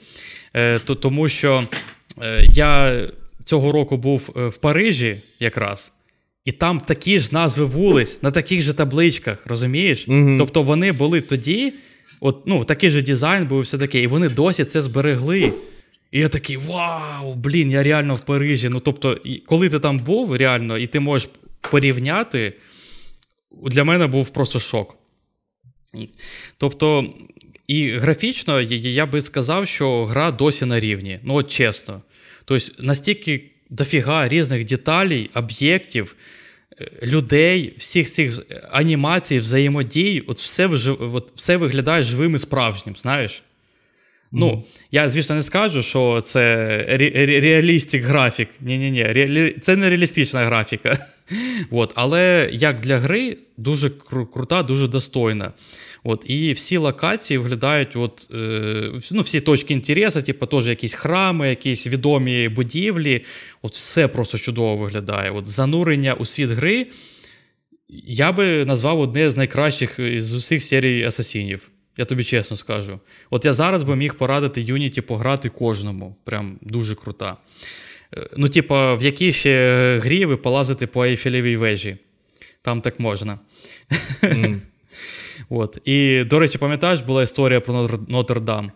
Е, 0.55 0.79
то, 0.79 0.95
Тому 0.95 1.29
що 1.29 1.69
е, 2.23 2.47
я 2.53 3.01
цього 3.45 3.73
року 3.73 3.97
був 3.97 4.35
е, 4.37 4.49
в 4.49 4.57
Парижі 4.57 5.21
якраз, 5.41 5.93
і 6.45 6.53
там 6.53 6.81
такі 6.81 7.21
ж 7.21 7.29
назви 7.33 7.65
вулиць 7.65 8.23
на 8.23 8.31
таких 8.31 8.63
же 8.63 8.73
табличках, 8.73 9.47
розумієш? 9.47 10.09
mm 10.09 10.39
Тобто 10.39 10.63
вони 10.63 10.93
були 10.93 11.21
тоді, 11.21 11.73
от, 12.21 12.43
ну, 12.47 12.65
такий 12.65 12.91
же 12.91 13.03
дизайн 13.03 13.47
був 13.47 13.61
все 13.61 13.79
таке, 13.79 14.01
і 14.01 14.07
вони 14.07 14.29
досі 14.29 14.65
це 14.65 14.83
зберегли. 14.83 15.53
І 16.13 16.21
я 16.21 16.29
такий, 16.29 16.57
вау, 16.57 17.35
блін, 17.35 17.71
я 17.71 17.83
реально 17.83 18.17
в 18.17 18.21
Парижі. 18.21 18.69
Ну, 18.69 18.81
тобто, 18.81 19.21
коли 19.47 19.69
ти 19.69 19.79
там 19.79 19.99
був, 19.99 20.37
реально, 20.37 20.79
і 20.79 20.87
ти 20.87 21.01
можеш 21.01 21.31
порівняти, 21.71 22.53
для 23.67 23.85
мене 23.85 24.07
був 24.07 24.29
просто 24.29 24.59
шок. 24.59 24.97
Тобто, 26.59 27.07
і 27.67 27.91
графічно 27.91 28.61
я 28.61 29.07
би 29.07 29.23
сказав, 29.23 29.69
що 29.69 30.05
гра 30.05 30.31
досі 30.31 30.65
на 30.65 30.81
рівні. 30.81 31.19
Ну, 31.23 31.35
от 31.35 31.51
чесно. 31.51 32.03
Тобто, 32.45 32.67
настільки 32.83 33.51
дофіга 33.71 34.29
різних 34.29 34.65
деталей, 34.65 35.31
об'єктів, 35.35 36.17
е, 36.81 36.91
людей, 37.03 37.75
всіх 37.79 38.11
цих 38.12 38.41
анімацій, 38.71 39.39
взаємодій, 39.39 40.25
от 40.27 40.39
все 40.39 40.67
от 40.99 41.33
все 41.35 41.57
виглядає 41.57 42.03
живим 42.03 42.35
і 42.35 42.39
справжнім, 42.39 42.97
знаєш? 42.97 43.43
Ну, 44.35 44.64
я, 44.91 45.11
звісно, 45.11 45.35
не 45.37 45.43
скажу, 45.43 45.82
що 45.82 46.20
це 46.20 46.45
ре- 46.91 47.41
реалістик 47.41 48.03
графік. 48.03 48.49
Ні-ні-ні, 48.61 49.55
це 49.61 49.76
не 49.76 49.91
реалістична 49.91 50.45
графіка. 50.45 50.99
От, 51.70 51.93
Але 51.95 52.51
як 52.53 52.80
для 52.80 52.99
гри, 52.99 53.37
дуже 53.57 53.89
кру- 53.89 54.26
крута, 54.26 54.62
дуже 54.62 54.89
достойна. 54.89 55.53
От, 56.05 56.24
І 56.30 56.53
всі 56.53 56.76
локації 56.76 57.39
виглядають, 57.39 57.97
от, 57.97 58.28
е, 58.35 58.91
ну, 59.12 59.20
всі 59.20 59.41
точки 59.41 59.74
інтересу, 59.74 60.22
типу, 60.22 60.47
теж 60.47 60.66
якісь 60.68 60.95
храми, 60.95 61.49
якісь 61.49 61.87
відомі 61.87 62.49
будівлі. 62.49 63.24
От 63.62 63.72
Все 63.72 64.09
просто 64.09 64.39
чудово 64.39 64.76
виглядає. 64.76 65.30
От 65.30 65.47
Занурення 65.47 66.14
у 66.14 66.24
світ 66.24 66.51
гри 66.51 66.87
я 68.07 68.32
би 68.32 68.64
назвав 68.64 69.01
одне 69.01 69.30
з 69.30 69.37
найкращих 69.37 70.01
з 70.22 70.35
усіх 70.35 70.62
серій 70.62 71.05
асасінів. 71.05 71.70
Я 71.97 72.05
тобі 72.05 72.25
чесно 72.25 72.57
скажу. 72.57 73.01
От 73.31 73.45
я 73.45 73.53
зараз 73.53 73.83
би 73.83 73.97
міг 73.97 74.15
порадити 74.15 74.61
Unity 74.61 75.01
пограти 75.01 75.49
кожному. 75.49 76.17
Прям 76.25 76.59
дуже 76.61 76.95
крута. 76.95 77.37
Е, 78.17 78.29
ну, 78.37 78.49
типа, 78.49 78.95
в 78.95 79.03
якій 79.03 79.33
ще 79.33 79.99
грі 80.03 80.25
ви 80.25 80.37
полазите 80.37 80.87
по 80.87 81.05
Ейфелевій 81.05 81.57
вежі. 81.57 81.97
Там 82.63 82.81
так 82.81 83.01
можна. 83.01 83.39
Mm. 84.23 84.61
От. 85.49 85.79
І, 85.85 86.25
до 86.25 86.39
речі, 86.39 86.59
пам'ятаєш, 86.59 87.01
була 87.01 87.23
історія 87.23 87.61
про 87.61 87.87
Нотр-Дам? 88.09 88.71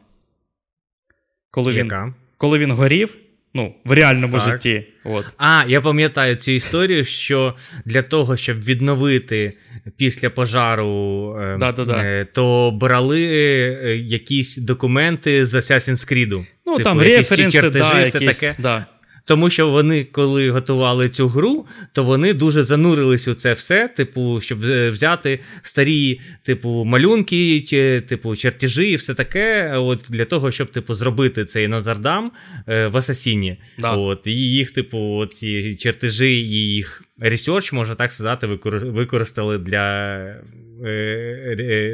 Коли 1.50 1.72
він, 1.72 1.92
коли 2.36 2.58
він 2.58 2.72
горів, 2.72 3.16
ну, 3.54 3.74
в 3.84 3.92
реальному 3.92 4.38
так. 4.38 4.50
житті. 4.50 4.86
От. 5.04 5.24
А, 5.38 5.64
я 5.68 5.80
пам'ятаю 5.80 6.36
цю 6.36 6.50
історію, 6.50 7.04
що 7.04 7.54
для 7.84 8.02
того, 8.02 8.36
щоб 8.36 8.64
відновити 8.64 9.52
після 9.96 10.30
пожару, 10.30 11.34
да, 11.60 11.72
да, 11.72 11.84
да. 11.84 12.04
Е, 12.04 12.26
то 12.32 12.70
брали 12.70 13.22
е, 13.22 13.96
якісь 13.96 14.56
документи 14.56 15.44
з 15.44 15.54
Assassin's 15.54 16.12
Creed. 16.12 16.44
Ну, 16.66 16.76
типу, 16.76 16.84
там 16.84 17.00
референси, 17.00 17.70
да, 17.70 18.00
якісь, 18.00 18.38
таке. 18.38 18.54
Да. 18.58 18.86
Тому 19.28 19.50
що 19.50 19.68
вони, 19.68 20.04
коли 20.04 20.50
готували 20.50 21.08
цю 21.08 21.28
гру, 21.28 21.66
то 21.92 22.04
вони 22.04 22.34
дуже 22.34 22.62
занурились 22.62 23.28
у 23.28 23.34
це 23.34 23.52
все, 23.52 23.88
типу, 23.88 24.40
щоб 24.40 24.64
е, 24.64 24.90
взяти 24.90 25.38
старі, 25.62 26.20
типу, 26.42 26.84
малюнки, 26.84 27.60
чи, 27.60 28.02
типу, 28.08 28.36
чертежі 28.36 28.90
і 28.90 28.96
все 28.96 29.14
таке, 29.14 29.76
от 29.76 30.00
для 30.08 30.24
того, 30.24 30.50
щоб 30.50 30.70
типу, 30.70 30.94
зробити 30.94 31.44
цей 31.44 31.68
Нотр-Дам 31.68 32.30
е, 32.68 32.86
в 32.86 32.96
Асасіні. 32.96 33.56
Да. 33.78 33.92
От, 33.92 34.26
І 34.26 34.32
їх, 34.32 34.70
типу, 34.70 35.26
ці 35.26 35.74
чертежі 35.74 36.40
і 36.40 36.74
їх 36.74 37.02
research, 37.18 37.72
можна 37.72 37.94
так 37.94 38.12
сказати, 38.12 38.46
використали 38.46 39.58
для 39.58 40.34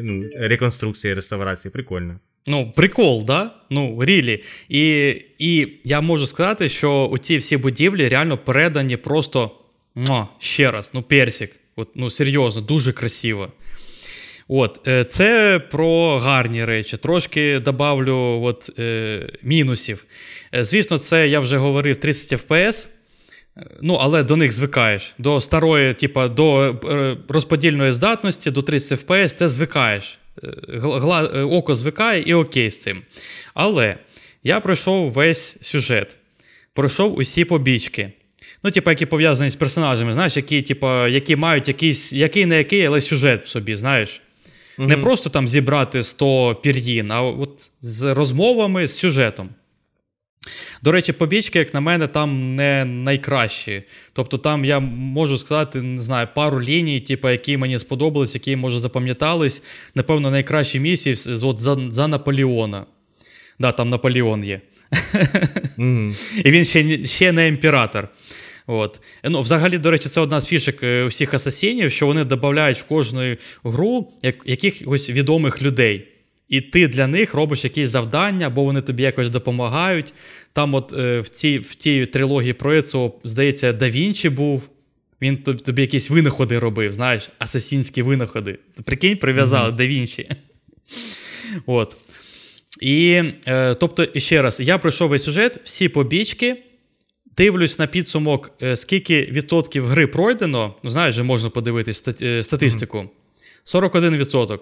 ну, 0.02 0.24
реконструкції 0.36 1.14
реставрації. 1.14 1.72
Прикольно. 1.72 2.18
Ну, 2.46 2.72
прикол, 2.76 3.24
да? 3.24 3.50
Ну, 3.70 4.04
рілі. 4.04 4.42
І 4.68 5.08
і 5.38 5.68
я 5.84 6.00
можу 6.00 6.26
сказати, 6.26 6.68
що 6.68 7.14
ці 7.20 7.36
всі 7.36 7.56
будівлі 7.56 8.08
реально 8.08 8.38
передані 8.38 8.96
просто 8.96 9.50
муа, 9.94 10.26
ще 10.38 10.70
раз, 10.70 10.90
ну, 10.94 11.02
персик. 11.02 11.50
От, 11.76 11.88
Ну, 11.94 12.10
серйозно, 12.10 12.62
дуже 12.62 12.92
красиво. 12.92 13.48
От, 14.48 14.88
е, 14.88 15.04
Це 15.04 15.60
про 15.70 16.18
гарні 16.18 16.64
речі. 16.64 16.96
Трошки 16.96 17.58
добавлю 17.58 18.16
от, 18.42 18.70
е, 18.78 19.26
мінусів. 19.42 20.04
Е, 20.54 20.64
звісно, 20.64 20.98
це 20.98 21.28
я 21.28 21.40
вже 21.40 21.56
говорив 21.56 21.96
30 21.96 22.32
FPS. 22.32 22.88
Ну, 23.82 23.94
але 23.94 24.22
до 24.22 24.36
них 24.36 24.52
звикаєш. 24.52 25.14
До 25.18 25.40
старої, 25.40 25.94
типа, 25.94 26.28
до 26.28 26.74
розподільної 27.28 27.92
здатності, 27.92 28.50
до 28.50 28.62
30 28.62 29.06
FPS 29.06 29.38
ти 29.38 29.48
звикаєш. 29.48 30.18
Е, 30.42 31.40
око 31.42 31.74
звикає 31.74 32.22
і 32.22 32.34
окей 32.34 32.70
з 32.70 32.82
цим. 32.82 33.02
Але 33.54 33.96
я 34.44 34.60
пройшов 34.60 35.12
весь 35.12 35.58
сюжет, 35.60 36.16
пройшов 36.72 37.18
усі 37.18 37.44
побічки. 37.44 38.12
Ну, 38.62 38.70
типу, 38.70 38.90
які 38.90 39.06
пов'язані 39.06 39.50
з 39.50 39.56
персонажами, 39.56 40.14
знаєш, 40.14 40.36
які 40.36 40.62
типу, 40.62 41.06
які 41.06 41.36
мають 41.36 41.68
якийсь, 41.68 42.12
який 42.12 42.46
не 42.46 42.58
який, 42.58 42.86
але 42.86 43.00
сюжет 43.00 43.44
в 43.44 43.48
собі, 43.48 43.74
знаєш. 43.74 44.20
Mm-hmm. 44.78 44.86
Не 44.86 44.96
просто 44.96 45.30
там 45.30 45.48
зібрати 45.48 46.02
100 46.02 46.54
пір'їн, 46.54 47.12
а 47.12 47.22
от 47.22 47.70
з 47.80 48.14
розмовами, 48.14 48.86
з 48.86 48.96
сюжетом. 48.96 49.48
До 50.82 50.92
речі, 50.92 51.12
побічки, 51.12 51.58
як 51.58 51.74
на 51.74 51.80
мене, 51.80 52.06
там 52.06 52.54
не 52.54 52.84
найкращі. 52.84 53.82
Тобто 54.12 54.38
там 54.38 54.64
я 54.64 54.80
можу 54.80 55.38
сказати, 55.38 55.82
не 55.82 56.02
знаю, 56.02 56.28
пару 56.34 56.62
ліній, 56.62 57.00
типу, 57.00 57.28
які 57.28 57.56
мені 57.56 57.78
сподобались, 57.78 58.34
які 58.34 58.56
може 58.56 58.78
запам'ятались. 58.78 59.62
Напевно, 59.94 60.30
найкращі 60.30 60.80
місії 60.80 61.16
от 61.42 61.58
за 61.58 61.78
за 61.90 62.08
Наполеона. 62.08 62.86
Да, 63.58 63.72
там 63.72 63.90
Наполеон 63.90 64.44
є. 64.44 64.60
Mm-hmm. 65.78 66.42
І 66.44 66.50
він 66.50 66.64
ще 66.64 67.04
ще 67.04 67.32
не 67.32 67.48
імператор. 67.48 68.08
От. 68.66 69.00
Ну, 69.24 69.40
Взагалі, 69.40 69.78
до 69.78 69.90
речі, 69.90 70.08
це 70.08 70.20
одна 70.20 70.40
з 70.40 70.46
фішек 70.46 70.82
е, 70.82 71.04
усіх 71.04 71.34
асасінів, 71.34 71.92
що 71.92 72.06
вони 72.06 72.24
додають 72.24 72.78
в 72.78 72.84
кожну 72.84 73.36
гру 73.64 74.12
якихось 74.44 75.10
відомих 75.10 75.62
людей. 75.62 76.13
І 76.48 76.60
ти 76.60 76.88
для 76.88 77.06
них 77.06 77.34
робиш 77.34 77.64
якісь 77.64 77.90
завдання, 77.90 78.46
або 78.46 78.64
вони 78.64 78.80
тобі 78.80 79.02
якось 79.02 79.30
допомагають. 79.30 80.14
Там, 80.52 80.74
от 80.74 80.92
е, 80.98 81.20
в 81.20 81.28
цій 81.28 81.58
в 81.58 81.74
тій 81.74 82.06
трилогії 82.06 82.52
про 82.52 82.76
Ецо, 82.76 83.12
здається, 83.24 83.72
да 83.72 83.90
Вінчі 83.90 84.28
був. 84.28 84.68
Він 85.22 85.36
тобі 85.36 85.82
якісь 85.82 86.10
винаходи 86.10 86.58
робив, 86.58 86.92
знаєш, 86.92 87.30
асасінські 87.38 88.02
винаходи. 88.02 88.58
Прикинь, 88.84 89.16
прив'язали 89.16 89.70
mm-hmm. 89.70 89.76
да 89.76 89.86
Вінчі. 89.86 90.28
От. 91.66 91.96
І, 92.80 93.22
е, 93.46 93.74
тобто, 93.74 94.20
ще 94.20 94.42
раз, 94.42 94.60
я 94.60 94.78
пройшов 94.78 95.08
весь 95.08 95.24
сюжет, 95.24 95.60
всі 95.64 95.88
побічки. 95.88 96.62
Дивлюсь 97.36 97.78
на 97.78 97.86
підсумок, 97.86 98.50
е, 98.62 98.76
скільки 98.76 99.22
відсотків 99.22 99.86
гри 99.86 100.06
пройдено. 100.06 100.74
Ну, 100.84 100.90
знаєш, 100.90 101.18
можна 101.18 101.50
подивитись 101.50 102.08
е, 102.22 102.42
статистику. 102.42 103.10
41%. 103.64 104.58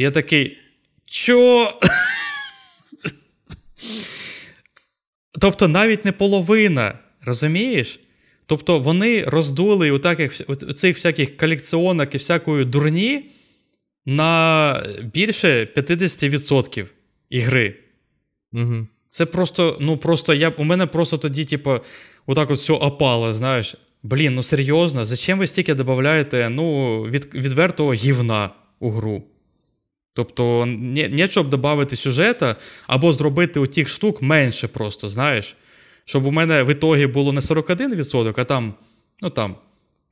Я 0.00 0.10
такий. 0.10 0.58
Чо? 1.04 1.72
Тобто 5.40 5.68
навіть 5.68 6.04
не 6.04 6.12
половина, 6.12 6.98
розумієш? 7.24 8.00
Тобто 8.46 8.78
вони 8.78 9.24
роздули 9.24 9.90
у 9.90 9.98
таких, 9.98 10.40
у 10.48 10.54
цих 10.54 10.96
всяких 10.96 11.36
колекціонок 11.36 12.14
і 12.14 12.18
всякої 12.18 12.64
дурні 12.64 13.30
на 14.06 14.82
більше 15.02 15.64
50% 15.76 16.86
ігри. 17.30 17.76
Угу. 18.52 18.86
Це 19.08 19.26
просто, 19.26 19.76
ну 19.80 19.96
просто 19.96 20.34
я, 20.34 20.48
у 20.48 20.64
мене 20.64 20.86
просто 20.86 21.18
тоді, 21.18 21.44
типу, 21.44 21.78
отак 22.26 22.50
от 22.50 22.58
все 22.58 22.72
опало, 22.72 23.34
знаєш. 23.34 23.76
Блін, 24.02 24.34
ну 24.34 24.42
серйозно, 24.42 25.04
зачем 25.04 25.38
ви 25.38 25.46
стільки 25.46 25.74
додаєте 25.74 26.48
ну, 26.50 27.02
від, 27.02 27.34
відвертого 27.34 27.94
гівна 27.94 28.50
у 28.78 28.90
гру? 28.90 29.22
Тобто, 30.14 30.66
не 30.66 31.28
щоб 31.28 31.48
додати 31.48 31.96
сюжета, 31.96 32.56
або 32.86 33.12
зробити 33.12 33.60
у 33.60 33.66
тих 33.66 33.88
штук 33.88 34.22
менше 34.22 34.68
просто, 34.68 35.08
знаєш. 35.08 35.56
Щоб 36.04 36.26
у 36.26 36.30
мене 36.30 36.62
в 36.62 36.70
ітогі 36.70 37.06
було 37.06 37.32
не 37.32 37.40
41%, 37.40 38.34
а 38.36 38.44
там, 38.44 38.74
ну 39.22 39.30
там, 39.30 39.56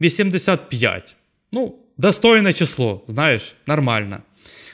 85%. 0.01 1.03
Ну, 1.53 1.75
достойне 1.97 2.53
число, 2.53 3.03
знаєш, 3.07 3.55
нормально. 3.67 4.19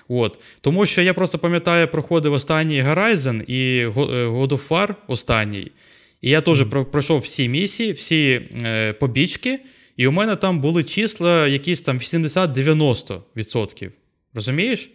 От. 0.09 0.39
Тому 0.61 0.87
що 0.87 1.03
я 1.03 1.15
просто 1.15 1.39
пам'ятаю, 1.39 1.89
проходив 1.89 2.33
останній 2.33 2.83
Horizon 2.83 3.43
і 3.43 3.79
е, 3.79 3.89
God 4.29 4.49
of 4.49 4.69
War 4.69 4.95
останній. 5.07 5.73
І 6.21 6.31
я 6.31 6.41
теж 6.41 6.65
пройшов 6.93 7.21
всі 7.21 7.49
місії, 7.49 7.93
всі 7.93 8.49
е, 8.63 8.93
побічки, 8.93 9.61
і 9.97 10.07
у 10.07 10.13
мене 10.13 10.37
там 10.37 10.61
були 10.61 10.85
числа 10.85 11.49
якісь 11.49 11.81
там 11.81 11.99
80-90%. 11.99 13.91
Розумієш? 14.35 14.91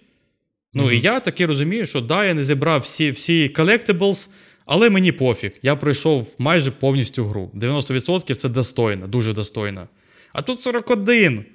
Ну 0.73 0.83
mm-hmm. 0.83 0.93
і 0.93 0.99
я 0.99 1.19
таки 1.19 1.45
розумію, 1.45 1.85
що 1.85 2.01
да, 2.01 2.25
я 2.25 2.33
не 2.33 2.43
зібрав 2.43 2.81
всі 2.81 3.11
всі 3.11 3.49
collectibles, 3.49 4.29
але 4.65 4.89
мені 4.89 5.11
пофіг. 5.11 5.51
Я 5.61 5.75
пройшов 5.75 6.35
майже 6.37 6.71
повністю 6.71 7.25
гру. 7.25 7.51
90% 7.55 8.35
це 8.35 8.49
достойно, 8.49 9.07
дуже 9.07 9.33
достойно. 9.33 9.87
А 10.33 10.41
тут 10.41 10.61
41. 10.61 11.45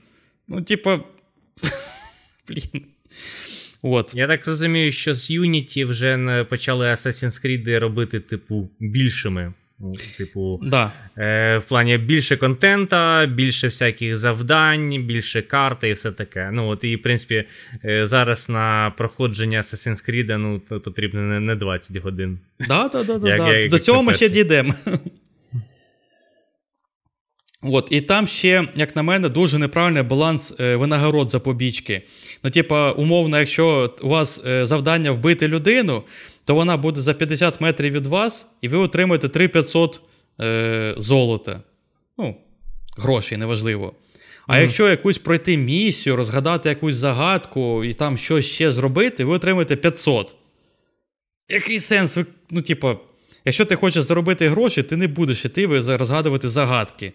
Ну, 0.48 0.62
типа. 0.62 1.00
Блін. 2.48 2.84
От. 3.82 4.14
Я 4.14 4.26
так 4.26 4.46
розумію, 4.46 4.92
що 4.92 5.14
з 5.14 5.30
Unity 5.30 5.86
вже 5.86 6.44
почали 6.50 6.86
Assassin's 6.86 7.46
Creed 7.46 7.78
робити, 7.78 8.20
типу, 8.20 8.70
більшими. 8.80 9.52
Ну, 9.80 9.92
типу, 10.18 10.60
да. 10.62 10.92
е, 11.18 11.58
в 11.58 11.62
плані 11.68 11.98
більше 11.98 12.36
контента, 12.36 13.26
більше 13.26 13.66
всяких 13.66 14.16
завдань, 14.16 15.02
більше 15.06 15.42
карти 15.42 15.88
і 15.88 15.92
все 15.92 16.12
таке. 16.12 16.50
Ну, 16.52 16.68
от 16.68 16.84
І, 16.84 16.96
в 16.96 17.02
принципі, 17.02 17.44
е, 17.84 18.06
зараз 18.06 18.48
на 18.48 18.92
проходження 18.96 19.60
Assassin's 19.60 20.10
Creed 20.10 20.36
ну, 20.36 20.60
потрібно 20.80 21.40
не 21.40 21.56
20 21.56 21.96
годин. 21.96 22.38
Да, 22.68 22.88
да, 22.92 23.04
да, 23.04 23.18
да, 23.18 23.36
да. 23.36 23.68
До 23.68 23.78
цього 23.78 24.02
ми 24.02 24.14
ще 24.14 24.28
дійдемо. 24.28 24.74
От, 27.66 27.88
І 27.90 28.00
там 28.00 28.26
ще, 28.26 28.64
як 28.76 28.96
на 28.96 29.02
мене, 29.02 29.28
дуже 29.28 29.58
неправильний 29.58 30.02
баланс 30.02 30.54
е, 30.60 30.76
винагород 30.76 31.30
за 31.30 31.40
побічки. 31.40 32.02
Ну, 32.42 32.50
типа, 32.50 32.92
умовно, 32.92 33.38
якщо 33.38 33.94
у 34.02 34.08
вас 34.08 34.44
е, 34.46 34.66
завдання 34.66 35.10
вбити 35.10 35.48
людину, 35.48 36.02
то 36.44 36.54
вона 36.54 36.76
буде 36.76 37.00
за 37.00 37.14
50 37.14 37.60
метрів 37.60 37.92
від 37.92 38.06
вас, 38.06 38.46
і 38.60 38.68
ви 38.68 38.78
отримаєте 38.78 39.28
3500 39.28 40.00
е, 40.40 40.94
золота. 40.96 41.60
Ну, 42.18 42.36
грошей, 42.96 43.38
неважливо. 43.38 43.94
А 44.46 44.52
mm-hmm. 44.52 44.62
якщо 44.62 44.88
якусь 44.88 45.18
пройти 45.18 45.56
місію, 45.56 46.16
розгадати 46.16 46.68
якусь 46.68 46.94
загадку 46.94 47.84
і 47.84 47.94
там 47.94 48.16
щось 48.16 48.46
ще 48.46 48.72
зробити, 48.72 49.24
ви 49.24 49.34
отримаєте 49.34 49.76
500. 49.76 50.34
Який 51.48 51.80
сенс? 51.80 52.18
Ну, 52.50 52.62
типа, 52.62 52.96
якщо 53.44 53.64
ти 53.64 53.76
хочеш 53.76 54.04
заробити 54.04 54.48
гроші, 54.48 54.82
ти 54.82 54.96
не 54.96 55.06
будеш 55.06 55.44
іти 55.44 55.66
розгадувати 55.96 56.48
загадки. 56.48 57.12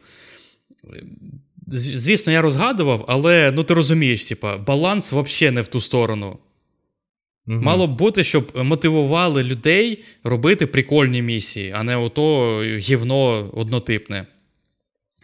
Звісно, 1.67 2.33
я 2.33 2.41
розгадував, 2.41 3.05
але 3.07 3.51
ну 3.51 3.63
ти 3.63 3.73
розумієш, 3.73 4.25
типа, 4.25 4.57
баланс 4.57 5.13
взагалі 5.13 5.55
не 5.55 5.61
в 5.61 5.67
ту 5.67 5.81
сторону. 5.81 6.39
Угу. 7.49 7.61
Мало 7.61 7.87
б 7.87 7.97
бути, 7.97 8.23
щоб 8.23 8.51
мотивували 8.55 9.43
людей 9.43 10.03
робити 10.23 10.67
прикольні 10.67 11.21
місії, 11.21 11.73
а 11.77 11.83
не 11.83 11.97
ото 11.97 12.63
гівно 12.63 13.49
однотипне. 13.53 14.25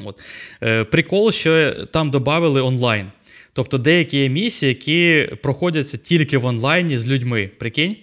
От. 0.05 0.19
Е, 0.63 0.83
Прикол, 0.83 1.31
що 1.31 1.71
там 1.71 2.11
додали 2.11 2.61
онлайн. 2.61 3.11
Тобто 3.53 3.77
деякі 3.77 4.17
є 4.17 4.29
місії, 4.29 4.69
які 4.69 5.29
проходяться 5.43 5.97
тільки 5.97 6.37
в 6.37 6.45
онлайні 6.45 6.99
з 6.99 7.09
людьми. 7.09 7.51
Прикинь? 7.59 7.95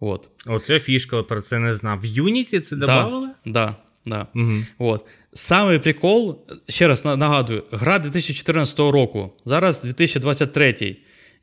От. 0.00 0.30
Оце 0.46 0.80
фішка, 0.80 1.22
про 1.22 1.42
це 1.42 1.58
не 1.58 1.74
знав. 1.74 2.00
В 2.00 2.04
Unity 2.04 2.60
це 2.60 2.76
додали? 2.76 3.26
Так, 3.26 3.52
да, 3.52 3.76
да. 4.06 4.26
Угу. 4.34 4.52
От. 4.78 5.04
Саме 5.34 5.78
прикол, 5.78 6.46
ще 6.68 6.88
раз 6.88 7.04
нагадую, 7.04 7.62
гра 7.70 7.98
2014 7.98 8.78
року, 8.78 9.32
зараз 9.44 9.84
2023. 9.84 10.96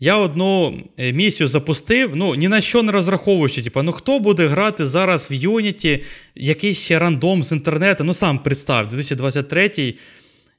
Я 0.04 0.18
одну 0.18 0.82
е, 0.98 1.14
місію 1.14 1.48
запустив, 1.48 2.16
ну 2.16 2.36
ні 2.36 2.48
на 2.48 2.62
що 2.62 2.84
не 2.84 2.92
розраховуючи. 2.92 3.64
Типу, 3.64 3.84
ну 3.84 3.92
хто 3.92 4.20
буде 4.20 4.48
грати 4.48 4.86
зараз 4.86 5.32
в 5.32 5.34
Unity, 5.34 6.04
якийсь 6.36 6.78
ще 6.78 7.00
рандом 7.00 7.44
з 7.44 7.52
інтернету. 7.52 8.04
Ну 8.04 8.14
сам 8.14 8.40
представ, 8.40 8.88
2023 8.88 9.94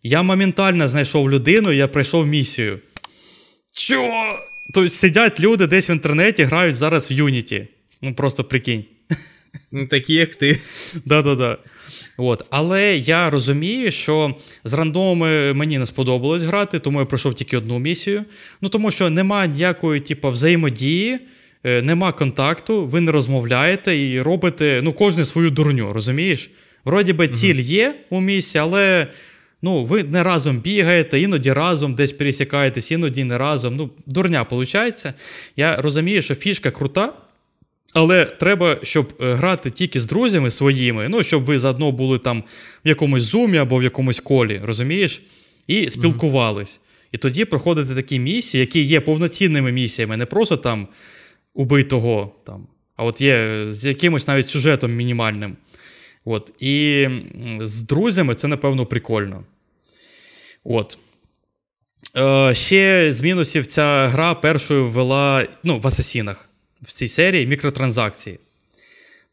я 0.03 0.23
моментально 0.23 0.89
знайшов 0.89 1.31
людину, 1.31 1.73
я 1.73 1.89
пройшов 1.89 2.27
місію. 2.27 2.81
Чого? 3.73 4.23
Тобто 4.75 4.89
сидять 4.89 5.41
люди 5.41 5.67
десь 5.67 5.91
в 5.91 5.93
інтернеті, 5.93 6.45
грають 6.45 6.77
зараз 6.77 7.11
в 7.11 7.15
Unity. 7.15 7.67
Ну 8.03 8.15
просто 8.15 8.45
прикинь. 8.45 8.85
Ну, 9.73 9.87
Такі, 9.87 10.13
як 10.13 10.35
ти. 10.35 10.61
Да-да-да. 11.05 11.59
От. 12.17 12.45
Але 12.51 12.97
я 12.97 13.31
розумію, 13.31 13.91
що 13.91 14.35
з 14.65 14.73
рандомами 14.73 15.53
мені 15.53 15.79
не 15.79 15.87
сподобалось 15.87 16.43
грати, 16.43 16.79
тому 16.79 17.01
я 17.01 17.07
пройшов 17.07 17.35
тільки 17.35 17.57
одну 17.57 17.79
місію. 17.79 18.25
Ну 18.61 18.69
тому 18.69 18.91
що 18.91 19.11
немає 19.11 19.49
ніякої 19.49 20.01
типу, 20.01 20.31
взаємодії, 20.31 21.19
е, 21.65 21.83
нема 21.83 22.13
контакту, 22.13 22.87
ви 22.87 23.01
не 23.01 23.13
розмовляєте 23.13 23.99
і 23.99 24.21
робите 24.21 24.81
ну, 24.83 24.93
кожен 24.93 25.25
свою 25.25 25.51
дурню, 25.51 25.93
розумієш? 25.93 26.51
Вроді 26.85 27.13
би, 27.13 27.29
ціль 27.29 27.61
є 27.61 27.95
у 28.11 28.21
місці, 28.21 28.59
але. 28.59 29.07
Ну, 29.63 29.85
ви 29.85 30.03
не 30.05 30.23
разом 30.23 30.59
бігаєте, 30.59 31.21
іноді 31.21 31.53
разом 31.53 31.95
десь 31.95 32.13
пересікаєтесь, 32.13 32.91
іноді 32.91 33.25
не 33.25 33.39
разом. 33.39 33.77
Ну, 33.77 33.91
дурня 34.07 34.47
виходить. 34.51 35.07
Я 35.57 35.77
розумію, 35.77 36.23
що 36.23 36.35
фішка 36.35 36.71
крута, 36.71 37.13
але 37.95 38.25
треба, 38.25 38.77
щоб 38.83 39.13
е, 39.21 39.35
грати 39.35 39.71
тільки 39.71 40.01
з 40.01 40.07
друзями 40.07 40.51
своїми, 40.51 41.09
ну, 41.09 41.23
щоб 41.23 41.45
ви 41.45 41.59
заодно 41.59 41.93
були 41.93 42.19
там 42.19 42.45
в 42.85 42.89
якомусь 42.89 43.23
зумі 43.23 43.59
або 43.59 43.77
в 43.79 43.83
якомусь 43.83 44.21
колі, 44.21 44.61
розумієш? 44.65 45.23
І 45.67 45.91
спілкувались. 45.91 46.81
І 47.13 47.19
тоді 47.19 47.45
проходити 47.45 47.95
такі 47.95 48.19
місії, 48.19 48.61
які 48.61 48.83
є 48.83 49.01
повноцінними 49.01 49.73
місіями, 49.73 50.17
не 50.17 50.27
просто 50.27 50.57
там 50.57 50.89
убий 51.55 51.85
того, 51.85 52.35
там, 52.47 52.67
а 52.97 53.05
от 53.05 53.21
є 53.21 53.67
з 53.69 53.85
якимось 53.85 54.29
навіть 54.29 54.49
сюжетом 54.49 54.93
мінімальним. 54.93 55.57
От. 56.25 56.53
І 56.61 57.07
з 57.61 57.83
друзями 57.83 58.35
це, 58.35 58.49
напевно, 58.49 58.87
прикольно. 58.87 59.45
От. 60.65 60.99
Е, 62.17 62.55
Ще 62.55 63.13
з 63.13 63.23
мінусів 63.23 63.67
ця 63.67 64.09
гра 64.09 64.35
першою 64.35 64.89
ввела 64.89 65.47
ну, 65.63 65.79
в 65.79 65.87
асасінах 65.87 66.51
в 66.85 66.93
цій 66.93 67.09
серії 67.09 67.47
мікротранзакції. 67.47 68.39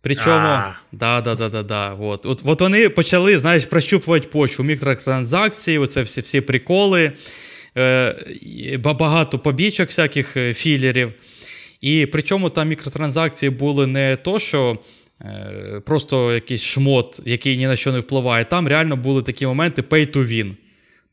Причому, 0.02 0.48
да, 0.92 1.22
да, 1.22 1.36
да, 1.36 1.50
да, 1.50 1.64
да, 1.64 1.94
от. 1.94 2.26
От, 2.26 2.42
от 2.46 2.62
вони 2.62 2.90
почали, 2.90 3.38
знаєш, 3.38 3.66
прощупувати 3.66 4.28
почву 4.28 4.66
мікротранзакції, 4.66 5.78
оце 5.78 6.02
всі 6.02 6.22
всі 6.22 6.42
приколи, 6.42 7.12
е, 7.78 8.78
багато 8.78 9.40
побічок, 9.40 9.88
всяких 9.88 10.38
е, 10.38 10.54
філерів. 10.54 11.14
І 11.82 12.06
причому 12.06 12.50
там 12.50 12.68
мікротранзакції 12.68 13.50
були 13.50 13.88
не 13.88 14.16
то, 14.16 14.40
що 14.40 14.78
е, 15.22 15.82
просто 15.86 16.34
якийсь 16.34 16.64
шмот, 16.64 17.22
який 17.26 17.58
ні 17.58 17.68
на 17.68 17.76
що 17.76 17.92
не 17.92 18.00
впливає. 18.00 18.46
Там 18.46 18.68
реально 18.68 18.96
були 18.96 19.24
такі 19.24 19.46
моменти 19.46 19.82
pay 19.82 20.16
to 20.16 20.28
win. 20.28 20.56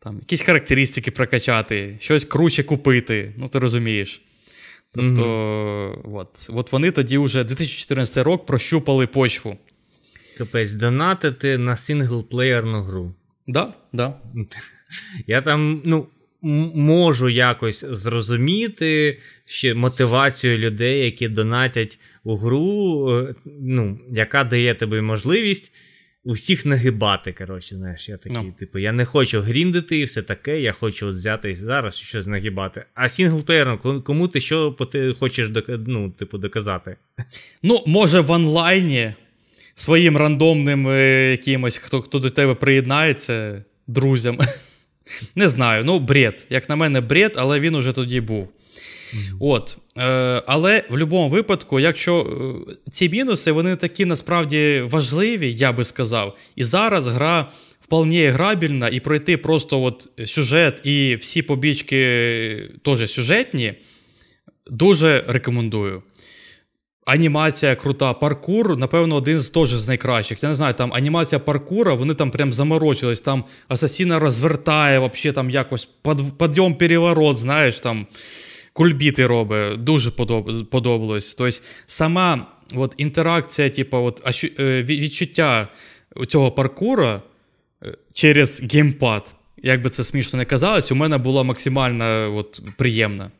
Там 0.03 0.16
Якісь 0.18 0.41
характеристики 0.41 1.11
прокачати, 1.11 1.97
щось 2.01 2.24
круче 2.24 2.62
купити. 2.62 3.32
Ну, 3.36 3.49
ти 3.49 3.59
розумієш. 3.59 4.20
Тобто, 4.95 5.22
mm-hmm. 5.22 6.14
от, 6.14 6.47
от 6.49 6.72
вони 6.72 6.91
тоді 6.91 7.18
вже 7.18 7.45
2014 7.45 8.26
рік 8.26 8.47
прощупали 8.47 9.07
почву. 9.07 9.57
Капець, 10.39 10.72
донатити 10.72 11.59
на 11.59 11.76
синглплеєрну 11.76 12.82
гру. 12.82 13.14
Да, 13.47 13.74
да. 13.93 14.14
Я 15.26 15.43
там, 15.43 15.82
ну, 15.84 16.07
можу 16.43 17.28
якось 17.28 17.84
зрозуміти 17.84 19.18
ще 19.45 19.74
мотивацію 19.74 20.59
людей, 20.59 21.05
які 21.05 21.28
донатять 21.28 21.99
у 22.24 22.36
гру, 22.36 23.11
е, 23.18 23.34
ну, 23.61 23.99
яка 24.11 24.45
дає 24.45 24.74
тобі 24.74 25.01
можливість 25.01 25.72
усіх 26.29 26.66
нагибати. 26.66 27.33
коротше, 27.33 27.76
знаєш, 27.76 28.09
я 28.09 28.16
такий, 28.16 28.39
ну. 28.39 28.53
типу, 28.53 28.79
я 28.79 28.93
не 28.93 29.05
хочу 29.05 29.41
гріндити 29.41 29.99
і 29.99 30.05
все 30.05 30.22
таке, 30.22 30.61
я 30.61 30.72
хочу 30.72 31.09
от 31.09 31.14
взяти 31.14 31.55
зараз 31.55 31.97
щось 31.97 32.26
нагибати. 32.26 32.85
А 32.95 33.09
сінглплеєром, 33.09 34.03
кому 34.03 34.29
ти 34.29 34.41
що 34.41 34.70
ти 34.70 35.14
хочеш 35.18 35.51
ну, 35.68 36.11
типу, 36.11 36.39
доказати? 36.39 36.97
Ну, 37.62 37.83
може, 37.87 38.20
в 38.20 38.31
онлайні 38.31 39.14
своїм 39.74 40.16
рандомним 40.16 40.89
е, 40.89 41.31
якимось, 41.31 41.79
хто 41.79 42.01
хто 42.01 42.18
до 42.18 42.31
тебе 42.31 42.55
приєднається, 42.55 43.64
друзям. 43.87 44.39
Не 45.35 45.49
знаю, 45.49 45.85
ну, 45.85 45.99
бред. 45.99 46.47
Як 46.51 46.68
на 46.68 46.76
мене, 46.76 47.01
бред, 47.01 47.35
але 47.37 47.61
він 47.61 47.74
уже 47.74 47.93
тоді 47.93 48.20
був. 48.20 48.49
От. 49.41 49.79
Е, 49.99 50.42
Але 50.46 50.84
в 50.88 50.90
будь-якому 50.90 51.28
випадку, 51.28 51.80
якщо 51.80 52.20
е, 52.20 52.90
ці 52.90 53.09
мінуси, 53.09 53.53
вони 53.53 53.76
такі 53.76 54.05
насправді 54.05 54.82
важливі, 54.86 55.53
я 55.53 55.72
би 55.72 55.84
сказав. 55.84 56.36
І 56.57 56.64
зараз 56.64 57.09
гра 57.09 57.51
вполне 57.80 58.30
грабільна, 58.30 58.88
і 58.88 59.01
пройти 59.01 59.36
просто 59.36 59.82
от 59.82 60.09
сюжет 60.26 60.80
і 60.86 61.16
всі 61.16 61.42
побічки 61.42 62.70
теж 62.84 63.11
сюжетні, 63.11 63.74
дуже 64.70 65.24
рекомендую. 65.28 66.03
Анімація 67.07 67.76
крута, 67.76 68.14
паркур, 68.14 68.78
напевно, 68.78 69.14
один 69.14 69.40
з 69.40 69.51
теж 69.51 69.68
з 69.68 69.88
найкращих. 69.88 70.42
Я 70.42 70.49
не 70.49 70.55
знаю, 70.55 70.74
там 70.74 70.92
анімація 70.94 71.38
паркура, 71.38 71.94
вони 71.94 72.14
там 72.14 72.30
прям 72.30 72.53
заморочились. 72.53 73.20
Там 73.20 73.44
асасіна 73.68 74.18
розвертає, 74.18 74.99
вообще 74.99 75.32
там 75.32 75.51
якось 75.51 75.88
підйом 76.38 76.74
переворот, 76.74 77.38
знаєш, 77.38 77.80
там 77.80 78.07
кульбіти 78.79 79.26
робить, 79.26 79.85
дуже 79.85 80.11
подобалось. 80.70 81.35
Тобто 81.35 81.59
сама 81.87 82.47
от, 82.74 82.95
інтеракція, 82.97 83.70
типу, 83.70 83.97
от, 83.97 84.45
е, 84.61 84.83
відчуття 84.83 85.68
цього 86.29 86.53
паркура 86.53 87.22
е, 87.83 87.95
через 88.12 88.62
геймпад, 88.72 89.35
як 89.62 89.83
би 89.83 89.91
це 89.91 90.05
смішно 90.05 90.39
не 90.39 90.45
казалось, 90.45 90.93
у 90.93 90.95
мене 90.95 91.18
була 91.18 91.43
максимально 91.43 92.37
от, 92.37 92.61
приємна. 92.76 93.31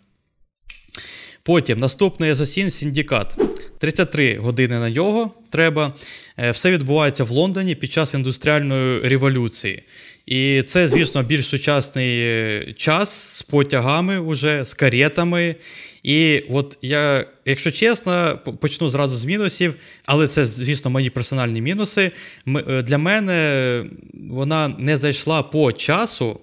Потім 1.43 1.79
наступний 1.79 2.33
Assassin 2.33 2.67
Syndicate. 2.67 3.37
33 3.79 4.39
години 4.39 4.79
на 4.79 4.91
нього 4.91 5.35
треба. 5.51 5.95
Е, 6.39 6.51
все 6.51 6.71
відбувається 6.71 7.25
в 7.25 7.31
Лондоні 7.31 7.75
під 7.75 7.93
час 7.93 8.15
індустріальної 8.15 9.01
революції. 9.01 9.83
І 10.29 10.63
це, 10.63 10.89
звісно, 10.89 11.23
більш 11.23 11.47
сучасний 11.47 12.21
е, 12.21 12.75
час 12.77 13.37
з 13.37 13.43
потягами, 13.43 14.19
уже, 14.19 14.65
з 14.65 14.75
каретами. 14.75 15.57
І 16.03 16.45
от 16.51 16.79
я, 16.83 17.27
якщо 17.45 17.71
чесно, 17.71 18.39
почну 18.61 18.91
зразу 18.91 19.17
з 19.17 19.25
мінусів, 19.25 19.75
але 20.05 20.29
це, 20.29 20.47
звісно, 20.47 20.91
мої 20.91 21.11
персональні 21.11 21.61
мінуси. 21.61 22.13
Е, 22.47 22.83
для 22.83 22.99
мене 22.99 23.85
вона 24.31 24.69
не 24.79 24.97
зайшла 24.97 25.43
по 25.43 25.73
часу, 25.73 26.41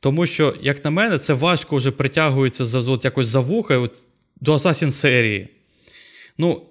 тому 0.00 0.26
що, 0.26 0.54
як 0.62 0.84
на 0.84 0.90
мене, 0.90 1.18
це 1.18 1.34
важко 1.34 1.76
вже 1.76 1.90
притягується 1.90 2.64
за, 2.64 2.90
от 2.90 3.04
якось 3.04 3.26
за 3.26 3.40
вуха 3.40 3.78
от, 3.78 3.92
до 4.40 4.54
Assassin 4.54 4.90
серії. 4.90 5.48
Ну, 6.38 6.62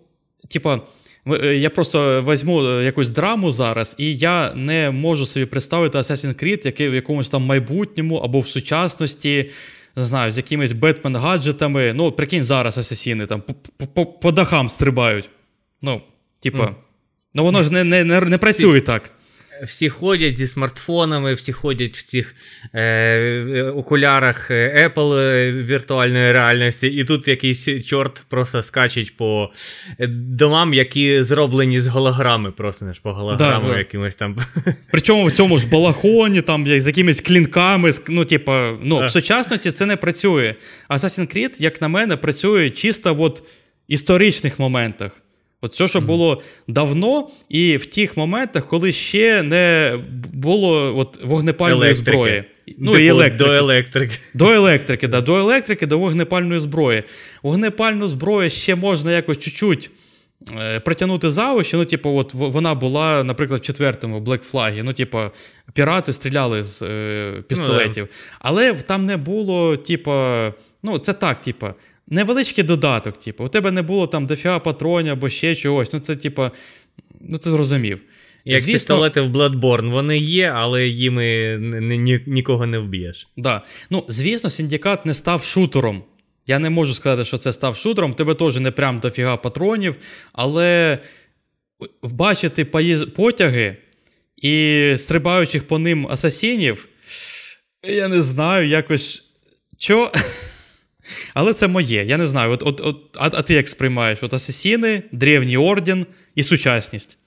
типа. 0.49 0.82
Е, 1.28 1.55
я 1.55 1.69
просто 1.69 2.24
візьму 2.24 2.63
е, 2.63 2.84
якусь 2.84 3.11
драму 3.11 3.51
зараз, 3.51 3.95
і 3.99 4.17
я 4.17 4.53
не 4.53 4.91
можу 4.91 5.26
собі 5.26 5.45
представити 5.45 5.97
Assassin's 5.97 6.43
Creed 6.43 6.65
який 6.65 6.89
в 6.89 6.93
якомусь 6.93 7.30
там 7.30 7.45
майбутньому 7.45 8.15
або 8.15 8.39
в 8.39 8.47
сучасності, 8.47 9.51
не 9.95 10.05
знаю, 10.05 10.32
з 10.32 10.38
якимись 10.38 10.71
Бетмен-гаджетами. 10.71 11.93
Ну, 11.93 12.11
прикинь, 12.11 12.43
зараз 12.43 12.78
асасіни 12.78 13.26
там 13.26 13.43
по 14.21 14.32
дахам 14.32 14.69
стрибають. 14.69 15.30
Ну, 15.82 16.01
типа. 16.39 16.63
Mm. 16.63 16.74
Ну 17.36 17.43
воно 17.43 17.63
ж 17.63 17.74
не 17.74 17.84
не, 17.84 18.03
не, 18.03 18.21
не 18.21 18.38
працює 18.38 18.82
так 18.82 19.11
всі 19.64 19.89
ходять 19.89 20.38
зі 20.38 20.47
смартфонами, 20.47 21.34
всі 21.34 21.51
ходять 21.51 21.97
в 21.97 22.03
цих 22.03 22.36
е, 22.76 23.72
окулярах 23.76 24.51
е, 24.51 24.91
Apple 24.95 25.18
е, 25.18 25.51
віртуальної 25.51 26.32
реальності, 26.32 26.88
і 26.88 27.03
тут 27.03 27.28
якийсь 27.28 27.86
чорт 27.86 28.24
просто 28.30 28.64
скачить 28.64 29.18
по 29.18 29.49
е, 29.99 30.07
домам, 30.07 30.74
які 30.74 31.24
зроблені 31.24 31.80
з 31.80 31.88
голограми, 31.88 32.51
просто 32.51 32.86
не 32.86 32.93
ж 32.93 33.01
по 33.03 33.14
голограму 33.14 33.70
да, 33.72 33.78
якимось 33.78 34.16
там. 34.16 34.38
Причому 34.91 35.26
в 35.26 35.32
цьому 35.32 35.57
ж 35.57 35.68
балахоні, 35.68 36.41
там, 36.41 36.68
з 36.68 36.88
якимись 36.88 37.22
клінками, 37.22 37.91
ну, 38.09 38.26
типа, 38.26 38.78
ну, 38.82 39.05
в 39.05 39.09
сучасності 39.09 39.72
це 39.72 39.86
не 39.86 39.95
працює. 39.95 40.55
Assassin's 40.89 41.38
Creed, 41.38 41.61
як 41.61 41.82
на 41.82 41.88
мене, 41.88 42.18
працює 42.18 42.70
чисто 42.70 43.14
в 43.14 43.34
історичних 43.88 44.59
моментах. 44.59 45.22
От 45.64 45.74
все, 45.74 45.88
що 45.88 46.01
було 46.01 46.41
давно, 46.68 47.28
і 47.49 47.78
в 47.78 47.86
тих 47.86 48.18
моментах, 48.18 48.68
коли 48.68 48.91
ще 48.91 49.43
не 49.43 49.95
було 50.34 50.97
от, 50.97 51.24
вогнепальної 51.24 51.91
електрики. 51.91 52.11
зброї. 52.11 52.43
Ну, 52.78 52.91
Типу, 52.91 53.03
і 53.03 53.07
електрики. 53.07 53.45
До 53.45 53.53
електрики. 53.53 54.16
До 54.34 54.51
електрики, 54.51 55.07
да, 55.07 55.22
до 55.22 55.36
електрики, 55.36 55.88
до 55.88 55.99
вогнепальної 55.99 56.59
зброї. 56.59 57.03
Вогнепальну 57.43 58.07
зброю 58.07 58.49
ще 58.49 58.76
можна 58.76 59.11
якось 59.11 59.39
чуть-чуть 59.39 59.91
е, 60.61 60.80
притягнути 60.80 61.30
за 61.30 61.53
очі. 61.53 61.78
Ну, 61.78 61.86
типу, 61.86 62.09
от 62.09 62.34
вона 62.34 62.76
була, 62.76 63.24
наприклад, 63.24 63.61
в 63.61 63.64
четвертому 63.64 64.20
Black 64.20 64.51
Flag. 64.53 64.82
Ну, 64.84 64.93
типу, 64.93 65.20
пірати 65.74 66.14
стріляли 66.14 66.64
з 66.64 66.82
е, 66.82 67.43
пістолетів. 67.47 68.07
Ну, 68.09 68.18
Але 68.39 68.74
там 68.74 69.05
не 69.05 69.18
було, 69.18 69.78
типу, 69.78 70.11
ну, 70.84 70.97
це 70.97 71.14
так, 71.14 71.41
типу 71.41 71.68
невеличкий 72.08 72.64
додаток, 72.64 73.18
типу, 73.18 73.45
у 73.45 73.47
тебе 73.47 73.72
не 73.72 73.82
було 73.82 74.08
там 74.08 74.26
дофіга 74.26 74.60
патронів 74.60 75.12
або 75.12 75.30
ще 75.30 75.56
чогось. 75.56 75.93
Ну, 75.93 75.99
це, 75.99 76.16
типу, 76.16 76.49
ну 77.22 77.38
це 77.38 77.49
зрозумів. 77.49 77.99
Як 78.45 78.62
Звісно, 78.62 78.74
пістолети 78.74 79.22
в 79.22 79.36
Bloodborne, 79.36 79.91
вони 79.91 80.18
є, 80.18 80.47
але 80.56 80.88
їми 80.88 81.58
ні, 81.82 81.97
ні, 81.97 82.24
нікого 82.28 82.66
не 82.66 82.80
вб'єш. 82.80 83.28
Да. 83.38 83.62
Ну, 83.89 84.06
Звісно, 84.08 84.49
Синдикат 84.49 85.06
не 85.06 85.14
став 85.14 85.43
шутером. 85.43 86.04
Я 86.47 86.60
не 86.60 86.70
можу 86.70 86.93
сказати, 86.93 87.26
що 87.26 87.38
це 87.38 87.54
став 87.54 87.76
шутером. 87.76 88.14
Тебе 88.14 88.34
теж 88.34 88.60
не 88.60 88.72
прям 88.72 88.99
дофіга 88.99 89.38
патронів, 89.38 89.95
але 90.34 90.99
бачити 92.04 92.66
потяги 93.16 93.78
і 94.38 94.95
стрибаючих 94.97 95.68
по 95.68 95.80
ним 95.80 96.08
асасінів, 96.08 96.88
я 97.84 98.08
не 98.08 98.22
знаю, 98.22 98.68
якось. 98.68 99.24
Чо? 99.78 100.12
Але 101.34 101.54
це 101.54 101.68
моє. 101.68 102.06
Я 102.06 102.18
не 102.18 102.28
знаю. 102.28 102.51
От, 102.51 102.64
от, 102.66 102.82
от, 102.84 103.18
А 103.20 103.30
а 103.34 103.41
ти 103.41 103.54
як 103.54 103.68
сприймаєш? 103.68 104.24
От 104.24 104.34
Асасіни, 104.34 105.04
Древній 105.12 105.58
Орден 105.58 106.06
і 106.36 106.43
сучасність. 106.43 107.20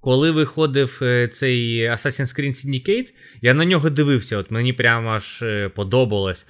Коли 0.00 0.30
виходив 0.30 0.98
е, 1.02 1.28
цей 1.28 1.90
Assassin's 1.90 2.40
Creed 2.40 2.48
Syndicate, 2.48 3.06
я 3.42 3.54
на 3.54 3.64
нього 3.64 3.90
дивився. 3.90 4.36
От 4.36 4.50
Мені 4.50 4.72
прямо 4.72 5.08
аж 5.08 5.42
е, 5.42 5.68
подобалось. 5.68 6.46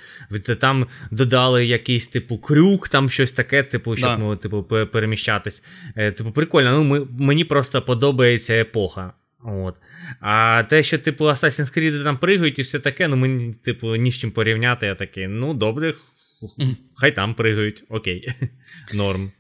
Там 0.61 0.87
додали 1.11 1.67
якийсь 1.67 2.09
типу 2.09 2.39
крюк, 2.39 2.89
там 2.89 3.11
щось 3.11 3.33
таке, 3.33 3.63
типу, 3.63 3.97
щоб 3.97 4.11
да. 4.11 4.17
ну, 4.19 4.37
типу, 4.37 4.63
переміщатись. 4.63 5.63
Е, 5.97 6.13
типу, 6.13 6.33
прикольно. 6.33 6.73
Ну, 6.73 6.85
ми, 6.85 7.07
Мені 7.19 7.45
просто 7.45 7.83
подобається 7.83 8.55
епоха. 8.55 9.13
От. 9.45 9.75
А 10.21 10.63
те, 10.63 10.83
що, 10.83 10.99
типу, 10.99 11.25
Assassin's 11.25 11.79
Creed 11.79 12.05
там 12.05 12.19
пригають 12.19 12.59
і 12.59 12.63
все 12.63 12.79
таке, 12.79 13.09
ну 13.09 13.17
мені, 13.17 13.55
типу, 13.65 13.97
ні 13.97 14.11
з 14.11 14.19
чим 14.19 14.31
порівняти. 14.31 14.87
Я 14.87 14.95
такий, 14.95 15.29
ну, 15.29 15.55
добре, 15.55 15.95
Хай 16.95 17.15
там 17.15 17.35
пригають, 17.35 17.85
окей. 17.89 18.29
Норм. 18.95 19.31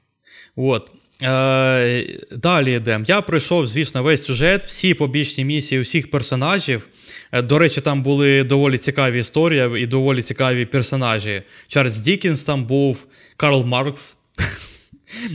От. 0.56 0.90
Е, 1.22 2.06
Далі 2.32 2.74
йдемо. 2.74 3.04
Я 3.08 3.20
пройшов, 3.22 3.66
звісно, 3.66 4.02
весь 4.02 4.24
сюжет, 4.24 4.64
всі 4.64 4.94
побічні 4.94 5.44
місії, 5.44 5.80
всіх 5.80 6.10
персонажів. 6.10 6.88
Е, 7.32 7.42
до 7.42 7.58
речі, 7.58 7.80
там 7.80 8.02
були 8.02 8.44
доволі 8.44 8.78
цікаві 8.78 9.20
історії 9.20 9.82
і 9.82 9.86
доволі 9.86 10.22
цікаві 10.22 10.66
персонажі. 10.66 11.42
Чарльз 11.68 11.98
Дікінс 11.98 12.44
там 12.44 12.64
був, 12.66 13.06
Карл 13.36 13.64
Маркс. 13.64 14.18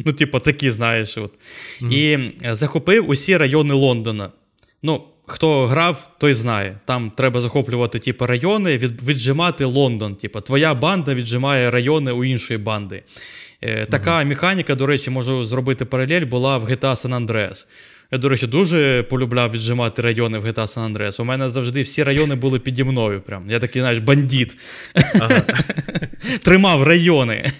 Ну, 0.05 0.13
типу, 0.13 0.39
такі, 0.39 0.71
знаєш. 0.71 1.17
от. 1.17 1.33
Mm-hmm. 1.81 1.93
І 1.93 2.31
захопив 2.55 3.09
усі 3.09 3.37
райони 3.37 3.73
Лондона. 3.73 4.31
Ну, 4.83 5.03
Хто 5.25 5.67
грав, 5.67 6.09
той 6.17 6.33
знає. 6.33 6.77
Там 6.85 7.11
треба 7.15 7.41
захоплювати 7.41 7.99
типу, 7.99 8.25
райони, 8.25 8.77
від, 8.77 9.07
віджимати 9.07 9.65
Лондон. 9.65 10.15
Типу, 10.15 10.41
Твоя 10.41 10.73
банда 10.73 11.13
віджимає 11.13 11.71
райони 11.71 12.11
у 12.11 12.23
іншої 12.23 12.57
банди. 12.57 13.03
Е, 13.61 13.85
Така 13.85 14.19
mm-hmm. 14.19 14.25
механіка, 14.25 14.75
до 14.75 14.87
речі, 14.87 15.09
можу 15.09 15.45
зробити 15.45 15.85
паралель, 15.85 16.25
була 16.25 16.57
в 16.57 16.65
GTA 16.65 16.95
San 16.95 17.25
Andreas. 17.25 17.67
Я, 18.11 18.17
до 18.17 18.29
речі, 18.29 18.47
дуже 18.47 19.03
полюбляв 19.03 19.51
віджимати 19.51 20.01
райони 20.01 20.37
в 20.37 20.45
GTA 20.45 20.55
San 20.55 20.93
Andreas. 20.93 21.21
У 21.21 21.25
мене 21.25 21.49
завжди 21.49 21.81
всі 21.81 22.03
райони 22.03 22.35
були 22.35 22.59
піді 22.59 22.83
мною. 22.83 23.21
Прям. 23.21 23.49
Я 23.49 23.59
такий, 23.59 23.81
знаєш, 23.81 23.99
бандит. 23.99 24.57
Ага. 25.19 25.43
Тримав 26.43 26.83
райони. 26.83 27.51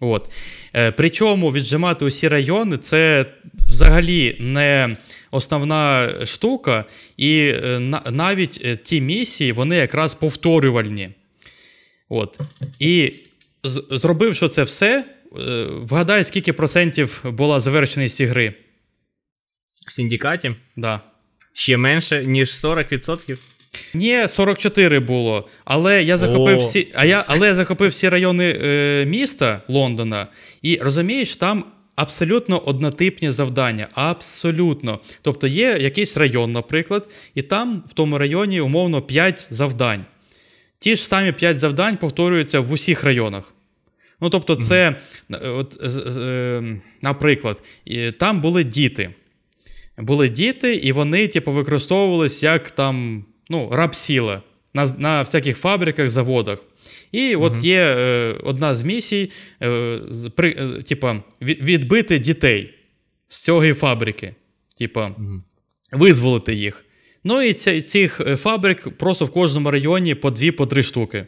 От. 0.00 0.28
Е, 0.74 0.92
Причому 0.92 1.52
віджимати 1.52 2.04
усі 2.04 2.28
райони 2.28 2.76
це 2.76 3.26
взагалі 3.68 4.36
не 4.40 4.96
основна 5.36 6.12
штука, 6.26 6.84
і 7.16 7.38
е, 7.38 7.78
навіть 8.10 8.60
е, 8.64 8.76
ті 8.76 9.00
місії, 9.00 9.52
вони 9.52 9.76
якраз 9.76 10.14
повторювальні. 10.14 11.10
От. 12.08 12.40
І 12.78 13.12
зробивши 13.90 14.48
це 14.48 14.62
все, 14.62 15.04
е, 15.38 15.66
вгадай, 15.70 16.24
скільки 16.24 16.52
процентів 16.52 17.20
була 17.24 17.60
завершеність 17.60 18.20
гри? 18.20 18.54
В 19.88 19.92
Сіндікаті? 19.92 20.54
Да. 20.76 21.00
Ще 21.52 21.76
менше, 21.76 22.24
ніж 22.26 22.50
40%? 22.50 23.38
Ні, 23.94 24.28
44 24.28 25.00
було. 25.00 25.48
Але 25.64 26.02
я 26.02 26.16
захопив 26.16 26.58
всі 26.58 26.88
а 26.94 27.04
я, 27.04 27.24
але 27.28 27.46
я 27.46 27.54
захопив 27.54 27.90
всі 27.90 28.08
райони 28.08 28.58
е, 28.62 29.04
міста 29.08 29.62
Лондона, 29.68 30.26
і 30.62 30.78
розумієш, 30.82 31.36
там 31.36 31.64
абсолютно 31.96 32.58
однотипні 32.58 33.30
завдання. 33.30 33.88
Абсолютно. 33.94 35.00
Тобто 35.22 35.46
є 35.46 35.78
якийсь 35.80 36.16
район, 36.16 36.52
наприклад, 36.52 37.08
і 37.34 37.42
там 37.42 37.82
в 37.88 37.92
тому 37.92 38.18
районі 38.18 38.60
умовно 38.60 39.02
5 39.02 39.46
завдань. 39.50 40.04
Ті 40.78 40.96
ж 40.96 41.06
самі 41.06 41.32
5 41.32 41.58
завдань 41.58 41.96
повторюються 41.96 42.60
в 42.60 42.72
усіх 42.72 43.04
районах. 43.04 43.52
Ну, 44.20 44.30
тобто, 44.30 44.56
це, 44.56 44.96
от, 45.30 45.82
е, 46.16 46.80
наприклад, 47.02 47.62
там 48.18 48.40
були 48.40 48.64
діти. 48.64 49.14
Були 49.98 50.28
діти, 50.28 50.74
і 50.74 50.92
вони, 50.92 51.28
типу, 51.28 51.52
використовувались 51.52 52.42
як 52.42 52.70
там, 52.70 53.24
ну, 53.48 53.70
рабсіла 53.72 54.42
на 54.74 54.86
на 54.98 55.22
всяких 55.22 55.58
фабриках, 55.58 56.08
заводах. 56.08 56.58
І 57.12 57.36
от 57.36 57.64
є 57.64 57.80
е, 57.80 58.34
одна 58.42 58.74
з 58.74 58.82
місій, 58.82 59.30
е, 59.62 59.98
при, 60.34 60.50
е, 60.50 60.82
типа, 60.82 61.22
відбити 61.40 62.18
дітей 62.18 62.74
з 63.28 63.40
цієї 63.40 63.74
фабрики, 63.74 64.34
типа, 64.78 65.14
визволити 65.92 66.54
їх. 66.54 66.86
Ну 67.24 67.42
і 67.42 67.52
ці, 67.52 67.82
цих 67.82 68.20
е, 68.20 68.36
фабрик 68.36 68.98
просто 68.98 69.24
в 69.24 69.30
кожному 69.30 69.70
районі 69.70 70.14
по 70.14 70.30
дві, 70.30 70.50
по 70.50 70.66
три 70.66 70.82
штуки. 70.82 71.26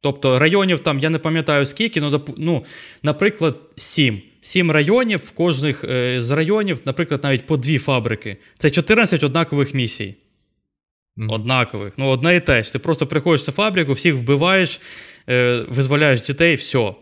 Тобто 0.00 0.38
районів 0.38 0.80
там, 0.80 0.98
я 0.98 1.10
не 1.10 1.18
пам'ятаю 1.18 1.66
скільки, 1.66 2.00
ну, 2.00 2.24
ну 2.36 2.64
наприклад, 3.02 3.56
сім. 3.76 4.22
Сім 4.40 4.70
районів, 4.70 5.20
в 5.24 5.30
кожних 5.30 5.84
е, 5.84 6.22
з 6.22 6.30
районів, 6.30 6.80
наприклад, 6.84 7.20
навіть 7.24 7.46
по 7.46 7.56
дві 7.56 7.78
фабрики. 7.78 8.36
Це 8.58 8.70
14 8.70 9.24
однакових 9.24 9.74
місій. 9.74 10.14
Mm-hmm. 11.16 11.32
Однакових. 11.34 11.92
Ну, 11.96 12.06
одне 12.06 12.36
і 12.36 12.40
те 12.40 12.62
ж. 12.62 12.72
Ти 12.72 12.78
просто 12.78 13.06
приходиш 13.06 13.46
на 13.46 13.52
фабрику, 13.52 13.92
всіх 13.92 14.14
вбиваєш, 14.14 14.80
е, 15.28 15.64
визволяєш 15.68 16.20
дітей, 16.20 16.54
все. 16.54 16.92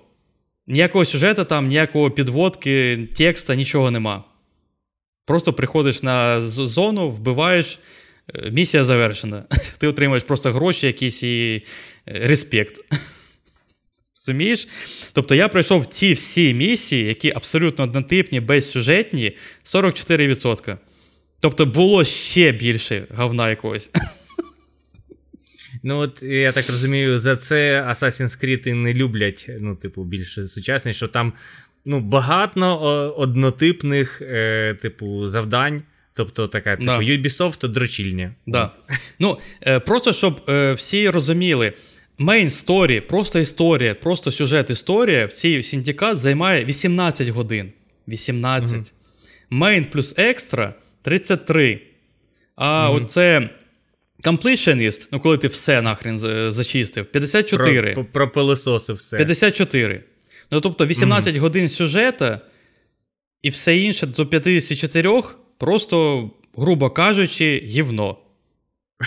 Ніякого 0.67 1.05
сюжету 1.05 1.45
там, 1.45 1.67
ніякого 1.67 2.11
підводки, 2.11 3.09
текста, 3.17 3.55
нічого 3.55 3.91
нема. 3.91 4.25
Просто 5.27 5.53
приходиш 5.53 6.03
на 6.03 6.41
зону, 6.41 7.11
вбиваєш, 7.11 7.79
е, 8.35 8.51
місія 8.51 8.85
завершена. 8.85 9.45
Ти 9.79 9.87
отримаєш 9.87 10.23
просто 10.23 10.53
гроші, 10.53 10.87
якісь 10.87 11.23
і 11.23 11.63
е, 12.09 12.27
респект. 12.27 12.81
Розумієш? 14.17 14.69
Тобто 15.13 15.35
я 15.35 15.49
пройшов 15.49 15.87
ці 15.87 16.13
всі 16.13 16.55
місії, 16.55 17.05
які 17.05 17.31
абсолютно 17.31 17.85
однотипні, 17.85 18.41
безсюжетні, 18.41 19.37
44%. 19.65 20.77
Тобто 21.41 21.67
було 21.67 22.05
ще 22.05 22.53
більше 22.53 23.07
говна 23.11 23.51
якогось. 23.51 23.91
Ну, 25.83 25.99
от 25.99 26.23
я 26.23 26.53
так 26.53 26.69
розумію, 26.69 27.19
за 27.19 27.37
це 27.37 27.83
Assassin's 27.83 28.45
Creed 28.45 28.69
і 28.69 28.73
не 28.73 28.95
люблять, 28.95 29.51
ну, 29.61 29.77
типу, 29.77 30.05
більше 30.05 30.49
сучасні, 30.49 30.93
що 30.93 31.09
там 31.09 31.33
ну, 31.85 32.01
багато 32.01 32.79
однотипних, 33.17 34.23
е, 34.23 34.79
типу, 34.83 35.29
завдань. 35.29 35.83
Тобто 36.15 36.49
така, 36.49 36.77
типу, 36.77 36.87
да. 36.87 36.99
Ubisoft 36.99 37.69
дрочільня. 37.69 38.35
Да. 38.47 38.71
Ну, 39.19 39.39
е, 39.67 39.81
Просто 39.81 40.13
щоб 40.13 40.41
е, 40.49 40.73
всі 40.73 41.11
розуміли, 41.11 41.73
main 42.19 42.51
story, 42.51 43.01
просто 43.01 43.39
історія, 43.39 43.95
просто 43.95 44.31
сюжет 44.31 44.71
історія 44.71 45.27
в 45.27 45.33
цій 45.33 45.63
синдикат 45.63 46.19
займає 46.19 46.65
18 46.65 47.29
годин. 47.29 47.73
18. 48.09 48.93
Main 49.51 49.83
угу. 49.83 49.91
plus 49.93 50.15
extra 50.17 50.75
33. 51.03 51.83
А 52.57 52.91
угу. 52.91 53.05
оце 53.05 53.49
Completionist, 54.23 55.09
ну 55.13 55.21
коли 55.21 55.39
ти 55.39 55.49
все 55.49 55.83
нахрен 55.83 56.19
зачистив, 56.53 57.07
54. 57.07 57.95
Про, 57.95 58.05
про 58.05 58.31
пилососи 58.31 58.93
все. 58.93 59.17
54. 59.17 60.05
Ну 60.51 60.61
тобто 60.61 60.87
18 60.87 61.35
mm. 61.35 61.39
годин 61.39 61.69
сюжета 61.69 62.41
і 63.43 63.51
все 63.51 63.77
інше 63.77 64.07
до 64.07 64.27
54 64.27 65.13
просто, 65.59 66.31
грубо 66.57 66.91
кажучи, 66.91 67.63
гівно. 67.65 68.17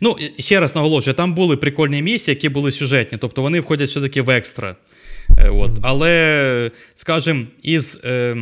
Ну, 0.00 0.16
ще 0.38 0.60
раз 0.60 0.74
наголошую, 0.74 1.14
там 1.14 1.34
були 1.34 1.56
прикольні 1.56 2.02
місії, 2.02 2.34
які 2.34 2.48
були 2.48 2.70
сюжетні, 2.70 3.18
тобто 3.18 3.42
вони 3.42 3.60
входять 3.60 3.90
все-таки 3.90 4.22
в 4.22 4.30
екстра. 4.30 4.76
Е, 5.38 5.48
от. 5.48 5.70
Але, 5.82 6.70
скажімо, 6.94 7.44
із. 7.62 8.00
Е, 8.04 8.36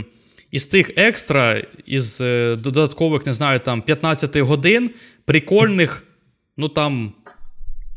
із 0.51 0.67
тих 0.67 0.91
екстра, 0.97 1.63
із 1.87 2.21
е, 2.21 2.57
додаткових, 2.57 3.27
не 3.27 3.35
знаю, 3.35 3.59
там 3.59 3.83
15 3.83 4.37
годин, 4.37 4.91
прикольних, 5.25 6.05
ну 6.57 6.69
там 6.69 7.13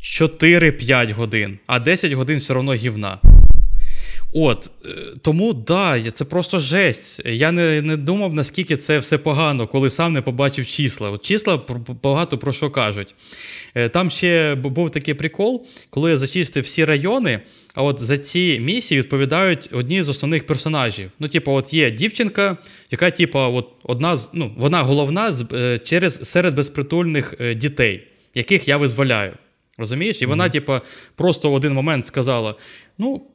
4-5 0.02 1.14
годин, 1.14 1.58
а 1.66 1.78
10 1.78 2.12
годин 2.12 2.38
все 2.38 2.54
одно 2.54 2.74
гівна. 2.74 3.31
От, 4.34 4.70
е, 4.86 4.88
тому 5.22 5.52
да, 5.52 6.10
це 6.10 6.24
просто 6.24 6.58
жесть. 6.58 7.22
Я 7.24 7.52
не 7.52 7.82
не 7.82 7.96
думав, 7.96 8.34
наскільки 8.34 8.76
це 8.76 8.98
все 8.98 9.18
погано, 9.18 9.66
коли 9.66 9.90
сам 9.90 10.12
не 10.12 10.22
побачив 10.22 10.66
числа. 10.66 11.10
От 11.10 11.24
Числа 11.24 11.60
багато 12.02 12.38
про 12.38 12.52
що 12.52 12.70
кажуть. 12.70 13.14
Е, 13.74 13.88
там 13.88 14.10
ще 14.10 14.54
був 14.54 14.90
такий 14.90 15.14
прикол, 15.14 15.66
коли 15.90 16.10
я 16.10 16.18
зачистив 16.18 16.64
всі 16.64 16.84
райони. 16.84 17.40
А 17.74 17.82
от 17.82 18.00
за 18.00 18.18
ці 18.18 18.60
місії 18.60 19.00
відповідають 19.00 19.68
одні 19.72 20.02
з 20.02 20.08
основних 20.08 20.46
персонажів. 20.46 21.10
Ну, 21.18 21.28
типу, 21.28 21.52
от 21.52 21.74
є 21.74 21.90
дівчинка, 21.90 22.56
яка, 22.90 23.10
типу, 23.10 23.38
от 23.38 23.68
одна 23.82 24.16
з 24.16 24.30
ну, 24.32 24.54
вона 24.56 24.82
головна 24.82 25.32
з, 25.32 25.46
е, 25.52 25.78
через 25.78 26.30
серед 26.30 26.54
безпритульних 26.54 27.34
дітей, 27.56 28.08
яких 28.34 28.68
я 28.68 28.76
визволяю. 28.76 29.32
Розумієш? 29.78 30.22
І 30.22 30.26
вона, 30.26 30.44
mm-hmm. 30.44 30.52
типу, 30.52 30.72
просто 31.16 31.50
в 31.50 31.54
один 31.54 31.72
момент 31.72 32.06
сказала: 32.06 32.54
ну 32.98 33.26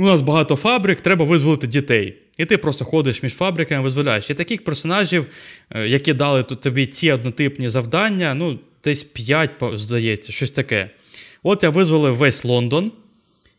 у 0.00 0.06
нас 0.06 0.22
багато 0.22 0.56
фабрик, 0.56 1.00
треба 1.00 1.24
визволити 1.24 1.66
дітей. 1.66 2.16
І 2.38 2.44
ти 2.44 2.58
просто 2.58 2.84
ходиш 2.84 3.22
між 3.22 3.34
фабриками, 3.34 3.82
визволяєш. 3.82 4.30
І 4.30 4.34
таких 4.34 4.64
персонажів, 4.64 5.26
е, 5.70 5.88
які 5.88 6.12
дали 6.12 6.42
тобі 6.42 6.86
ці 6.86 7.12
однотипні 7.12 7.68
завдання, 7.68 8.34
ну, 8.34 8.58
десь 8.84 9.04
5, 9.04 9.50
здається, 9.74 10.32
щось 10.32 10.50
таке. 10.50 10.90
От 11.42 11.62
я 11.62 11.70
визволив 11.70 12.16
весь 12.16 12.44
Лондон, 12.44 12.92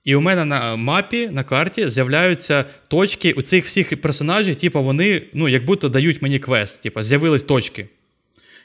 і 0.05 0.15
у 0.15 0.21
мене 0.21 0.45
на 0.45 0.75
мапі, 0.75 1.27
на 1.27 1.43
карті 1.43 1.89
з'являються 1.89 2.65
точки 2.87 3.31
у 3.31 3.41
цих 3.41 3.65
всіх 3.65 4.01
персонажів, 4.01 4.55
типу, 4.55 4.83
вони, 4.83 5.23
ну, 5.33 5.49
як 5.49 5.65
будто 5.65 5.89
дають 5.89 6.21
мені 6.21 6.39
квест, 6.39 6.83
типу, 6.83 7.01
з'явились 7.01 7.43
точки. 7.43 7.87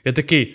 Я 0.04 0.12
такий. 0.12 0.54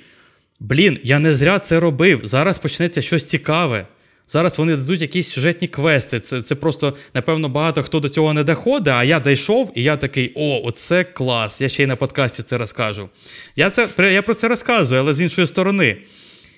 Блін, 0.60 1.00
я 1.04 1.20
не 1.20 1.34
зря 1.34 1.60
це 1.60 1.80
робив. 1.80 2.22
Зараз 2.24 2.60
почнеться 2.60 3.02
щось 3.02 3.24
цікаве. 3.24 3.88
Зараз 4.32 4.60
вони 4.60 4.76
дадуть 4.76 5.02
якісь 5.02 5.30
сюжетні 5.30 5.68
квести. 5.68 6.20
Це 6.20 6.42
це 6.42 6.56
просто, 6.56 6.94
напевно, 7.14 7.50
багато 7.50 7.84
хто 7.84 8.00
до 8.00 8.10
цього 8.10 8.34
не 8.34 8.44
доходить, 8.44 8.88
а 8.88 9.04
я 9.04 9.20
дійшов, 9.20 9.72
і 9.76 9.84
я 9.84 9.98
такий: 9.98 10.34
о, 10.36 10.62
оце 10.64 11.04
клас! 11.04 11.62
Я 11.62 11.70
ще 11.70 11.84
й 11.84 11.86
на 11.86 11.96
подкасті 11.96 12.44
це 12.44 12.58
розкажу. 12.58 13.10
Я 13.56 13.70
це, 13.70 13.90
я 13.98 14.22
про 14.22 14.34
це 14.34 14.48
розказую, 14.48 15.02
але 15.02 15.14
з 15.14 15.22
іншої 15.22 15.48
сторони. 15.48 15.98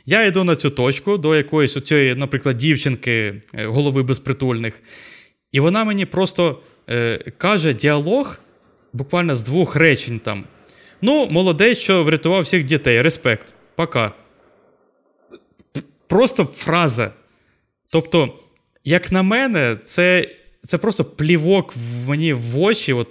Я 0.06 0.26
йду 0.26 0.44
на 0.44 0.56
цю 0.56 0.70
точку 0.70 1.18
до 1.18 1.36
якоїсь, 1.36 1.78
оцієї, 1.78 2.16
наприклад, 2.16 2.58
дівчинки, 2.58 3.42
е, 3.56 3.66
голови 3.66 4.04
безпритульних, 4.04 4.74
і 5.52 5.60
вона 5.60 5.84
мені 5.84 6.06
просто 6.06 6.62
е, 6.90 7.20
каже 7.38 7.74
діалог 7.74 8.40
буквально 8.94 9.36
з 9.36 9.42
двох 9.42 9.76
речень 9.76 10.20
там. 10.20 10.44
Ну, 11.02 11.28
молодець, 11.32 11.78
що 11.78 12.04
врятував 12.04 12.42
всіх 12.42 12.64
дітей. 12.64 13.02
Респект. 13.02 13.54
Пока. 13.76 14.12
Просто 16.08 16.46
фраза. 16.46 17.12
Тобто, 17.94 18.34
як 18.84 19.12
на 19.12 19.24
мене, 19.24 19.78
це 19.84 20.30
це 20.68 20.78
просто 20.78 21.06
плівок 21.06 21.74
в 21.76 22.10
мені 22.10 22.34
в 22.34 22.60
очі. 22.60 22.94
от 22.94 23.08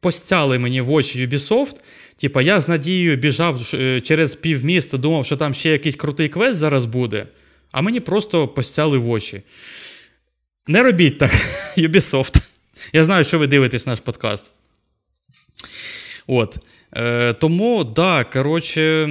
Постяли 0.00 0.58
мені 0.58 0.80
в 0.80 0.90
очі 0.90 1.26
Ubisoft. 1.26 1.76
Типа, 2.16 2.42
я 2.42 2.60
з 2.60 2.68
надією 2.68 3.16
біжав 3.16 3.70
е, 3.74 4.00
через 4.00 4.34
півміста, 4.34 4.96
думав, 4.96 5.26
що 5.26 5.36
там 5.36 5.54
ще 5.54 5.70
якийсь 5.70 5.96
крутий 5.96 6.28
квест 6.28 6.56
зараз 6.58 6.86
буде, 6.86 7.26
а 7.72 7.82
мені 7.82 8.00
просто 8.00 8.48
постяли 8.48 8.98
в 8.98 9.10
очі. 9.10 9.42
Не 10.66 10.82
робіть 10.82 11.18
так, 11.18 11.30
Ubisoft. 11.78 12.42
Я 12.92 13.04
знаю, 13.04 13.24
що 13.24 13.38
ви 13.38 13.46
дивитесь 13.46 13.86
наш 13.86 14.00
подкаст. 14.00 14.52
От. 16.26 16.58
Е, 16.92 17.32
Тому, 17.32 17.84
да, 17.84 18.24
коротше, 18.24 19.08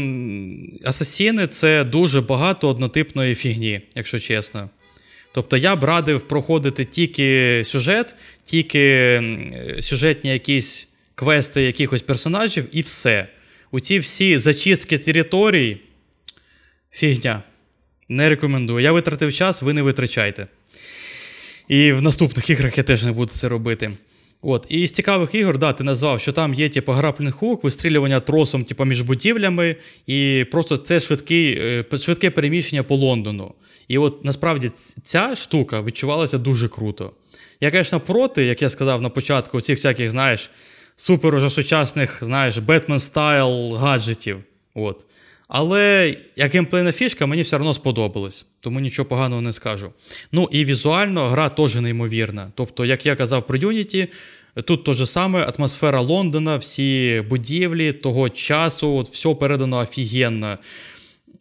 асасіни 0.85 1.47
це 1.47 1.83
дуже 1.83 2.21
багато 2.21 2.69
однотипної 2.69 3.35
фігні, 3.35 3.81
якщо 3.95 4.19
чесно. 4.19 4.69
Тобто 5.37 5.57
я 5.57 5.75
б 5.75 5.83
радив 5.83 6.21
проходити 6.21 6.85
тільки 6.85 7.61
сюжет, 7.65 8.15
тільки 8.43 9.21
сюжетні 9.81 10.29
якісь 10.29 10.87
квести 11.15 11.61
якихось 11.61 12.01
персонажів, 12.01 12.65
і 12.71 12.81
все. 12.81 13.27
У 13.71 13.79
ці 13.79 13.99
всі 13.99 14.37
зачистки 14.37 14.97
територій 14.97 15.77
фігня. 16.91 17.43
Не 18.09 18.29
рекомендую. 18.29 18.83
Я 18.83 18.91
витратив 18.91 19.33
час, 19.33 19.61
ви 19.61 19.73
не 19.73 19.81
витрачайте. 19.81 20.47
І 21.67 21.91
в 21.91 22.01
наступних 22.01 22.49
іграх 22.49 22.77
я 22.77 22.83
теж 22.83 23.03
не 23.03 23.11
буду 23.11 23.31
це 23.33 23.49
робити. 23.49 23.91
От, 24.41 24.65
І 24.69 24.87
з 24.87 24.91
цікавих 24.91 25.35
ігор, 25.35 25.57
да, 25.57 25.73
ти 25.73 25.83
назвав, 25.83 26.19
що 26.19 26.31
там 26.31 26.53
є 26.53 26.69
типу, 26.69 26.91
граплінг-хук, 26.91 27.59
вистрілювання 27.63 28.19
тросом 28.19 28.63
типу, 28.63 28.85
між 28.85 29.01
будівлями, 29.01 29.75
і 30.07 30.45
просто 30.51 30.77
це 30.77 30.99
швидкий, 30.99 31.57
е, 31.59 31.97
швидке 31.97 32.29
переміщення 32.29 32.83
по 32.83 32.95
Лондону. 32.95 33.53
І 33.87 33.97
от 33.97 34.25
насправді 34.25 34.71
ця 35.03 35.35
штука 35.35 35.81
відчувалася 35.81 36.37
дуже 36.37 36.67
круто. 36.67 37.11
Я, 37.61 37.71
звісно, 37.71 37.99
проти, 37.99 38.45
як 38.45 38.61
я 38.61 38.69
сказав 38.69 39.01
на 39.01 39.09
початку, 39.09 39.61
цих 39.61 39.77
всяких, 39.77 40.09
знаєш, 40.09 40.51
супер 40.95 41.35
уже 41.35 41.49
сучасних, 41.49 42.17
знаєш, 42.21 42.57
Бетмен 42.57 42.99
стайл 42.99 43.75
гаджетів. 43.75 44.37
От. 44.73 45.05
Але 45.47 46.15
як 46.35 46.53
геймплейна 46.53 46.91
фішка, 46.91 47.25
мені 47.25 47.41
все 47.41 47.55
одно 47.55 47.73
сподобалось, 47.73 48.45
тому 48.59 48.79
нічого 48.79 49.09
поганого 49.09 49.41
не 49.41 49.53
скажу. 49.53 49.91
Ну 50.31 50.49
і 50.51 50.65
візуально 50.65 51.27
гра 51.27 51.49
теж 51.49 51.75
неймовірна. 51.75 52.51
Тобто, 52.55 52.85
як 52.85 53.05
я 53.05 53.15
казав 53.15 53.47
про 53.47 53.57
Unity, 53.57 54.07
тут 54.65 54.83
те 54.83 54.93
ж 54.93 55.05
саме 55.05 55.51
атмосфера 55.57 56.01
Лондона, 56.01 56.57
всі 56.57 57.23
будівлі 57.29 57.93
того 57.93 58.29
часу, 58.29 58.95
от 58.95 59.09
все 59.09 59.35
передано 59.35 59.77
офігенно. 59.77 60.57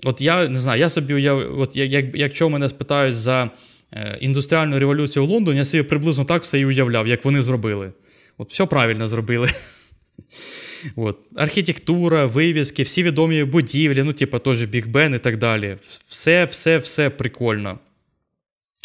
От 0.04 0.20
я 0.20 0.48
не 0.48 0.58
знаю, 0.58 0.80
я 0.80 0.90
собі 0.90 1.14
уяв... 1.14 1.60
от 1.60 1.76
як, 1.76 2.04
якщо 2.14 2.50
мене 2.50 2.68
спитають 2.68 3.16
за 3.16 3.50
е, 3.92 4.18
індустріальну 4.20 4.78
революцію 4.78 5.26
в 5.26 5.28
Лондоні, 5.28 5.58
я 5.58 5.64
собі 5.64 5.82
приблизно 5.82 6.24
так 6.24 6.42
все 6.42 6.60
і 6.60 6.66
уявляв, 6.66 7.08
як 7.08 7.24
вони 7.24 7.42
зробили. 7.42 7.92
От 8.38 8.52
все 8.52 8.66
правильно 8.66 9.08
зробили. 9.08 9.48
От. 10.96 11.18
Архітектура, 11.36 12.26
вивіски, 12.26 12.82
всі 12.82 13.02
відомі 13.02 13.44
будівлі, 13.44 14.02
ну, 14.02 14.12
типу, 14.12 14.38
теж 14.38 14.62
Біг 14.62 14.88
Бен 14.88 15.14
і 15.14 15.18
так 15.18 15.36
далі. 15.36 15.76
Все, 16.08 16.44
все, 16.44 16.78
все 16.78 17.10
прикольно. 17.10 17.78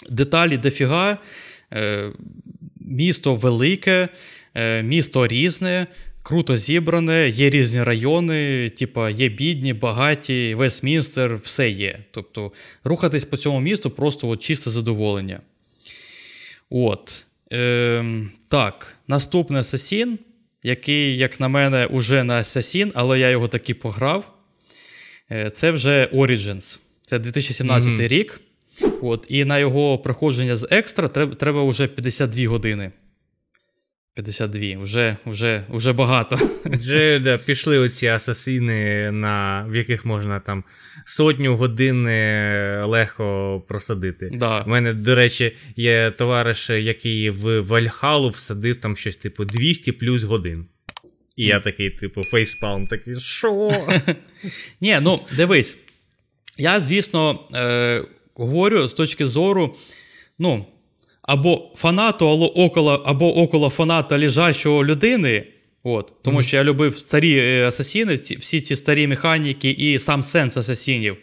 Деталі 0.10 0.58
дофіга. 0.58 1.18
Е, 1.74 2.12
місто 2.80 3.36
велике, 3.36 4.08
е, 4.56 4.84
місто 4.84 5.28
різне, 5.28 5.88
круто 6.24 6.58
зібране, 6.58 7.30
є 7.30 7.50
різні 7.50 7.84
райони, 7.84 8.70
типу, 8.70 9.10
є 9.10 9.30
бідні, 9.30 9.74
багаті, 9.74 10.56
Вестмінстер, 10.56 11.40
все 11.44 11.70
є. 11.70 12.00
Тобто, 12.12 12.52
рухатись 12.84 13.26
по 13.26 13.38
цьому 13.38 13.60
місту 13.60 13.90
просто 13.90 14.30
от 14.30 14.42
чисте 14.42 14.70
задоволення. 14.70 15.40
От. 16.70 17.26
Е, 17.54 18.06
Так, 18.48 18.98
наступний 19.08 19.62
Асасін 19.62 20.20
який, 20.64 21.18
як 21.18 21.40
на 21.40 21.48
мене, 21.48 21.86
уже 21.86 22.24
на 22.24 22.40
Assassin, 22.40 22.92
але 22.96 23.20
я 23.20 23.30
його 23.30 23.48
таки 23.48 23.74
пограв. 23.74 24.34
Е, 25.32 25.50
це 25.50 25.72
вже 25.72 26.10
Origins. 26.14 26.80
Це 27.06 27.20
2017 27.20 27.92
mm-hmm. 27.92 28.08
рік. 28.08 28.42
От, 29.02 29.26
І 29.30 29.46
на 29.46 29.60
його 29.60 29.98
проходження 29.98 30.56
з 30.56 30.68
екстра 30.72 31.08
треба, 31.08 31.36
треба 31.36 31.64
вже 31.64 31.88
52 31.88 32.48
години. 32.48 32.92
52, 34.16 34.84
вже 34.84 35.18
вже, 35.26 35.64
вже 35.70 35.94
багато. 35.94 36.38
Вже 36.66 37.20
да, 37.20 37.38
пішли 37.38 37.78
оці 37.78 38.08
асасини, 38.08 39.12
на, 39.12 39.66
в 39.70 39.76
яких 39.76 40.06
можна 40.06 40.40
там 40.40 40.64
сотню 41.06 41.58
годин 41.58 42.04
легко 42.86 43.64
просадити. 43.68 44.30
Да. 44.34 44.62
У 44.62 44.70
мене, 44.70 44.94
до 44.94 45.16
речі, 45.16 45.56
є 45.76 46.12
товариш, 46.18 46.70
який 46.70 47.30
в 47.30 47.62
Вальхалу 47.62 48.30
всадив 48.30 48.76
там 48.76 48.98
щось, 48.98 49.18
типу, 49.18 49.46
200 49.46 49.92
плюс 49.92 50.24
годин. 50.24 50.66
І 51.36 51.46
я 51.46 51.60
такий, 51.60 51.90
типу, 51.90 52.24
фейспалм, 52.24 52.88
такий, 52.88 53.20
що? 53.20 53.72
Ні, 54.82 55.00
ну 55.02 55.20
дивись. 55.38 55.78
Я, 56.58 56.80
звісно, 56.80 57.40
е, 57.56 58.04
говорю 58.36 58.88
з 58.88 58.94
точки 58.94 59.28
зору, 59.28 59.76
ну, 60.40 60.66
або 61.32 61.72
фанату, 61.76 62.30
або 62.30 62.60
около, 62.60 63.04
або 63.06 63.38
около 63.38 63.70
фаната 63.70 64.20
лежачого 64.20 64.86
людини. 64.86 65.44
От, 65.84 66.14
Тому 66.22 66.38
mm-hmm. 66.38 66.42
що 66.42 66.58
я 66.58 66.64
любив 66.64 67.00
старі 67.00 67.38
е, 67.38 67.68
асасіни, 67.68 68.16
всі 68.16 68.62
ці 68.62 68.76
старі 68.76 69.08
механіки 69.08 69.70
і 69.70 70.00
сам 70.00 70.24
сенс 70.24 70.58
асасінів. 70.58 71.18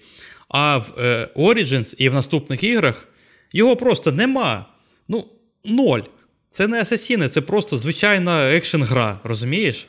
А 0.48 0.76
в 0.76 0.94
е, 0.98 1.28
Origins 1.36 1.94
і 1.98 2.08
в 2.08 2.14
наступних 2.14 2.64
іграх 2.64 3.08
його 3.52 3.76
просто 3.76 4.12
нема. 4.12 4.66
Ну, 5.08 5.24
ноль. 5.64 6.00
Це 6.50 6.68
не 6.68 6.80
асасіни, 6.80 7.28
це 7.28 7.40
просто 7.40 7.78
звичайна 7.78 8.54
екшн 8.54 8.82
гра, 8.82 9.20
розумієш? 9.24 9.86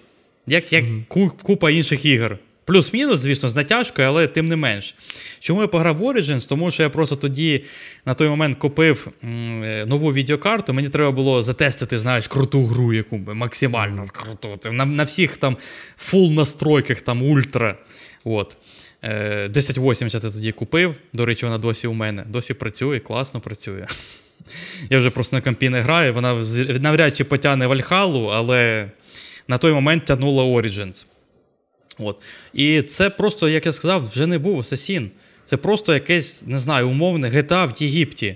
Як 0.47 0.73
як 0.73 0.85
mm-hmm. 0.85 1.29
купа 1.43 1.71
інших 1.71 2.05
ігор. 2.05 2.37
Плюс-мінус, 2.69 3.19
звісно, 3.19 3.49
з 3.49 3.55
натяжкою, 3.55 4.07
але 4.07 4.27
тим 4.27 4.47
не 4.47 4.55
менш. 4.55 4.95
Чому 5.39 5.61
я 5.61 5.67
пограв 5.67 5.97
в 5.97 6.01
Origins? 6.01 6.49
Тому 6.49 6.71
що 6.71 6.83
я 6.83 6.89
просто 6.89 7.15
тоді 7.15 7.63
на 8.05 8.13
той 8.13 8.29
момент 8.29 8.57
купив 8.57 9.07
е, 9.23 9.85
нову 9.85 10.13
відеокарту. 10.13 10.73
Мені 10.73 10.89
треба 10.89 11.11
було 11.11 11.43
затестити, 11.43 11.99
знаєш, 11.99 12.27
круту 12.27 12.63
гру, 12.63 12.93
яку 12.93 13.17
максимально 13.17 14.03
круту. 14.11 14.71
На 14.71 14.85
на 14.85 15.03
всіх 15.03 15.37
там 15.37 15.57
full 15.97 16.31
настройках, 16.31 17.01
там 17.01 17.23
ультра. 17.23 17.75
От. 18.23 18.57
1080 19.01 20.23
е, 20.23 20.27
я 20.27 20.33
тоді 20.33 20.51
купив. 20.51 20.95
До 21.13 21.25
речі, 21.25 21.45
вона 21.45 21.57
досі 21.57 21.87
у 21.87 21.93
мене. 21.93 22.23
Досі 22.27 22.53
працює, 22.53 22.99
класно 22.99 23.39
працює. 23.39 23.85
Я 24.89 24.99
вже 24.99 25.09
просто 25.09 25.35
на 25.35 25.41
компі 25.41 25.69
не 25.69 25.81
граю, 25.81 26.13
вона 26.13 26.43
навряд 26.79 27.17
чи 27.17 27.23
потягне 27.23 27.67
Вальхалу, 27.67 28.25
але 28.25 28.91
на 29.47 29.57
той 29.57 29.73
момент 29.73 30.05
тягнула 30.05 30.43
Origins. 30.43 31.05
От. 31.99 32.17
І 32.53 32.81
це 32.81 33.09
просто, 33.09 33.49
як 33.49 33.65
я 33.65 33.71
сказав, 33.71 34.09
вже 34.09 34.27
не 34.27 34.37
був 34.37 34.59
Асасін. 34.59 35.11
Це 35.45 35.57
просто 35.57 35.93
якесь, 35.93 36.47
не 36.47 36.59
знаю, 36.59 36.89
умовне 36.89 37.29
GTA 37.29 37.73
в 37.73 37.81
Єгипті. 37.83 38.35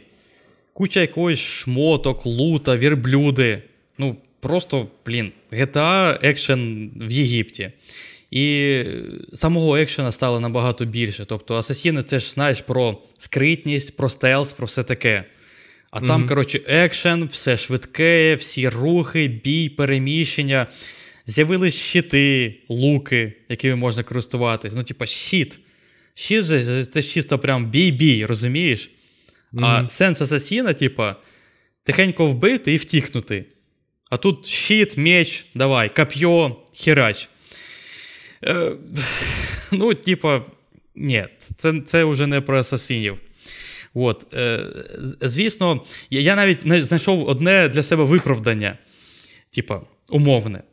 Куча 0.73 1.01
якогось 1.01 1.39
шмоток, 1.39 2.25
лута, 2.25 2.77
вірблюди. 2.77 3.63
Ну, 3.97 4.15
просто, 4.39 4.87
блін, 5.05 5.31
GTA 5.51 6.19
екшен 6.21 6.91
в 6.95 7.11
Єгипті. 7.11 7.71
І 8.31 8.83
самого 9.33 9.77
екшена 9.77 10.11
стало 10.11 10.39
набагато 10.39 10.85
більше. 10.85 11.25
Тобто, 11.25 11.55
Асасіни 11.55 12.03
це 12.03 12.19
ж 12.19 12.31
знаєш 12.31 12.61
про 12.61 12.97
скритність, 13.17 13.97
про 13.97 14.09
стелс, 14.09 14.53
про 14.53 14.65
все 14.65 14.83
таке. 14.83 15.23
А 15.91 15.99
mm-hmm. 15.99 16.07
там, 16.07 16.27
коротше, 16.27 16.61
екшен, 16.67 17.25
все 17.25 17.57
швидке, 17.57 18.35
всі 18.35 18.69
рухи, 18.69 19.27
бій, 19.27 19.69
переміщення. 19.69 20.67
З'явились 21.25 21.75
щити, 21.75 22.55
луки, 22.69 23.33
якими 23.49 23.75
можна 23.75 24.03
користуватись. 24.03 24.73
Ну, 24.75 24.83
типа, 24.83 25.05
щит. 25.05 25.59
Щит 26.13 26.45
же 26.45 26.85
це 26.85 27.03
чисто 27.03 27.39
прям 27.39 27.65
бій-бій, 27.65 28.25
розумієш? 28.25 28.91
Mm-hmm. 29.53 29.65
А 29.65 29.89
сенс 29.89 30.21
асасіна, 30.21 30.73
типа, 30.73 31.15
тихенько 31.83 32.27
вбити 32.27 32.73
і 32.73 32.77
втікнути. 32.77 33.45
А 34.09 34.17
тут 34.17 34.45
щит, 34.45 34.97
меч, 34.97 35.45
давай, 35.55 35.95
коп'є, 35.95 36.51
херач. 36.75 37.29
Е, 38.43 38.71
Ну, 39.71 39.93
типа, 39.93 40.41
ні, 40.95 41.25
це 41.37 41.81
це 41.85 42.03
вже 42.03 42.27
не 42.27 42.41
про 42.41 42.59
асасинів. 42.59 43.17
От, 43.93 44.33
е, 44.33 44.65
Звісно, 45.21 45.81
я 46.09 46.35
навіть 46.35 46.85
знайшов 46.85 47.27
одне 47.27 47.69
для 47.69 47.83
себе 47.83 48.03
виправдання, 48.03 48.77
типа, 49.49 49.81
умовне 50.11 50.63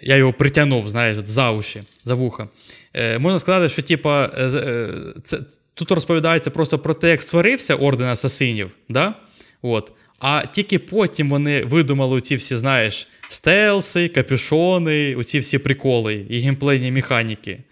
я 0.00 0.16
його 0.16 0.32
притягнув, 0.32 0.88
знаєш, 0.88 1.16
за 1.16 1.50
уші, 1.50 1.82
за 2.04 2.14
вуха. 2.14 2.48
Е, 2.94 3.18
Можна 3.18 3.38
сказати, 3.38 3.68
що 3.68 3.82
типа, 3.82 4.30
е, 4.38 4.44
е, 4.44 4.88
це, 5.24 5.38
тут 5.74 5.90
розповідається 5.90 6.50
просто 6.50 6.78
про 6.78 6.94
те, 6.94 7.10
як 7.10 7.22
створився 7.22 7.74
орден 7.74 8.06
асасинів. 8.08 8.70
да? 8.88 9.14
От. 9.62 9.92
А 10.20 10.46
тільки 10.46 10.78
потім 10.78 11.30
вони 11.30 11.64
видумали 11.64 12.20
ці 12.20 12.36
всі, 12.36 12.56
знаєш, 12.56 13.08
стелси, 13.28 14.08
капюшони, 14.08 15.14
оці 15.14 15.38
всі 15.38 15.58
приколи 15.58 16.26
і 16.28 16.38
геймплейні 16.38 16.90
механіки. 16.90 17.62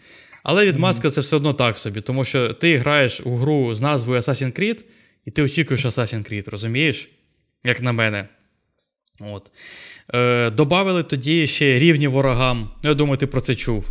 Але 0.42 0.66
від 0.66 0.76
Маска 0.76 1.10
це 1.10 1.20
все 1.20 1.36
одно 1.36 1.52
так 1.52 1.78
собі, 1.78 2.00
тому 2.00 2.24
що 2.24 2.52
ти 2.52 2.78
граєш 2.78 3.20
у 3.24 3.36
гру 3.36 3.74
з 3.74 3.80
назвою 3.80 4.20
Assassin's 4.20 4.60
Creed, 4.60 4.84
і 5.24 5.30
ти 5.30 5.42
очікуєш 5.42 5.86
Assassin's 5.86 6.32
Creed, 6.32 6.50
розумієш? 6.50 7.08
Як 7.64 7.80
на 7.80 7.92
мене. 7.92 8.28
От. 9.20 9.52
Е, 10.14 10.50
Добавили 10.50 11.02
тоді 11.02 11.46
ще 11.46 11.78
рівні 11.78 12.08
ворогам. 12.08 12.70
Я 12.82 12.94
думаю, 12.94 13.16
ти 13.16 13.26
про 13.26 13.40
це 13.40 13.54
чув. 13.54 13.90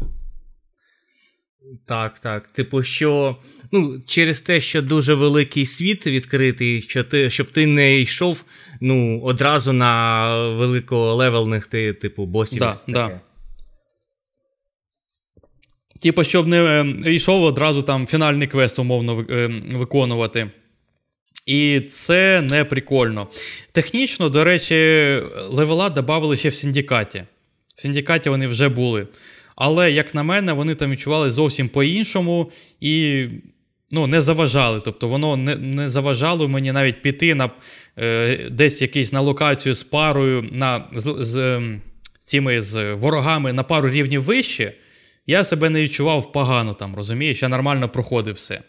Так, 1.88 2.20
так. 2.20 2.48
Типу, 2.48 2.84
що 2.84 3.38
ну, 3.72 4.02
через 4.08 4.42
те, 4.42 4.60
що 4.60 4.82
дуже 4.82 5.14
великий 5.14 5.66
світ 5.66 6.08
відкритий, 6.08 6.82
що 6.82 7.04
ти, 7.04 7.30
щоб 7.30 7.52
ти 7.52 7.68
не 7.68 8.00
йшов 8.00 8.44
ну, 8.82 9.22
одразу 9.22 9.74
на 9.74 10.36
великолевелних 10.54 11.68
ти, 11.68 11.94
типу, 11.94 12.26
босів. 12.26 12.60
Да, 12.60 12.78
да. 12.88 13.20
Типу, 16.02 16.24
щоб 16.24 16.48
не 16.48 16.84
е, 17.06 17.14
йшов 17.14 17.44
одразу 17.44 17.82
там 17.82 18.08
фінальний 18.08 18.48
квест, 18.48 18.80
умовно, 18.80 19.26
е, 19.30 19.48
виконувати. 19.72 20.52
І 21.48 21.80
це 21.80 22.42
не 22.42 22.66
прикольно. 22.66 23.28
Технічно, 23.72 24.30
до 24.30 24.44
речі, 24.44 24.76
левела 25.50 25.90
додали 25.90 26.38
ще 26.38 26.50
в 26.50 26.56
синдикаті. 26.56 27.24
В 27.76 27.82
синдикаті 27.82 28.30
вони 28.30 28.48
вже 28.48 28.70
були. 28.70 29.08
Але, 29.56 29.92
як 29.92 30.16
на 30.16 30.24
мене, 30.24 30.54
вони 30.54 30.76
там 30.76 30.92
відчували 30.92 31.32
зовсім 31.32 31.70
по-іншому 31.70 32.52
і 32.82 33.26
ну, 33.92 34.08
не 34.08 34.22
заважали. 34.22 34.82
Тобто, 34.86 35.08
воно 35.08 35.38
не 35.38 35.56
не 35.56 35.90
заважало 35.90 36.48
мені 36.48 36.72
навіть 36.72 37.02
піти 37.02 37.36
на 37.36 37.50
е, 37.98 38.50
десь 38.52 38.82
якийсь 38.82 39.14
на 39.14 39.22
локацію 39.22 39.76
з 39.76 39.84
парою 39.84 40.50
на, 40.52 40.88
з, 40.96 41.16
з, 41.20 41.62
з 42.20 42.26
цими 42.26 42.62
з 42.62 42.94
ворогами 42.94 43.54
на 43.54 43.64
пару 43.64 43.90
рівнів 43.90 44.24
вище. 44.24 44.74
Я 45.28 45.44
себе 45.44 45.70
не 45.70 45.84
відчував 45.84 46.32
погано 46.32 46.74
там, 46.74 46.96
розумієш? 46.96 47.42
Я 47.42 47.50
нормально 47.50 47.90
проходив 47.90 48.36
все. 48.36 48.62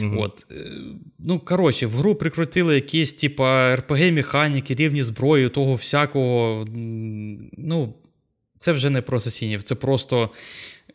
Угу. 0.00 0.16
От. 0.18 0.46
Е, 0.50 0.70
ну, 1.18 1.38
коротше, 1.38 1.86
в 1.86 1.90
гру 1.90 2.14
прикрутили 2.14 2.74
якісь, 2.74 3.12
типа, 3.12 3.76
РПГ-механіки, 3.76 4.74
рівні 4.74 5.02
зброї, 5.02 5.48
того 5.48 5.74
всякого. 5.74 6.66
Ну, 7.58 7.94
це 8.58 8.72
вже 8.72 8.90
не 8.90 9.02
про 9.02 9.16
асасінів, 9.16 9.62
це 9.62 9.74
просто. 9.74 10.30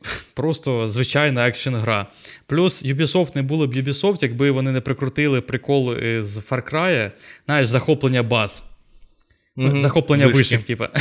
Просто 0.34 0.88
звичайна 0.88 1.48
екшн 1.48 1.76
гра. 1.76 2.08
Плюс 2.46 2.86
Ubisoft 2.86 3.36
не 3.36 3.42
було 3.42 3.68
б 3.68 3.74
Ubisoft, 3.74 4.18
якби 4.22 4.52
вони 4.52 4.72
не 4.72 4.82
прикрутили 4.82 5.42
прикол 5.42 5.96
з 6.20 6.38
Far 6.38 6.74
Cry, 6.74 7.12
знаєш, 7.46 7.68
захоплення 7.68 8.24
баз. 8.24 8.64
Mm-hmm. 9.58 9.80
Захоплення 9.80 10.28
вишок, 10.28 10.64
типа. 10.64 10.90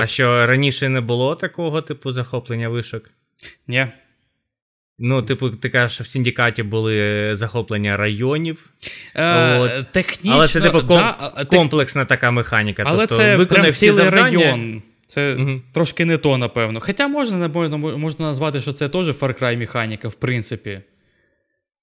А 0.00 0.06
що 0.06 0.46
раніше 0.46 0.88
не 0.88 1.00
було 1.00 1.36
такого 1.36 1.82
типу 1.82 2.10
захоплення 2.10 2.68
вишок? 2.68 3.10
Ні. 3.66 3.86
Ну, 4.98 5.22
типу, 5.22 5.50
ти 5.50 5.68
кажеш, 5.68 5.94
що 5.94 6.04
в 6.04 6.06
синдикаті 6.06 6.62
були 6.62 7.30
захоплення 7.36 7.96
районів. 7.96 8.70
Е, 9.14 9.58
От. 9.58 9.92
Технічно, 9.92 10.32
Але 10.32 10.48
це 10.48 10.60
типу 10.60 10.78
ком... 10.78 10.96
да, 10.96 11.44
комплексна 11.44 12.04
така 12.04 12.30
механіка. 12.30 12.82
Але 12.86 12.98
тобто, 12.98 13.14
це 13.14 13.46
прям 13.46 13.72
цілий 13.72 14.10
район. 14.10 14.82
Це 15.06 15.34
угу. 15.34 15.60
трошки 15.72 16.04
не 16.04 16.18
то, 16.18 16.38
напевно. 16.38 16.80
Хоча 16.80 17.08
можна 17.08 17.48
можна 17.78 18.26
назвати, 18.26 18.60
що 18.60 18.72
це 18.72 18.88
теж 18.88 19.08
Far 19.08 19.42
Cry 19.42 19.56
механіка, 19.56 20.08
в 20.08 20.14
принципі. 20.14 20.80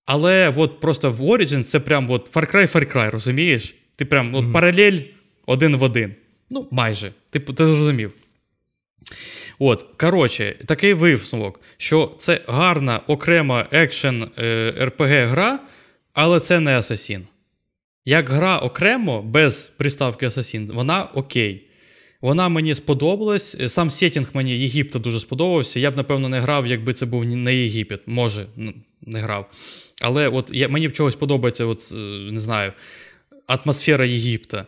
Але 0.05 0.53
от 0.55 0.79
просто 0.79 1.11
в 1.11 1.21
Origins 1.21 1.63
це 1.63 1.79
прям 1.79 2.11
от 2.11 2.35
Far 2.35 2.55
Cry 2.55 2.75
Far 2.75 2.95
Cry, 2.95 3.11
розумієш? 3.11 3.75
Ти 3.95 4.05
прям 4.05 4.35
от 4.35 4.53
паралель 4.53 4.99
один 5.45 5.75
в 5.75 5.83
один. 5.83 6.15
Ну, 6.49 6.67
майже. 6.71 7.11
Ти, 7.29 7.39
ти 7.39 7.65
зрозумів. 7.65 8.13
От, 9.59 9.85
коротше, 9.97 10.55
такий 10.65 10.93
висновок, 10.93 11.61
що 11.77 12.15
це 12.17 12.41
гарна 12.47 13.01
окрема 13.07 13.67
екшен 13.71 14.23
РПГ 14.81 15.11
гра, 15.27 15.59
але 16.13 16.39
це 16.39 16.59
не 16.59 16.77
Асасін. 16.77 17.27
Як 18.05 18.29
гра 18.29 18.57
окремо, 18.57 19.21
без 19.21 19.71
приставки 19.77 20.25
Асасін, 20.25 20.67
вона 20.73 21.03
окей. 21.03 21.65
Вона 22.21 22.49
мені 22.49 22.75
сподобалась. 22.75 23.71
Сам 23.73 23.91
сетінг 23.91 24.29
мені 24.33 24.59
Єгипта 24.59 24.99
дуже 24.99 25.19
сподобався. 25.19 25.79
Я 25.79 25.91
б, 25.91 25.97
напевно, 25.97 26.29
не 26.29 26.39
грав, 26.39 26.67
якби 26.67 26.93
це 26.93 27.05
був 27.05 27.25
не 27.25 27.55
Єгипет. 27.55 28.01
Може, 28.05 28.45
не 29.01 29.19
грав. 29.19 29.49
Але 30.01 30.27
от 30.27 30.49
я, 30.53 30.67
мені 30.67 30.87
в 30.87 30.93
чогось 30.93 31.15
подобається, 31.15 31.65
от, 31.65 31.93
е, 31.93 31.95
не 32.31 32.39
знаю, 32.39 32.73
атмосфера 33.47 34.05
Єгипта. 34.05 34.65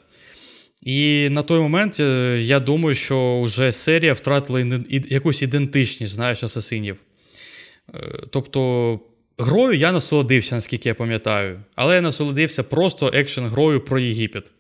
І 0.82 1.30
на 1.30 1.42
той 1.42 1.60
момент 1.60 2.00
е, 2.00 2.40
я 2.42 2.60
думаю, 2.60 2.96
що 2.96 3.42
вже 3.42 3.72
серія 3.72 4.14
втратила 4.14 4.80
якусь 4.90 5.42
ідентичність, 5.42 6.14
знаєш, 6.14 6.44
асасинів. 6.44 6.98
Е, 7.94 8.00
тобто, 8.30 9.00
грою 9.38 9.78
я 9.78 9.92
насолодився, 9.92 10.56
наскільки 10.56 10.90
я 10.90 10.96
пам'ятаю, 10.96 11.60
але 11.76 11.96
я 11.96 12.02
насолодився 12.02 12.64
просто 12.64 13.12
екшен 13.14 13.48
грою 13.48 13.82
про 13.82 14.00
Єгипет, 14.00 14.52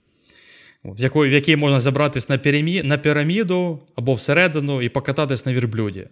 в 0.83 1.31
якій 1.31 1.55
можна 1.55 1.79
забратись 1.79 2.29
на 2.29 2.37
пірамі, 2.37 2.83
на 2.83 2.97
піраміду 2.97 3.79
або 3.95 4.13
всередину 4.13 4.81
і 4.81 4.89
покататись 4.89 5.45
на 5.45 5.53
вірблюді. 5.53 6.07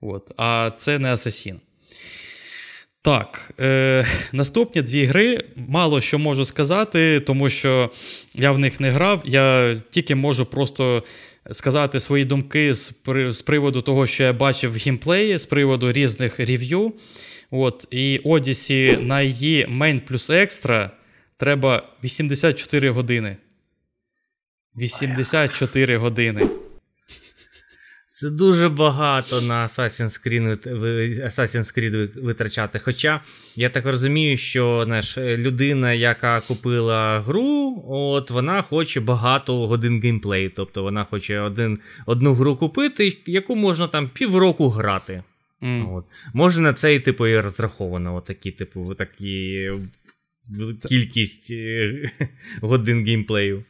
От. 0.00 0.32
А 0.36 0.70
це 0.76 0.98
не 0.98 1.12
асасін. 1.12 1.60
Так, 3.04 3.50
е, 3.60 4.06
наступні 4.32 4.82
дві 4.82 5.04
гри 5.04 5.44
мало 5.56 6.00
що 6.00 6.18
можу 6.18 6.44
сказати, 6.44 7.20
тому 7.20 7.50
що 7.50 7.90
я 8.34 8.52
в 8.52 8.58
них 8.58 8.80
не 8.80 8.90
грав. 8.90 9.22
Я 9.24 9.76
тільки 9.90 10.14
можу 10.14 10.46
просто 10.46 11.04
сказати 11.52 12.00
свої 12.00 12.24
думки 12.24 12.74
з 12.74 12.92
з 13.28 13.42
приводу 13.42 13.82
того, 13.82 14.06
що 14.06 14.22
я 14.22 14.32
бачив 14.32 14.72
в 14.72 14.76
геймплеї, 14.76 15.38
з 15.38 15.46
приводу 15.46 15.92
різних 15.92 16.40
рев'ю. 16.40 16.92
От, 17.50 17.88
І 17.90 18.20
Odyssey 18.24 19.02
на 19.02 19.22
її 19.22 19.66
Main 19.66 20.00
плюс 20.00 20.30
Extra 20.30 20.90
треба 21.36 21.82
84 22.04 22.90
години. 22.90 23.36
84 24.76 25.96
години. 25.96 26.48
Це 28.16 28.30
дуже 28.30 28.68
багато 28.68 29.40
на 29.40 29.66
Assassin's 29.66 30.26
Creed 30.26 30.68
Assassin's 31.24 31.78
Creed 31.78 32.22
витрачати. 32.22 32.78
Хоча 32.78 33.20
я 33.56 33.70
так 33.70 33.86
розумію, 33.86 34.36
що 34.36 34.82
знаєш, 34.86 35.18
людина, 35.18 35.92
яка 35.92 36.40
купила 36.40 37.20
гру, 37.20 37.84
от 37.88 38.30
вона 38.30 38.62
хоче 38.62 39.00
багато 39.00 39.66
годин 39.66 40.00
геймплею. 40.00 40.50
Тобто 40.56 40.82
вона 40.82 41.04
хоче 41.04 41.40
один, 41.40 41.78
одну 42.06 42.34
гру 42.34 42.56
купити, 42.56 43.16
яку 43.26 43.56
можна 43.56 43.88
там 43.88 44.08
півроку 44.08 44.68
грати. 44.68 45.22
Mm. 45.62 45.94
От. 45.94 46.04
Може 46.34 46.60
на 46.60 46.72
це 46.72 46.94
і 46.94 47.00
типу 47.00 47.26
і 47.26 47.40
розраховано. 47.40 48.14
Отакі, 48.16 48.50
типу, 48.50 48.84
такі 48.84 49.70
кількість 50.88 51.50
е, 51.50 52.10
годин 52.60 53.04
геймплею. 53.04 53.64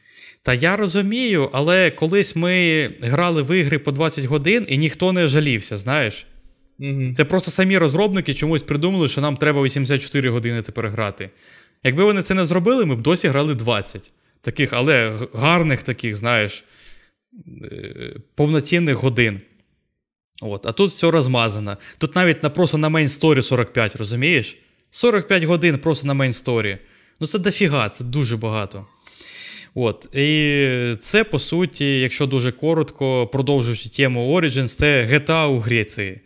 Та 0.44 0.54
я 0.54 0.76
розумію, 0.76 1.50
але 1.52 1.90
колись 1.90 2.36
ми 2.36 2.90
грали 3.00 3.42
в 3.42 3.56
ігри 3.56 3.78
по 3.78 3.92
20 3.92 4.24
годин 4.24 4.66
і 4.68 4.78
ніхто 4.78 5.12
не 5.12 5.28
жалівся, 5.28 5.76
знаєш. 5.76 6.26
Угу. 6.78 7.10
Це 7.16 7.24
просто 7.24 7.50
самі 7.50 7.78
розробники 7.78 8.34
чомусь 8.34 8.62
придумали, 8.62 9.08
що 9.08 9.20
нам 9.20 9.36
треба 9.36 9.62
84 9.62 10.30
години 10.30 10.62
тепер 10.62 10.88
грати. 10.88 11.30
Якби 11.84 12.04
вони 12.04 12.22
це 12.22 12.34
не 12.34 12.46
зробили, 12.46 12.84
ми 12.84 12.96
б 12.96 13.02
досі 13.02 13.28
грали 13.28 13.54
20. 13.54 14.12
Таких, 14.40 14.72
але 14.72 15.14
гарних 15.34 15.82
таких, 15.82 16.16
знаєш, 16.16 16.64
е, 17.62 18.16
повноцінних 18.34 18.96
годин. 18.96 19.40
От, 20.42 20.66
А 20.66 20.72
тут 20.72 20.90
все 20.90 21.10
розмазано. 21.10 21.76
Тут 21.98 22.16
навіть 22.16 22.42
на, 22.42 22.50
просто 22.50 22.78
на 22.78 22.88
main 22.88 23.12
story 23.12 23.42
45, 23.42 23.96
розумієш? 23.96 24.56
45 24.90 25.44
годин 25.44 25.78
просто 25.78 26.06
на 26.06 26.14
main 26.14 26.40
story. 26.40 26.78
Ну 27.20 27.26
це 27.26 27.38
дофіга, 27.38 27.88
це 27.88 28.04
дуже 28.04 28.36
багато. 28.36 28.86
От, 29.74 30.14
І 30.14 30.96
це, 30.98 31.24
по 31.24 31.38
суті, 31.38 32.00
якщо 32.00 32.26
дуже 32.26 32.52
коротко, 32.52 33.26
продовжуючи 33.26 33.88
тему 33.88 34.36
Origins, 34.36 34.68
це 34.68 35.06
GTA 35.06 35.46
у 35.46 35.58
Греції. 35.58 36.20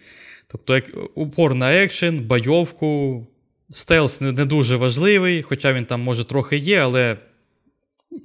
Тобто, 0.47 0.75
як 0.75 0.85
упор 1.15 1.55
на 1.55 1.75
екшен, 1.75 2.21
бойовку. 2.21 3.27
Стелс 3.71 4.21
не 4.21 4.45
дуже 4.45 4.77
важливий, 4.77 5.43
хоча 5.43 5.73
він 5.73 5.85
там, 5.85 6.01
може, 6.01 6.25
трохи 6.25 6.57
є, 6.57 6.79
але 6.79 7.17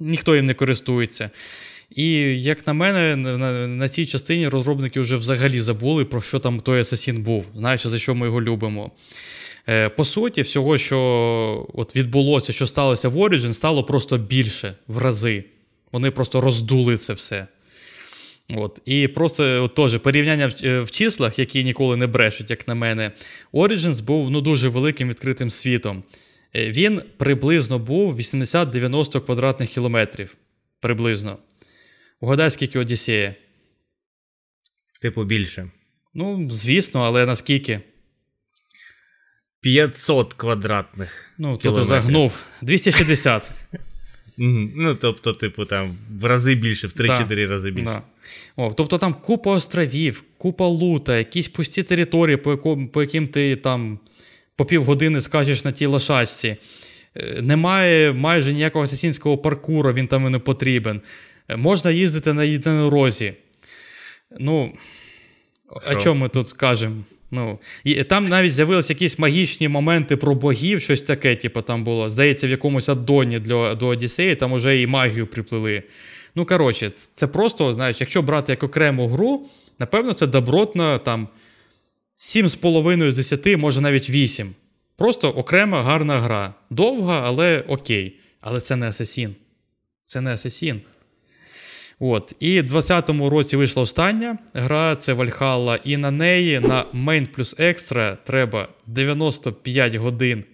ніхто 0.00 0.36
їм 0.36 0.46
не 0.46 0.54
користується. 0.54 1.30
І, 1.90 2.06
як 2.42 2.66
на 2.66 2.72
мене, 2.72 3.16
на, 3.16 3.68
на 3.68 3.88
цій 3.88 4.06
частині 4.06 4.48
розробники 4.48 5.00
вже 5.00 5.16
взагалі 5.16 5.60
забули, 5.60 6.04
про 6.04 6.20
що 6.20 6.38
там 6.38 6.60
той 6.60 6.80
Асасін 6.80 7.22
був. 7.22 7.46
Знаєш, 7.56 7.86
за 7.86 7.98
що 7.98 8.14
ми 8.14 8.26
його 8.26 8.42
любимо. 8.42 8.90
Е, 9.68 9.88
по 9.88 10.04
суті, 10.04 10.42
всього, 10.42 10.78
що 10.78 11.66
от 11.74 11.96
відбулося, 11.96 12.52
що 12.52 12.66
сталося 12.66 13.08
в 13.08 13.16
Origin, 13.16 13.52
стало 13.52 13.84
просто 13.84 14.18
більше 14.18 14.74
в 14.88 14.98
рази. 14.98 15.44
Вони 15.92 16.10
просто 16.10 16.40
роздули 16.40 16.96
це 16.96 17.12
все. 17.12 17.46
От. 18.48 18.80
І 18.84 19.08
просто 19.08 19.64
от, 19.64 19.74
теж 19.74 19.98
порівняння 19.98 20.46
в, 20.46 20.54
е, 20.64 20.80
в 20.80 20.90
числах, 20.90 21.38
які 21.38 21.64
ніколи 21.64 21.96
не 21.96 22.06
брешуть, 22.06 22.50
як 22.50 22.68
на 22.68 22.74
мене, 22.74 23.12
Origins 23.52 24.02
був 24.02 24.30
ну, 24.30 24.40
дуже 24.40 24.68
великим 24.68 25.08
відкритим 25.08 25.50
світом. 25.50 26.02
Е, 26.56 26.70
він 26.70 27.02
приблизно 27.16 27.78
був 27.78 28.18
80-90 28.18 29.20
квадратних 29.20 29.70
кілометрів. 29.70 30.36
Приблизно. 30.80 31.38
Угадай, 32.20 32.50
скільки 32.50 32.78
Одіссея? 32.78 33.34
Типу 35.00 35.24
більше. 35.24 35.70
Ну, 36.14 36.48
звісно, 36.50 37.00
але 37.00 37.26
наскільки? 37.26 37.80
500 39.64 40.34
квадратних. 40.34 41.30
Ну, 41.38 41.56
то 41.56 41.72
ти 41.72 41.82
загнув. 41.82 42.44
260. 42.62 43.52
Ну, 44.38 44.94
тобто, 44.94 45.32
типу, 45.32 45.64
там 45.64 45.90
в 46.20 46.24
рази 46.24 46.54
більше, 46.54 46.86
в 46.86 46.90
3-4 46.90 47.26
да, 47.28 47.46
рази 47.46 47.70
більше. 47.70 47.84
Да. 47.84 48.02
О, 48.56 48.72
Тобто 48.76 48.98
там 48.98 49.14
купа 49.14 49.50
островів, 49.50 50.24
купа 50.38 50.66
лута, 50.66 51.18
якісь 51.18 51.48
пусті 51.48 51.82
території, 51.82 52.36
по 52.36 52.50
яким, 52.50 52.88
по 52.88 53.02
яким 53.02 53.28
ти 53.28 53.56
там 53.56 53.98
по 54.56 54.64
півгодини 54.64 55.20
скажеш 55.20 55.64
на 55.64 55.72
тій 55.72 55.86
лошачці. 55.86 56.56
Е, 57.16 57.42
немає 57.42 58.12
майже 58.12 58.52
ніякого 58.52 58.84
асасінського 58.84 59.38
паркуру, 59.38 59.92
він 59.92 60.06
там 60.06 60.26
і 60.26 60.30
не 60.30 60.38
потрібен. 60.38 61.00
Е, 61.48 61.56
можна 61.56 61.90
їздити 61.90 62.32
на 62.32 62.44
єдинорозі. 62.44 63.34
Ну, 64.40 64.72
Шо? 65.68 65.92
о 65.92 65.94
чому 66.00 66.20
ми 66.20 66.28
тут 66.28 66.48
скажемо? 66.48 66.96
Ну, 67.30 67.58
і 67.84 68.04
Там 68.04 68.28
навіть 68.28 68.52
з'явилися 68.52 68.92
якісь 68.92 69.18
магічні 69.18 69.68
моменти 69.68 70.16
про 70.16 70.34
богів, 70.34 70.82
щось 70.82 71.02
таке, 71.02 71.36
типу, 71.36 71.60
там 71.60 71.84
було. 71.84 72.08
Здається, 72.08 72.46
в 72.46 72.50
якомусь 72.50 72.88
аддоні 72.88 73.38
для, 73.38 73.74
до 73.74 73.86
Одіссеї, 73.86 74.36
там 74.36 74.52
уже 74.52 74.80
і 74.80 74.86
магію 74.86 75.26
приплили. 75.26 75.82
Ну, 76.34 76.46
коротше, 76.46 76.90
це 76.90 77.26
просто, 77.26 77.74
знаєш, 77.74 77.96
якщо 78.00 78.22
брати 78.22 78.52
як 78.52 78.62
окрему 78.62 79.08
гру, 79.08 79.46
напевно, 79.78 80.12
це 80.14 80.26
добротна 80.26 80.98
там 80.98 81.28
7,5 82.16 83.10
з 83.10 83.16
10, 83.16 83.58
може 83.58 83.80
навіть 83.80 84.10
8. 84.10 84.54
Просто 84.96 85.30
окрема 85.30 85.82
гарна 85.82 86.20
гра. 86.20 86.54
Довга, 86.70 87.22
але 87.24 87.64
окей. 87.68 88.18
Але 88.40 88.60
це 88.60 88.76
не 88.76 88.88
Асасін. 88.88 89.34
Це 90.04 90.20
не 90.20 90.34
Асасін. 90.34 90.80
От. 92.06 92.34
І 92.40 92.60
в 92.60 92.64
20-му 92.64 93.30
році 93.30 93.56
вийшла 93.56 93.82
остання 93.82 94.38
гра, 94.54 94.96
це 94.96 95.14
Valhalla, 95.14 95.78
і 95.84 95.96
на 95.96 96.10
неї 96.10 96.60
на 96.60 96.84
Main 96.94 97.26
плюс 97.26 97.60
Extra 97.60 98.16
треба 98.24 98.68
95 98.86 99.94
годин. 99.94 100.44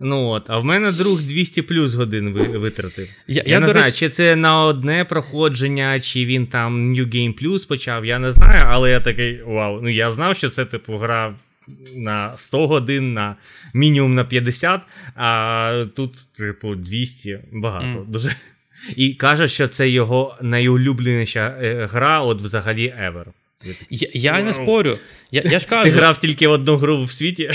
Ну 0.00 0.28
от, 0.28 0.50
А 0.50 0.58
в 0.58 0.64
мене 0.64 0.92
друг 0.92 1.22
200 1.22 1.62
плюс 1.62 1.94
годин 1.94 2.32
витратив. 2.32 3.08
Я, 3.26 3.42
я, 3.46 3.52
я 3.52 3.60
не 3.60 3.66
знаю, 3.66 3.84
речі... 3.84 3.98
чи 3.98 4.08
це 4.08 4.36
на 4.36 4.64
одне 4.64 5.04
проходження, 5.04 6.00
чи 6.00 6.24
він 6.24 6.46
там 6.46 6.94
New 6.94 7.14
Game 7.14 7.42
Plus 7.42 7.68
почав, 7.68 8.04
я 8.04 8.18
не 8.18 8.30
знаю, 8.30 8.64
але 8.66 8.90
я 8.90 9.00
такий 9.00 9.42
вау. 9.42 9.80
Ну 9.82 9.88
я 9.88 10.10
знав, 10.10 10.36
що 10.36 10.48
це 10.48 10.64
типу 10.64 10.96
гра 10.96 11.34
на 11.94 12.36
100 12.36 12.66
годин, 12.66 13.12
на 13.12 13.36
мінімум 13.74 14.14
на 14.14 14.24
50, 14.24 14.82
а 15.16 15.84
тут, 15.96 16.12
типу, 16.36 16.74
200 16.74 17.38
багато. 17.52 17.98
Mm. 17.98 18.10
Дуже 18.10 18.36
і 18.96 19.14
каже, 19.14 19.48
що 19.48 19.68
це 19.68 19.88
його 19.88 20.36
найулюбленіша 20.42 21.58
е, 21.62 21.88
гра, 21.92 22.22
от 22.22 22.42
взагалі 22.42 22.94
ever. 23.00 23.24
Я 23.90 24.08
я 24.12 24.42
не 24.42 24.54
спорю. 24.54 24.98
Я, 25.30 25.42
я 25.44 25.58
ж 25.58 25.66
кажу, 25.66 25.84
Ти 25.84 25.90
грав 25.90 26.18
тільки 26.18 26.48
в 26.48 26.50
одну 26.50 26.76
гру 26.76 27.04
в 27.04 27.12
світі. 27.12 27.50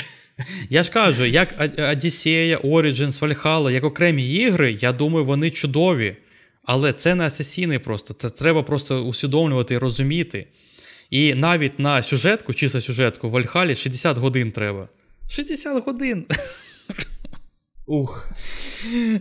Я 0.70 0.84
ж 0.84 0.92
кажу, 0.92 1.26
як 1.26 1.72
Одіссея, 1.92 2.58
Origins, 2.58 3.20
Valhalla, 3.20 3.72
як 3.72 3.84
окремі 3.84 4.30
ігри, 4.30 4.78
я 4.82 4.94
думаю, 4.94 5.26
вони 5.26 5.50
чудові. 5.52 6.16
Але 6.64 6.94
це 6.94 7.16
не 7.16 7.26
асасіни 7.26 7.80
просто. 7.80 8.14
Це 8.14 8.30
треба 8.30 8.64
просто 8.64 9.04
усвідомлювати 9.04 9.74
і 9.74 9.78
розуміти. 9.78 10.48
І 11.10 11.34
навіть 11.34 11.80
на 11.80 12.04
сюжетку, 12.04 12.54
чисто 12.54 12.82
сюжетку, 12.82 13.30
в 13.30 13.32
Вальхалі 13.32 13.76
60 13.76 14.18
годин 14.18 14.52
треба. 14.52 14.88
60 15.30 15.86
годин. 15.86 16.26
Ух. 17.88 18.30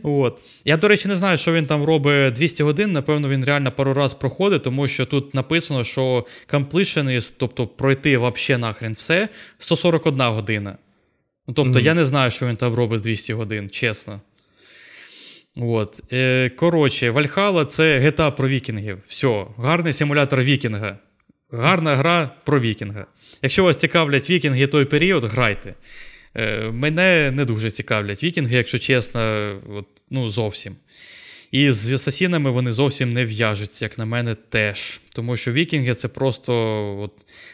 От. 0.03 0.41
Я, 0.65 0.77
до 0.77 0.89
речі, 0.89 1.09
не 1.09 1.17
знаю, 1.17 1.39
що 1.39 1.53
він 1.53 1.67
там 1.67 1.85
робить 1.85 2.35
200 2.35 2.63
годин. 2.63 2.93
Напевно, 2.93 3.29
він 3.29 3.45
реально 3.45 3.73
пару 3.73 3.95
раз 3.95 4.15
проходить, 4.15 4.63
тому 4.63 4.89
що 4.89 5.07
тут 5.07 5.35
написано, 5.35 5.85
що 5.85 6.27
completionist, 6.53 7.35
тобто 7.39 7.67
пройти 7.67 8.19
взагалі 8.19 8.61
нахрен 8.61 8.93
все, 8.93 9.29
141 9.59 10.23
година. 10.23 10.77
Ну, 11.49 11.55
Тобто, 11.55 11.79
mm-hmm. 11.79 11.85
я 11.85 11.95
не 11.95 12.07
знаю, 12.07 12.31
що 12.31 12.47
він 12.47 12.57
там 12.57 12.75
робить 12.75 13.01
200 13.01 13.33
годин, 13.33 13.71
чесно. 13.71 14.21
От. 15.57 16.01
Е, 16.13 16.51
Коротше, 16.57 17.11
Вальхала 17.11 17.65
це 17.65 18.01
GTA 18.01 18.31
про 18.31 18.49
вікінгів. 18.49 18.99
Все, 19.07 19.47
гарний 19.59 19.93
симулятор 19.93 20.43
вікінга. 20.43 20.99
Гарна 21.51 21.97
гра 21.97 22.31
про 22.45 22.61
вікінга. 22.61 23.07
Якщо 23.43 23.65
вас 23.65 23.77
цікавлять 23.77 24.31
вікінги 24.31 24.67
той 24.67 24.85
період, 24.85 25.25
грайте. 25.25 25.75
Е, 26.37 26.71
Мене 26.73 27.31
не 27.31 27.45
дуже 27.45 27.71
цікавлять 27.71 28.25
вікінги, 28.25 28.57
якщо 28.57 28.79
чесно, 28.79 29.53
от, 29.69 29.87
ну 30.11 30.29
зовсім. 30.29 30.77
І 31.53 31.71
з 31.71 31.93
асасінами 31.93 32.51
вони 32.51 32.73
зовсім 32.73 33.13
не 33.13 33.25
в'яжуться, 33.25 33.85
як 33.85 33.99
на 33.99 34.05
мене, 34.05 34.35
теж. 34.49 35.01
Тому 35.09 35.37
що 35.37 35.53
вікінги 35.53 35.95
це 35.95 36.09
просто 36.09 36.53
от, 37.01 37.13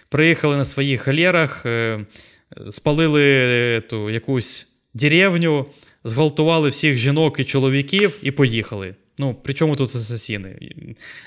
приїхали 0.09 0.57
на 0.57 0.65
своїх 0.65 1.07
галерах, 1.07 1.67
е, 1.67 2.01
спалили 2.71 3.81
ту 3.81 4.11
якусь 4.11 4.67
деревню, 4.95 5.67
зґвалтували 6.05 6.69
всіх 6.69 6.97
жінок 6.97 7.41
і 7.41 7.45
чоловіків 7.45 8.19
і 8.23 8.31
поїхали. 8.31 8.95
Ну, 9.19 9.35
при 9.35 9.55
чому 9.55 9.77
тут 9.77 9.97
асасіни? 9.97 10.75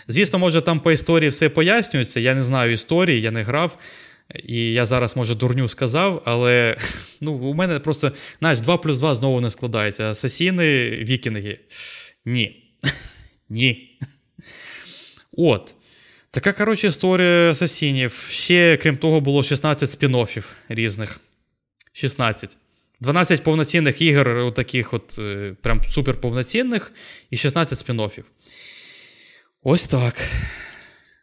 Звісно, 0.07 0.39
може, 0.39 0.61
там 0.61 0.79
по 0.79 0.91
історії 0.91 1.29
все 1.29 1.49
пояснюється. 1.49 2.19
Я 2.19 2.35
не 2.35 2.43
знаю 2.43 2.71
історії, 2.71 3.21
я 3.21 3.31
не 3.31 3.43
грав. 3.43 3.77
І 4.33 4.73
я 4.73 4.85
зараз, 4.85 5.15
може, 5.15 5.35
дурню 5.35 5.67
сказав, 5.67 6.21
але 6.25 6.77
ну, 7.21 7.33
у 7.33 7.53
мене 7.53 7.79
просто, 7.79 8.11
знаєш, 8.39 8.59
2 8.59 8.77
плюс 8.77 8.97
2 8.97 9.15
знову 9.15 9.41
не 9.41 9.51
складається. 9.51 10.03
Асасіни, 10.03 10.89
вікінги. 10.89 11.59
Ні. 12.25 12.63
Ні. 13.49 13.99
От. 15.37 15.75
Така, 16.31 16.53
коротше, 16.53 16.87
історія 16.87 17.51
асасінів. 17.51 18.27
Ще, 18.29 18.77
крім 18.77 18.97
того, 18.97 19.21
було 19.21 19.43
16 19.43 19.89
спін-оффів 19.89 20.43
різних. 20.69 21.19
16. 21.93 22.57
12 23.01 23.43
повноцінних 23.43 24.01
ігор, 24.01 24.53
таких 24.53 24.93
от, 24.93 25.19
е, 25.19 25.55
прям 25.61 25.81
супер 25.83 26.21
повноцінних, 26.21 26.91
і 27.31 27.37
16 27.37 27.79
спін-оффів. 27.79 28.23
Ось 29.63 29.87
так 29.87 30.15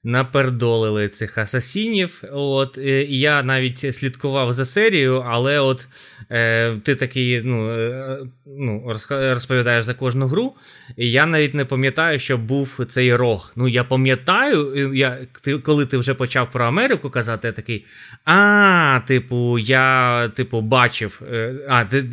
напердолили 0.04 1.08
цих 1.08 1.38
асасінів. 1.38 2.22
От, 2.32 2.78
е, 2.78 3.02
і 3.02 3.18
Я 3.18 3.42
навіть 3.42 3.94
слідкував 3.94 4.52
за 4.52 4.64
серією, 4.64 5.24
але 5.26 5.58
от 5.58 5.86
е, 6.30 6.72
ти 6.72 6.94
такий 6.94 7.42
ну, 7.44 7.70
е, 7.70 8.18
ну, 8.46 8.96
розповідаєш 9.10 9.84
за 9.84 9.94
кожну 9.94 10.26
гру. 10.26 10.54
І 10.96 11.10
я 11.10 11.26
навіть 11.26 11.54
не 11.54 11.64
пам'ятаю, 11.64 12.18
що 12.18 12.38
був 12.38 12.84
цей 12.88 13.16
рог. 13.16 13.52
Ну, 13.56 13.68
я 13.68 13.84
пам'ятаю, 13.84 14.94
я, 14.94 15.18
ти, 15.40 15.58
коли 15.58 15.86
ти 15.86 15.96
вже 15.96 16.14
почав 16.14 16.50
про 16.50 16.64
Америку 16.64 17.10
казати, 17.10 17.48
я 17.48 17.52
такий. 17.52 17.84
А, 18.24 19.00
типу, 19.06 19.58
я 19.58 20.28
типу, 20.28 20.60
бачив. 20.60 21.22
Е, 21.32 21.54
а, 21.68 21.84
ти, 21.84 22.04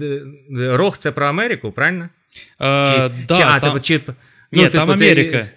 рог 0.59 0.97
це 0.97 1.11
про 1.11 1.25
Америку, 1.25 1.71
правильно? 1.71 2.09
А, 2.59 2.85
чи, 2.85 3.25
да, 3.27 3.35
чи, 3.35 3.43
а, 3.43 3.59
там... 3.59 3.69
типу, 3.69 3.79
чи, 3.79 4.01
ну, 4.07 4.13
Ні, 4.51 4.63
типу, 4.63 4.77
там 4.77 4.91
Америка. 4.91 5.37
Ти, 5.37 5.51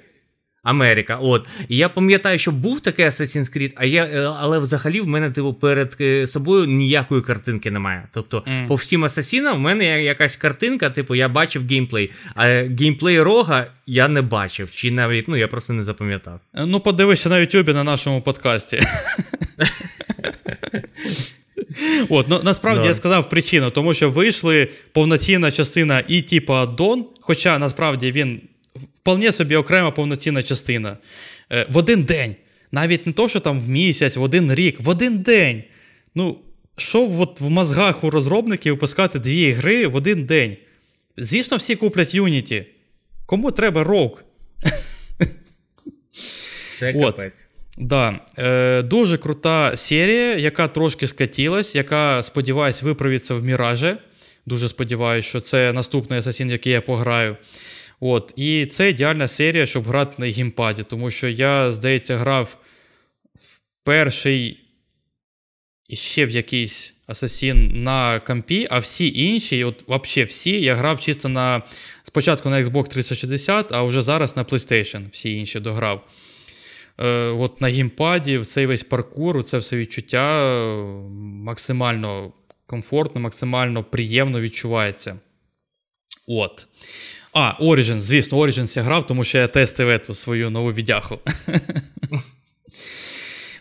Америка. 0.63 1.19
От. 1.23 1.47
І 1.69 1.77
я 1.77 1.89
пам'ятаю, 1.89 2.39
що 2.39 2.53
був 2.53 2.81
такий 2.81 3.05
Assassin's 3.05 3.59
Creed, 3.59 3.73
а 3.77 3.85
я, 3.85 4.05
е, 4.05 4.35
але 4.39 4.59
взагалі 4.59 5.01
в 5.01 5.07
мене 5.07 5.31
типу, 5.31 5.55
перед 5.55 5.97
е, 6.01 6.27
собою 6.27 6.67
ніякої 6.67 7.23
картинки 7.23 7.71
немає. 7.71 8.09
Тобто, 8.15 8.39
mm. 8.39 8.69
по 8.69 8.75
всім 8.75 9.05
асасінам 9.05 9.57
в 9.57 9.61
мене 9.61 10.03
якась 10.03 10.37
картинка, 10.37 10.91
типу, 10.91 11.15
я 11.15 11.29
бачив 11.29 11.67
геймплей, 11.67 12.11
а 12.35 12.47
геймплей 12.81 13.21
рога 13.21 13.67
я 13.87 14.09
не 14.09 14.23
бачив. 14.23 14.71
Чи 14.75 14.91
навіть 14.91 15.29
ну, 15.29 15.37
я 15.37 15.49
просто 15.49 15.73
не 15.73 15.83
запам'ятав. 15.83 16.41
Е, 16.55 16.67
ну, 16.67 16.81
подивися 16.81 17.29
на 17.29 17.39
Ютубі 17.39 17.73
на 17.73 17.85
нашому 17.85 18.23
подкасті. 18.23 18.81
От, 22.09 22.29
ну, 22.29 22.41
Насправді 22.45 22.85
no. 22.85 22.89
я 22.89 22.95
сказав 22.95 23.29
причину, 23.29 23.71
тому 23.71 23.95
що 23.95 24.11
вийшли 24.11 24.69
повноцінна 24.93 25.51
частина 25.51 26.03
і 26.09 26.23
типу 26.23 26.53
аддон, 26.53 27.05
хоча 27.21 27.59
насправді 27.59 28.13
він 28.13 28.41
вполне 29.03 29.33
собі 29.33 29.57
окрема 29.57 29.91
повноцінна 29.91 30.43
частина. 30.43 30.97
Е, 31.53 31.67
в 31.71 31.77
один 31.77 32.03
день. 32.03 32.37
Навіть 32.73 33.07
не 33.07 33.13
то, 33.13 33.29
що 33.29 33.41
там 33.41 33.61
в 33.61 33.69
місяць, 33.69 34.17
в 34.17 34.23
один 34.23 34.55
рік, 34.55 34.81
в 34.81 34.89
один 34.89 35.19
день. 35.19 35.65
Ну, 36.15 36.39
що 36.77 37.11
от 37.19 37.41
в 37.41 37.51
мозгах 37.51 38.05
у 38.05 38.11
розробників 38.11 38.75
випускати 38.75 39.19
дві 39.19 39.53
гри 39.53 39.87
в 39.87 39.95
один 39.95 40.25
день? 40.25 40.57
Звісно, 41.17 41.57
всі 41.57 41.77
куплять 41.77 42.15
Unity. 42.15 42.65
Кому 43.27 43.51
треба 43.51 43.85
Rogue? 43.85 44.25
Це 46.79 46.93
капець. 46.93 47.47
Да. 47.79 48.21
Е, 48.39 48.83
Дуже 48.83 49.19
крута 49.19 49.77
серія, 49.77 50.37
яка 50.37 50.69
трошки 50.69 51.07
скатілась, 51.07 51.75
яка, 51.75 52.23
сподіваюсь, 52.23 52.83
виправиться 52.83 53.35
в 53.35 53.45
Міраже. 53.45 53.97
Дуже 54.47 54.69
сподіваюся, 54.69 55.29
що 55.29 55.41
це 55.41 55.73
наступний 55.73 56.19
асасін, 56.19 56.51
який 56.51 56.73
я 56.73 56.81
пограю. 56.81 57.37
От, 58.05 58.33
І 58.37 58.67
це 58.67 58.91
ідеальна 58.91 59.29
серія, 59.29 59.67
щоб 59.67 59.85
грати 59.85 60.15
на 60.19 60.27
геймпаді, 60.27 60.83
тому 60.83 61.11
що 61.11 61.29
я, 61.29 61.73
здається, 61.73 62.17
грав 62.17 62.57
в 63.35 63.61
перший 63.85 64.59
і 65.89 65.97
ще 65.97 66.27
в 66.27 66.31
якийсь 66.31 66.95
Асасін 67.07 67.83
на 67.83 68.21
компі, 68.21 68.69
а 68.71 68.79
всі 68.79 69.13
інші, 69.15 69.65
от 69.65 69.85
взагалі 69.89 70.29
всі, 70.29 70.61
я 70.61 70.75
грав 70.75 71.01
чисто 71.01 71.29
на 71.29 71.63
спочатку 72.03 72.51
на 72.51 72.63
Xbox 72.63 72.89
360, 72.89 73.73
а 73.73 73.83
вже 73.83 74.03
зараз 74.03 74.37
на 74.37 74.45
PlayStation 74.45 75.11
всі 75.11 75.37
інші 75.37 75.61
дограв. 75.61 76.07
Е, 76.99 77.07
От 77.27 77.61
На 77.61 77.69
геймпаді 77.69 78.39
цей 78.39 78.67
весь 78.67 78.83
паркур, 78.83 79.45
це 79.45 79.59
все 79.59 79.77
відчуття 79.77 80.53
е, 80.53 80.77
максимально 81.21 82.33
комфортно, 82.67 83.21
максимально 83.21 83.85
приємно 83.85 84.41
відчувається. 84.41 85.17
От. 86.27 86.69
А, 87.35 87.53
Origins, 87.61 87.99
звісно, 87.99 88.39
Origins 88.39 88.77
я 88.79 88.83
грав, 88.83 89.07
тому 89.07 89.25
що 89.25 89.39
я 89.39 89.49
тестив 89.49 89.91
ету 89.91 90.15
свою 90.15 90.51
нову 90.51 90.73
відяху. 90.73 91.19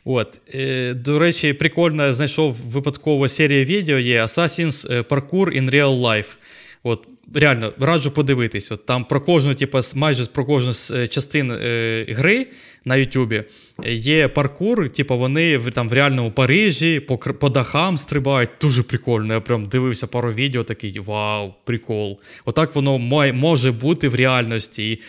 От. 0.06 0.40
Е, 0.56 0.94
До 0.94 1.20
речі, 1.20 1.54
прикольно 1.54 2.14
знайшов 2.14 2.56
випадково 2.56 3.28
серія 3.28 3.66
відео 3.66 4.00
є 4.00 4.24
Assassin's 4.24 5.04
Parkour 5.04 5.62
in 5.62 5.72
Real 5.72 6.02
Life. 6.02 6.36
От, 6.84 7.08
Реально, 7.34 7.74
раджу 7.80 8.12
подивитись. 8.12 8.72
От 8.72 8.86
Там 8.86 9.06
про 9.06 9.22
кожну, 9.22 9.54
типу, 9.56 9.80
майже 9.96 10.26
про 10.26 10.46
кожну 10.46 10.74
з 10.74 11.08
частин 11.08 11.52
е, 11.52 12.06
гри 12.10 12.48
на 12.86 12.96
Ютубі 12.96 13.44
є 13.86 14.28
паркур, 14.28 14.90
типу, 14.90 15.18
вони 15.18 15.58
в, 15.58 15.72
там 15.72 15.90
в 15.90 15.94
реальному 15.94 16.32
Парижі 16.32 17.00
по 17.00 17.18
по 17.18 17.50
дахам 17.50 17.98
стрибають. 17.98 18.50
Дуже 18.62 18.84
прикольно. 18.84 19.34
Я 19.34 19.40
прям 19.40 19.66
дивився 19.66 20.08
пару 20.08 20.34
відео, 20.34 20.64
такий 20.64 21.00
вау, 21.00 21.54
прикол. 21.64 22.20
Отак 22.46 22.76
воно 22.76 22.98
має, 22.98 23.34
може 23.34 23.72
бути 23.72 24.10
в 24.10 24.16
реальності. 24.16 24.92
І 24.92 25.02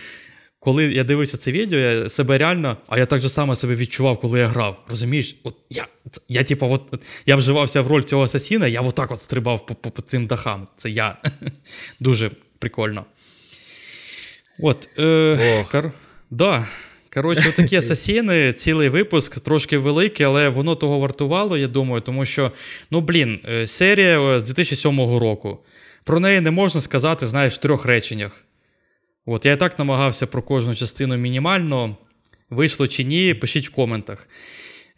коли 0.58 0.84
я 0.84 1.04
дивився 1.04 1.36
це 1.36 1.52
відео, 1.52 1.78
я 1.78 2.08
себе 2.08 2.38
реально, 2.38 2.76
а 2.88 2.98
я 2.98 3.06
так 3.06 3.22
же 3.22 3.28
само 3.28 3.56
себе 3.56 3.74
відчував, 3.74 4.18
коли 4.18 4.38
я 4.38 4.46
грав. 4.46 4.84
Розумієш? 4.88 5.36
От 5.42 5.54
Я 5.70 5.86
я, 6.28 6.44
типу, 6.44 6.66
от, 6.66 7.04
я 7.26 7.36
вживався 7.36 7.80
в 7.80 7.86
роль 7.86 8.02
цього 8.02 8.24
асасіна, 8.24 8.66
я 8.66 8.80
отак 8.80 9.10
от 9.10 9.20
стрибав 9.20 9.66
по, 9.66 9.74
по, 9.74 9.90
по 9.90 10.02
цим 10.02 10.26
дахам. 10.26 10.68
Це 10.76 10.90
я. 10.90 11.16
Дуже 12.00 12.30
прикольно. 12.58 13.04
От. 14.58 14.88
Е, 14.98 15.66
кор... 15.70 15.92
да. 16.30 16.66
Коротше, 17.14 17.52
такі 17.56 17.76
асасіни, 17.76 18.52
цілий 18.52 18.88
випуск, 18.88 19.40
трошки 19.40 19.78
великий, 19.78 20.26
але 20.26 20.48
воно 20.48 20.74
того 20.74 20.98
вартувало, 20.98 21.56
я 21.56 21.68
думаю, 21.68 22.00
тому 22.00 22.24
що, 22.24 22.52
ну, 22.90 23.00
блін, 23.00 23.40
е, 23.48 23.66
серія 23.66 24.20
е, 24.20 24.40
з 24.40 24.42
2007 24.42 25.18
року. 25.18 25.58
Про 26.04 26.20
неї 26.20 26.40
не 26.40 26.50
можна 26.50 26.80
сказати, 26.80 27.26
знаєш, 27.26 27.54
в 27.54 27.56
трьох 27.56 27.84
реченнях. 27.84 28.44
От, 29.26 29.46
Я 29.46 29.52
і 29.52 29.56
так 29.56 29.78
намагався 29.78 30.26
про 30.26 30.42
кожну 30.42 30.74
частину 30.74 31.16
мінімально. 31.16 31.96
Вийшло 32.50 32.88
чи 32.88 33.04
ні, 33.04 33.34
пишіть 33.34 33.68
в 33.68 33.72
коментах. 33.72 34.28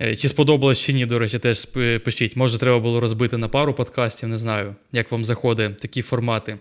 Е, 0.01 0.17
чи 0.17 0.29
сподобалось 0.29 0.79
чи 0.79 0.93
ні, 0.93 1.07
до 1.07 1.19
речі, 1.19 1.39
теж 1.39 1.65
пишіть. 2.05 2.37
Може, 2.37 2.59
треба 2.59 2.79
було 2.79 3.01
розбити 3.01 3.37
на 3.37 3.49
пару 3.49 3.75
подкастів, 3.75 4.29
не 4.29 4.37
знаю, 4.37 4.75
як 4.93 5.13
вам 5.13 5.25
заходить 5.25 5.79
такі 5.79 6.03
формати. 6.03 6.59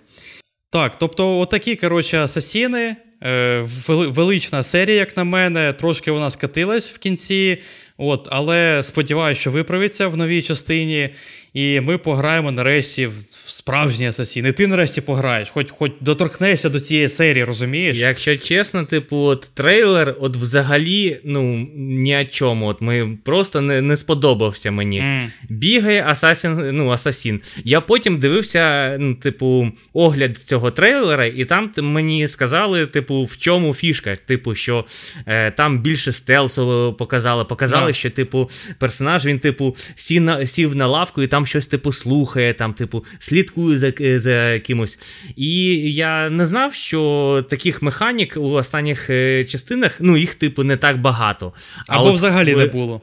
Так, 0.69 0.97
тобто, 0.97 1.39
отакі, 1.39 1.75
коротше, 1.75 2.19
асасіни. 2.19 2.95
Е, 3.25 3.65
велична 3.87 4.63
серія, 4.63 4.97
як 4.97 5.17
на 5.17 5.23
мене, 5.23 5.73
трошки 5.73 6.11
вона 6.11 6.31
скатилась 6.31 6.89
в 6.89 6.97
кінці. 6.97 7.57
От, 7.97 8.27
Але 8.31 8.83
сподіваюся, 8.83 9.41
що 9.41 9.51
виправиться 9.51 10.07
в 10.07 10.17
новій 10.17 10.41
частині. 10.41 11.09
І 11.53 11.79
ми 11.79 11.97
пограємо 11.97 12.51
нарешті 12.51 13.07
в 13.07 13.13
справжній 13.45 14.07
асасін. 14.07 14.45
І 14.45 14.51
ти 14.51 14.67
нарешті 14.67 15.01
пограєш, 15.01 15.49
хоч 15.49 15.71
хоч 15.71 15.91
доторкнешся 15.99 16.69
до 16.69 16.79
цієї 16.79 17.09
серії, 17.09 17.43
розумієш? 17.43 17.97
Якщо 17.97 18.37
чесно, 18.37 18.85
типу, 18.85 19.17
от 19.17 19.49
трейлер, 19.53 20.15
от 20.19 20.37
взагалі, 20.37 21.19
ну, 21.23 21.67
ні 21.75 22.17
о 22.17 22.25
чому. 22.25 22.67
От 22.67 22.81
ми 22.81 23.17
просто 23.23 23.61
не 23.61 23.81
не 23.81 23.97
сподобався 23.97 24.71
мені. 24.71 25.01
Mm. 25.01 25.27
Бігає 25.49 26.05
асасін, 26.07 26.69
ну, 26.71 26.89
асасін. 26.89 27.41
Я 27.63 27.81
потім 27.81 28.19
дивився, 28.19 28.95
ну, 28.99 29.15
типу, 29.15 29.71
огляд 29.93 30.37
цього 30.37 30.71
трейлера, 30.71 31.25
і 31.25 31.45
там 31.45 31.71
мені 31.77 32.27
сказали, 32.27 32.85
типу, 32.85 33.23
в 33.23 33.37
чому 33.37 33.73
фішка. 33.73 34.15
Типу, 34.15 34.55
що 34.55 34.85
е, 35.25 35.51
там 35.51 35.79
більше 35.79 36.11
стелсу 36.11 36.95
показали. 36.99 37.45
Показали, 37.45 37.91
yeah. 37.91 37.95
що, 37.95 38.09
типу, 38.09 38.49
персонаж 38.79 39.25
він, 39.25 39.39
типу, 39.39 39.75
сів 39.95 40.21
на, 40.21 40.47
сів 40.47 40.75
на 40.75 40.87
лавку 40.87 41.21
і 41.21 41.27
там 41.27 41.42
там 41.43 41.47
щось 41.47 41.67
типу 41.67 41.91
слухає, 41.91 42.53
там, 42.53 42.73
типу, 42.73 43.05
слідкує 43.19 43.77
за 43.77 43.93
за 44.19 44.59
кимось. 44.59 44.99
І 45.35 45.53
я 45.93 46.29
не 46.29 46.45
знав, 46.45 46.73
що 46.73 47.45
таких 47.49 47.81
механік 47.81 48.37
у 48.37 48.51
останніх 48.51 49.09
е, 49.09 49.45
частинах, 49.45 49.97
ну, 49.99 50.17
їх, 50.17 50.35
типу, 50.35 50.63
не 50.63 50.77
так 50.77 51.01
багато. 51.01 51.53
Або 51.87 52.09
от, 52.09 52.15
взагалі 52.15 52.55
не 52.55 52.65
було. 52.65 53.01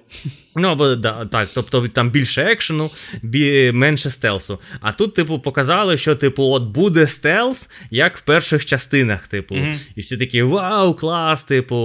Ну, 0.57 0.69
або 0.69 0.95
да, 0.95 1.27
так, 1.27 1.49
тобто 1.55 1.89
там 1.89 2.11
більше 2.11 2.43
екшену, 2.43 2.91
бі, 3.23 3.73
менше 3.73 4.11
стелсу. 4.11 4.59
А 4.81 4.93
тут, 4.93 5.15
типу, 5.15 5.39
показали, 5.39 5.97
що, 5.97 6.15
типу, 6.15 6.45
от 6.45 6.63
буде 6.63 7.07
стелс, 7.07 7.71
як 7.91 8.17
в 8.17 8.21
перших 8.21 8.65
частинах, 8.65 9.29
типу. 9.29 9.55
Mm-hmm. 9.55 9.81
І 9.97 10.01
всі 10.01 10.17
такі 10.17 10.43
вау, 10.43 10.95
клас, 10.95 11.43
типу. 11.43 11.77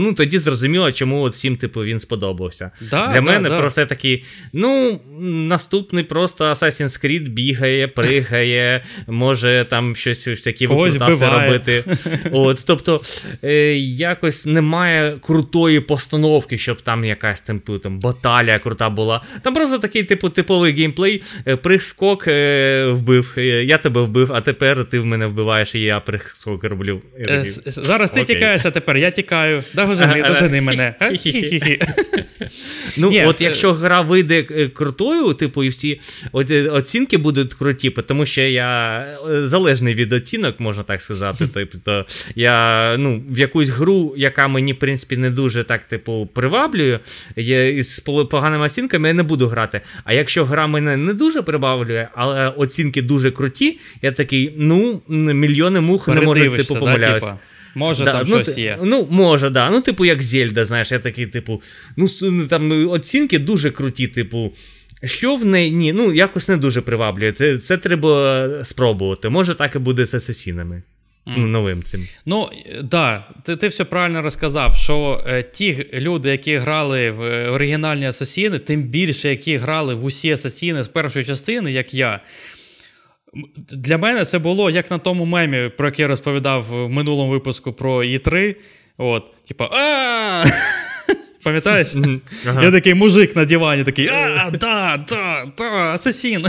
Ну, 0.00 0.12
тоді 0.12 0.38
зрозуміло, 0.38 0.92
чому 0.92 1.22
от 1.22 1.32
всім, 1.32 1.56
типу, 1.56 1.84
він 1.84 2.00
сподобався. 2.00 2.70
Да, 2.80 3.06
Для 3.06 3.14
да, 3.14 3.20
мене 3.20 3.48
да. 3.48 3.58
просто 3.58 3.86
такий, 3.86 4.24
ну, 4.52 5.00
наступний 5.20 6.04
просто 6.04 6.44
Assassin's 6.44 7.04
Creed 7.04 7.28
бігає, 7.28 7.88
пригає, 7.88 8.84
може 9.06 9.66
там 9.70 9.96
щось 9.96 10.28
всякі 10.28 10.66
викрутаси 10.66 11.28
робити. 11.28 11.84
От, 12.32 12.64
Тобто, 12.66 13.00
е, 13.44 13.78
якось 13.78 14.46
немає 14.46 15.18
крутої 15.20 15.80
постановки, 15.80 16.58
щоб 16.58 16.80
там 16.80 17.04
якась 17.04 17.40
типу, 17.40 17.78
там 17.78 17.98
баталія 18.08 18.58
крута 18.58 18.90
була. 18.90 19.20
Там 19.42 19.54
просто 19.54 19.78
такий 19.78 20.02
типу 20.02 20.28
типовий 20.28 20.72
геймплей, 20.72 21.22
е, 21.46 21.56
прискок 21.56 22.28
е, 22.28 22.86
вбив. 22.86 23.34
Е, 23.38 23.42
я 23.64 23.78
тебе 23.78 24.00
вбив, 24.00 24.32
а 24.32 24.40
тепер 24.40 24.84
ти 24.84 24.98
в 24.98 25.06
мене 25.06 25.26
вбиваєш, 25.26 25.74
і 25.74 25.80
я 25.80 26.00
прискок 26.00 26.64
роблю. 26.64 27.02
Зараз 27.66 28.10
ти 28.10 28.24
тікаєш, 28.24 28.66
а 28.66 28.70
тепер 28.70 28.96
я 28.96 29.10
тікаю. 29.10 29.62
Дожени, 29.74 30.22
дожени 30.28 30.60
мене. 30.60 30.94
Ну, 32.96 33.12
от 33.26 33.40
якщо 33.40 33.72
гра 33.72 34.00
вийде 34.00 34.42
крутою, 34.68 35.34
типу, 35.34 35.64
і 35.64 35.68
всі 35.68 36.00
оцінки 36.70 37.16
будуть 37.16 37.54
круті, 37.54 37.90
тому 37.90 38.26
що 38.26 38.42
я 38.42 39.18
залежний 39.42 39.94
від 39.94 40.12
оцінок, 40.12 40.60
можна 40.60 40.82
так 40.82 41.02
сказати. 41.02 41.48
Тобто 41.54 42.06
я 42.34 42.96
ну, 42.98 43.22
в 43.30 43.38
якусь 43.38 43.68
гру, 43.68 44.14
яка 44.16 44.48
мені, 44.48 44.72
в 44.72 44.78
принципі, 44.78 45.16
не 45.16 45.30
дуже 45.30 45.64
так, 45.64 45.84
типу, 45.84 46.28
приваблює, 46.34 46.98
із 47.36 47.97
з 47.98 48.00
поганими 48.00 48.64
оцінками 48.64 49.08
я 49.08 49.14
не 49.14 49.22
буду 49.22 49.48
грати. 49.48 49.80
А 50.04 50.12
якщо 50.12 50.44
гра 50.44 50.66
мене 50.66 50.96
не 50.96 51.14
дуже 51.14 51.42
прибавлює, 51.42 52.08
але 52.14 52.48
оцінки 52.48 53.02
дуже 53.02 53.30
круті, 53.30 53.78
я 54.02 54.12
такий, 54.12 54.54
ну, 54.58 55.02
мільйони 55.08 55.80
мух 55.80 56.08
не 56.08 56.20
можуть 56.20 56.56
типу 56.56 56.80
помиляюсь. 56.80 57.24
Да, 57.24 57.38
Може, 57.74 58.04
да, 58.04 58.12
там 58.12 58.26
ну, 58.28 58.34
щось 58.34 58.58
є. 58.58 58.78
Ну, 58.82 59.06
може, 59.10 59.50
да. 59.50 59.70
Ну, 59.70 59.80
типу, 59.80 60.04
як 60.04 60.22
Зельда, 60.22 60.64
знаєш, 60.64 60.92
я 60.92 60.98
такий, 60.98 61.26
типу, 61.26 61.62
ну, 61.96 62.06
ну 62.22 62.46
там 62.46 62.88
оцінки 62.90 63.38
дуже 63.38 63.70
круті, 63.70 64.06
типу. 64.06 64.52
Що 65.04 65.36
в 65.36 65.44
неї 65.44 65.70
ні, 65.70 65.92
ну 65.92 66.12
якось 66.12 66.48
не 66.48 66.56
дуже 66.56 66.80
приваблює. 66.80 67.32
Це 67.32 67.58
це 67.58 67.76
треба 67.76 68.48
спробувати. 68.62 69.28
Може, 69.28 69.54
так 69.54 69.74
і 69.74 69.78
буде 69.78 70.06
з 70.06 70.14
асасінами. 70.14 70.82
Mm. 71.28 71.46
Новим 71.46 71.82
цим. 71.82 72.08
Ну, 72.26 72.48
да, 72.82 73.24
ти 73.42 73.56
ти 73.56 73.68
все 73.68 73.84
правильно 73.84 74.22
розказав, 74.22 74.76
що 74.76 75.24
е, 75.26 75.42
ті 75.42 75.86
люди, 75.94 76.30
які 76.30 76.56
грали 76.56 77.10
в 77.10 77.22
е, 77.22 77.48
оригінальні 77.48 78.06
асасіни, 78.06 78.58
тим 78.58 78.82
більше, 78.82 79.28
які 79.28 79.56
грали 79.56 79.94
в 79.94 80.04
усі 80.04 80.30
асасіни 80.30 80.82
з 80.82 80.88
першої 80.88 81.24
частини, 81.24 81.72
як 81.72 81.94
я. 81.94 82.20
Для 83.72 83.98
мене 83.98 84.24
це 84.24 84.38
було 84.38 84.70
як 84.70 84.90
на 84.90 84.98
тому 84.98 85.24
мемі, 85.24 85.70
про 85.76 85.86
який 85.86 86.02
я 86.02 86.08
розповідав 86.08 86.64
в 86.68 86.88
минулому 86.88 87.30
випуску 87.30 87.72
про 87.72 88.04
І3. 88.04 88.56
От, 88.98 89.44
типа, 89.44 89.64
а 89.64 90.44
Пам'ятаєш? 91.42 91.88
Я 92.62 92.70
такий 92.70 92.94
мужик 92.94 93.36
на 93.36 93.44
дивані, 93.44 93.84
такий, 93.84 94.08
а, 94.08 94.50
да, 94.50 95.04
да, 95.08 95.44
да, 95.58 95.64
асасін. 95.64 96.46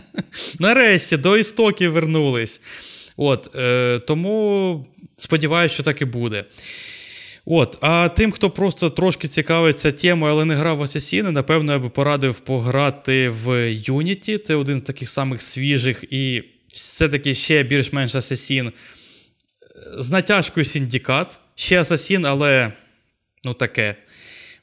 Нарешті 0.58 1.16
до 1.16 1.36
істоків 1.36 1.92
вернулись. 1.92 2.60
От, 3.16 3.56
е, 3.56 3.98
Тому 3.98 4.86
сподіваюся, 5.16 5.74
що 5.74 5.82
так 5.82 6.02
і 6.02 6.04
буде. 6.04 6.44
От, 7.44 7.78
А 7.80 8.08
тим, 8.08 8.32
хто 8.32 8.50
просто 8.50 8.90
трошки 8.90 9.28
цікавиться 9.28 9.92
темою, 9.92 10.32
але 10.32 10.44
не 10.44 10.54
грав 10.54 10.76
в 10.76 10.82
Асасіни, 10.82 11.30
напевно, 11.30 11.72
я 11.72 11.78
би 11.78 11.88
порадив 11.88 12.38
пограти 12.38 13.28
в 13.28 13.48
Unity. 13.70 14.38
Це 14.38 14.54
один 14.54 14.78
з 14.78 14.82
таких 14.82 15.08
самих 15.08 15.42
свіжих 15.42 16.04
і 16.10 16.42
все-таки 16.68 17.34
ще 17.34 17.62
більш-менш 17.62 18.14
Асасін. 18.14 18.72
З 19.98 20.10
натяжкою 20.10 20.64
Syndicate. 20.64 21.40
Ще 21.54 21.80
Асасін, 21.80 22.26
але 22.26 22.72
ну 23.44 23.54
таке. 23.54 23.96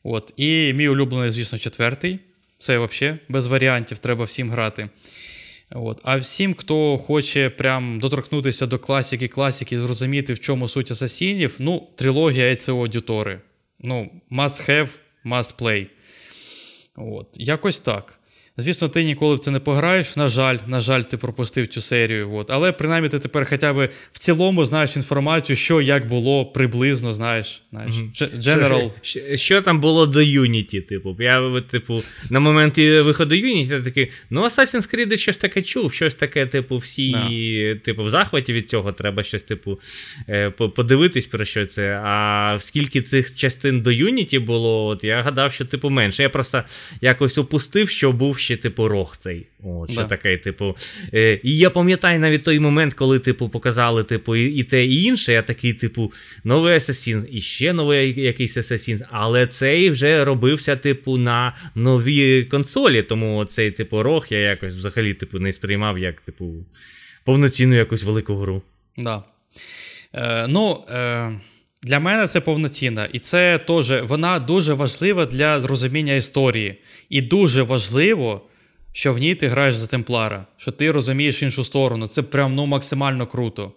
От. 0.03 0.33
І 0.37 0.73
мій 0.73 0.87
улюблений, 0.87 1.31
звісно, 1.31 1.57
четвертий. 1.57 2.19
Це 2.57 2.77
взагалі 2.77 3.17
без 3.29 3.47
варіантів, 3.47 3.99
треба 3.99 4.25
всім 4.25 4.51
грати. 4.51 4.89
От. 5.75 6.01
А 6.03 6.17
всім, 6.17 6.53
хто 6.53 6.97
хоче 6.97 7.49
прям 7.49 7.99
доторкнутися 7.99 8.65
до 8.65 8.79
класики, 8.79 9.27
класики, 9.27 9.79
зрозуміти, 9.79 10.33
в 10.33 10.39
чому 10.39 10.67
суть 10.67 10.91
асасінів, 10.91 11.55
ну, 11.59 11.87
трилогія 11.95 12.55
це 12.55 12.71
Аудітори. 12.71 13.41
Ну, 13.79 14.11
must 14.31 14.69
have, 14.69 14.89
must 15.25 15.61
play. 15.61 15.87
От. 16.95 17.27
Якось 17.33 17.79
так. 17.79 18.19
Звісно, 18.57 18.87
ти 18.87 19.03
ніколи 19.03 19.35
в 19.35 19.39
це 19.39 19.51
не 19.51 19.59
пограєш. 19.59 20.15
На 20.15 20.27
жаль, 20.27 20.57
на 20.67 20.81
жаль, 20.81 21.01
ти 21.01 21.17
пропустив 21.17 21.67
цю 21.67 21.81
серію. 21.81 22.33
От. 22.33 22.51
Але 22.51 22.71
принаймні 22.71 23.09
ти 23.09 23.19
тепер 23.19 23.47
хоча 23.49 23.73
б 23.73 23.89
в 24.11 24.19
цілому 24.19 24.65
знаєш 24.65 24.95
інформацію, 24.95 25.55
що 25.55 25.81
як 25.81 26.07
було 26.07 26.45
приблизно, 26.45 27.13
знаєш. 27.13 27.61
знаєш. 27.71 27.95
General. 28.21 28.91
Що, 29.01 29.19
що, 29.19 29.37
що 29.37 29.61
там 29.61 29.79
було 29.79 30.05
до 30.05 30.19
Unity, 30.19 30.81
типу. 30.81 31.15
Я, 31.19 31.61
типу, 31.61 32.03
на 32.29 32.39
момент 32.39 32.77
виходу 32.77 33.35
Unity 33.35 33.71
я 33.71 33.81
такий, 33.81 34.11
ну, 34.29 34.43
Assassin's 34.43 34.95
Creed 34.95 35.17
щось 35.17 35.37
таке 35.37 35.61
чув, 35.61 35.93
щось 35.93 36.15
таке, 36.15 36.45
типу, 36.45 36.77
всі, 36.77 37.15
no. 37.15 37.79
типу, 37.79 38.03
в 38.03 38.09
захваті 38.09 38.53
від 38.53 38.69
цього 38.69 38.91
треба 38.91 39.23
щось, 39.23 39.43
типу, 39.43 39.79
е, 40.29 40.49
подивитись 40.49 41.27
про 41.27 41.45
що 41.45 41.65
це. 41.65 42.01
А 42.03 42.57
скільки 42.59 43.01
цих 43.01 43.35
частин 43.35 43.81
до 43.81 43.89
Unity 43.89 44.39
було, 44.39 44.85
от 44.85 45.03
я 45.03 45.21
гадав, 45.21 45.53
що, 45.53 45.65
типу, 45.65 45.89
менше. 45.89 46.23
Я 46.23 46.29
просто 46.29 46.63
якось 47.01 47.37
опустив, 47.37 47.89
що 47.89 48.11
був 48.11 48.39
ще, 48.43 48.57
типу, 48.57 48.87
рог 48.87 49.17
цей. 49.17 49.47
От, 49.63 49.91
що 49.91 50.01
да. 50.01 50.07
таке, 50.07 50.37
типу. 50.37 50.75
Е, 51.13 51.39
І 51.43 51.57
я 51.57 51.69
пам'ятаю 51.69 52.19
навіть 52.19 52.43
той 52.43 52.59
момент, 52.59 52.93
коли, 52.93 53.19
типу, 53.19 53.49
показали, 53.49 54.03
типу, 54.03 54.35
і, 54.35 54.43
і 54.45 54.63
те, 54.63 54.85
і 54.85 55.03
інше. 55.03 55.33
Я 55.33 55.41
такий, 55.41 55.73
типу, 55.73 56.11
новий 56.43 56.75
Асасін, 56.75 57.27
і 57.31 57.41
ще 57.41 57.73
новий 57.73 58.21
якийсь 58.21 58.57
Асасін. 58.57 59.01
Але 59.11 59.47
цей 59.47 59.89
вже 59.89 60.25
робився, 60.25 60.75
типу, 60.75 61.17
на 61.17 61.55
нові 61.75 62.43
консолі. 62.43 63.01
Тому 63.01 63.45
цей, 63.45 63.71
типу, 63.71 64.03
Rogue 64.03 64.25
я 64.29 64.39
якось 64.39 64.75
взагалі, 64.75 65.13
типу, 65.13 65.39
не 65.39 65.53
сприймав 65.53 65.99
як, 65.99 66.21
типу, 66.21 66.53
повноцінну 67.23 67.75
якусь 67.75 68.03
велику 68.03 68.35
гру. 68.35 68.61
Да. 68.97 69.23
Е, 70.13 70.47
Ну. 70.47 70.83
Е... 70.91 71.31
Для 71.83 71.99
мене 71.99 72.27
це 72.27 72.41
повноцінна, 72.41 73.05
і 73.13 73.19
це 73.19 73.59
теж 73.59 73.91
вона 74.03 74.39
дуже 74.39 74.73
важлива 74.73 75.25
для 75.25 75.61
зрозуміння 75.61 76.13
історії. 76.13 76.75
І 77.09 77.21
дуже 77.21 77.63
важливо, 77.63 78.41
що 78.91 79.13
в 79.13 79.17
ній 79.17 79.35
ти 79.35 79.47
граєш 79.47 79.75
за 79.75 79.87
темплара, 79.87 80.45
що 80.57 80.71
ти 80.71 80.91
розумієш 80.91 81.41
іншу 81.41 81.63
сторону. 81.63 82.07
Це 82.07 82.21
прям 82.21 82.55
ну, 82.55 82.65
максимально 82.65 83.27
круто. 83.27 83.71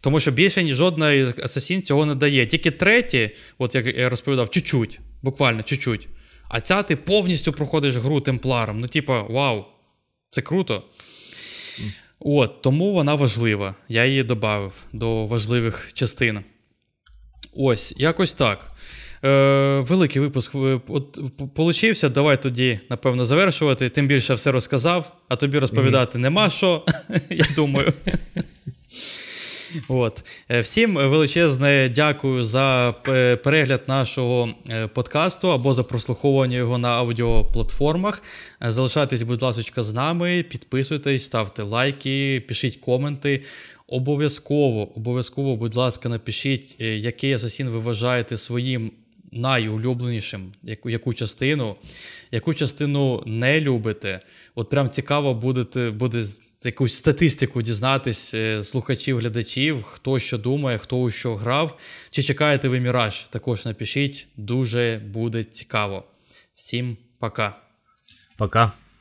Тому 0.00 0.20
що 0.20 0.30
більше 0.30 0.62
ні 0.62 0.74
жодної 0.74 1.26
асасін 1.42 1.82
цього 1.82 2.06
не 2.06 2.14
дає. 2.14 2.46
Тільки 2.46 2.70
третій, 2.70 3.30
от 3.58 3.74
як 3.74 3.86
я 3.86 4.08
розповідав, 4.08 4.50
чуть-чуть, 4.50 4.98
буквально 5.22 5.62
чуть-чуть. 5.62 6.08
А 6.48 6.60
ця 6.60 6.82
ти 6.82 6.96
повністю 6.96 7.52
проходиш 7.52 7.96
гру 7.96 8.20
темпларом. 8.20 8.80
Ну, 8.80 8.88
типа, 8.88 9.22
вау, 9.22 9.64
це 10.30 10.42
круто. 10.42 10.82
От, 12.20 12.62
Тому 12.62 12.92
вона 12.92 13.14
важлива. 13.14 13.74
Я 13.88 14.04
її 14.04 14.22
додав 14.22 14.72
до 14.92 15.26
важливих 15.26 15.90
частин. 15.92 16.40
Ось, 17.56 17.94
якось 17.96 18.34
так. 18.34 18.68
Е, 19.24 19.80
Великий 19.80 20.22
випуск 20.22 20.54
е, 20.54 20.80
от, 20.88 21.20
получився. 21.54 22.08
Давай 22.08 22.42
тоді, 22.42 22.80
напевно, 22.90 23.26
завершувати. 23.26 23.88
Тим 23.88 24.06
більше 24.06 24.34
все 24.34 24.52
розказав, 24.52 25.12
а 25.28 25.36
тобі 25.36 25.58
розповідати 25.58 26.18
нема 26.18 26.50
що, 26.50 26.84
я 27.30 27.46
думаю. 27.56 27.92
От. 29.88 30.24
Е, 30.50 30.60
всім 30.60 30.94
величезне 30.94 31.92
дякую 31.94 32.44
за 32.44 32.94
перегляд 33.44 33.82
нашого 33.86 34.48
е, 34.70 34.86
подкасту 34.86 35.52
або 35.52 35.74
за 35.74 35.84
прослуховування 35.84 36.56
його 36.56 36.78
на 36.78 36.88
аудіоплатформах. 36.88 38.22
Залишайтесь, 38.60 39.22
будь 39.22 39.42
ласка, 39.42 39.82
з 39.82 39.92
нами, 39.92 40.42
підписуйтесь, 40.42 41.24
ставте 41.24 41.62
лайки, 41.62 42.44
пишіть 42.48 42.76
коменти. 42.76 43.42
Обов'язково, 43.88 44.96
обов'язково, 44.96 45.56
будь 45.56 45.74
ласка, 45.74 46.08
напишіть, 46.08 46.76
е, 46.80 46.96
який 46.96 47.32
асасін 47.32 47.68
ви 47.68 47.78
вважаєте 47.78 48.36
своїм 48.36 48.92
найулюбленішим, 49.32 50.52
яку 50.62 50.90
яку 50.90 51.14
частину, 51.14 51.76
яку 52.30 52.54
частину 52.54 53.22
не 53.26 53.60
любите. 53.60 54.20
От 54.54 54.70
прям 54.70 54.90
цікаво 54.90 55.34
буде, 55.34 55.90
буде 55.90 56.24
якусь 56.64 56.94
статистику 56.94 57.62
дізнатись 57.62 58.34
е, 58.34 58.64
слухачів, 58.64 59.18
глядачів, 59.18 59.82
хто 59.82 60.18
що 60.18 60.38
думає, 60.38 60.78
хто 60.78 60.98
у 61.00 61.10
що 61.10 61.34
грав. 61.34 61.78
Чи 62.10 62.22
чекаєте 62.22 62.68
ви 62.68 62.80
міраж? 62.80 63.22
Також 63.30 63.66
напишіть. 63.66 64.28
Дуже 64.36 65.02
буде 65.12 65.44
цікаво. 65.44 66.04
Всім 66.54 66.96
пока. 67.18 67.56
Пока. 68.36 68.72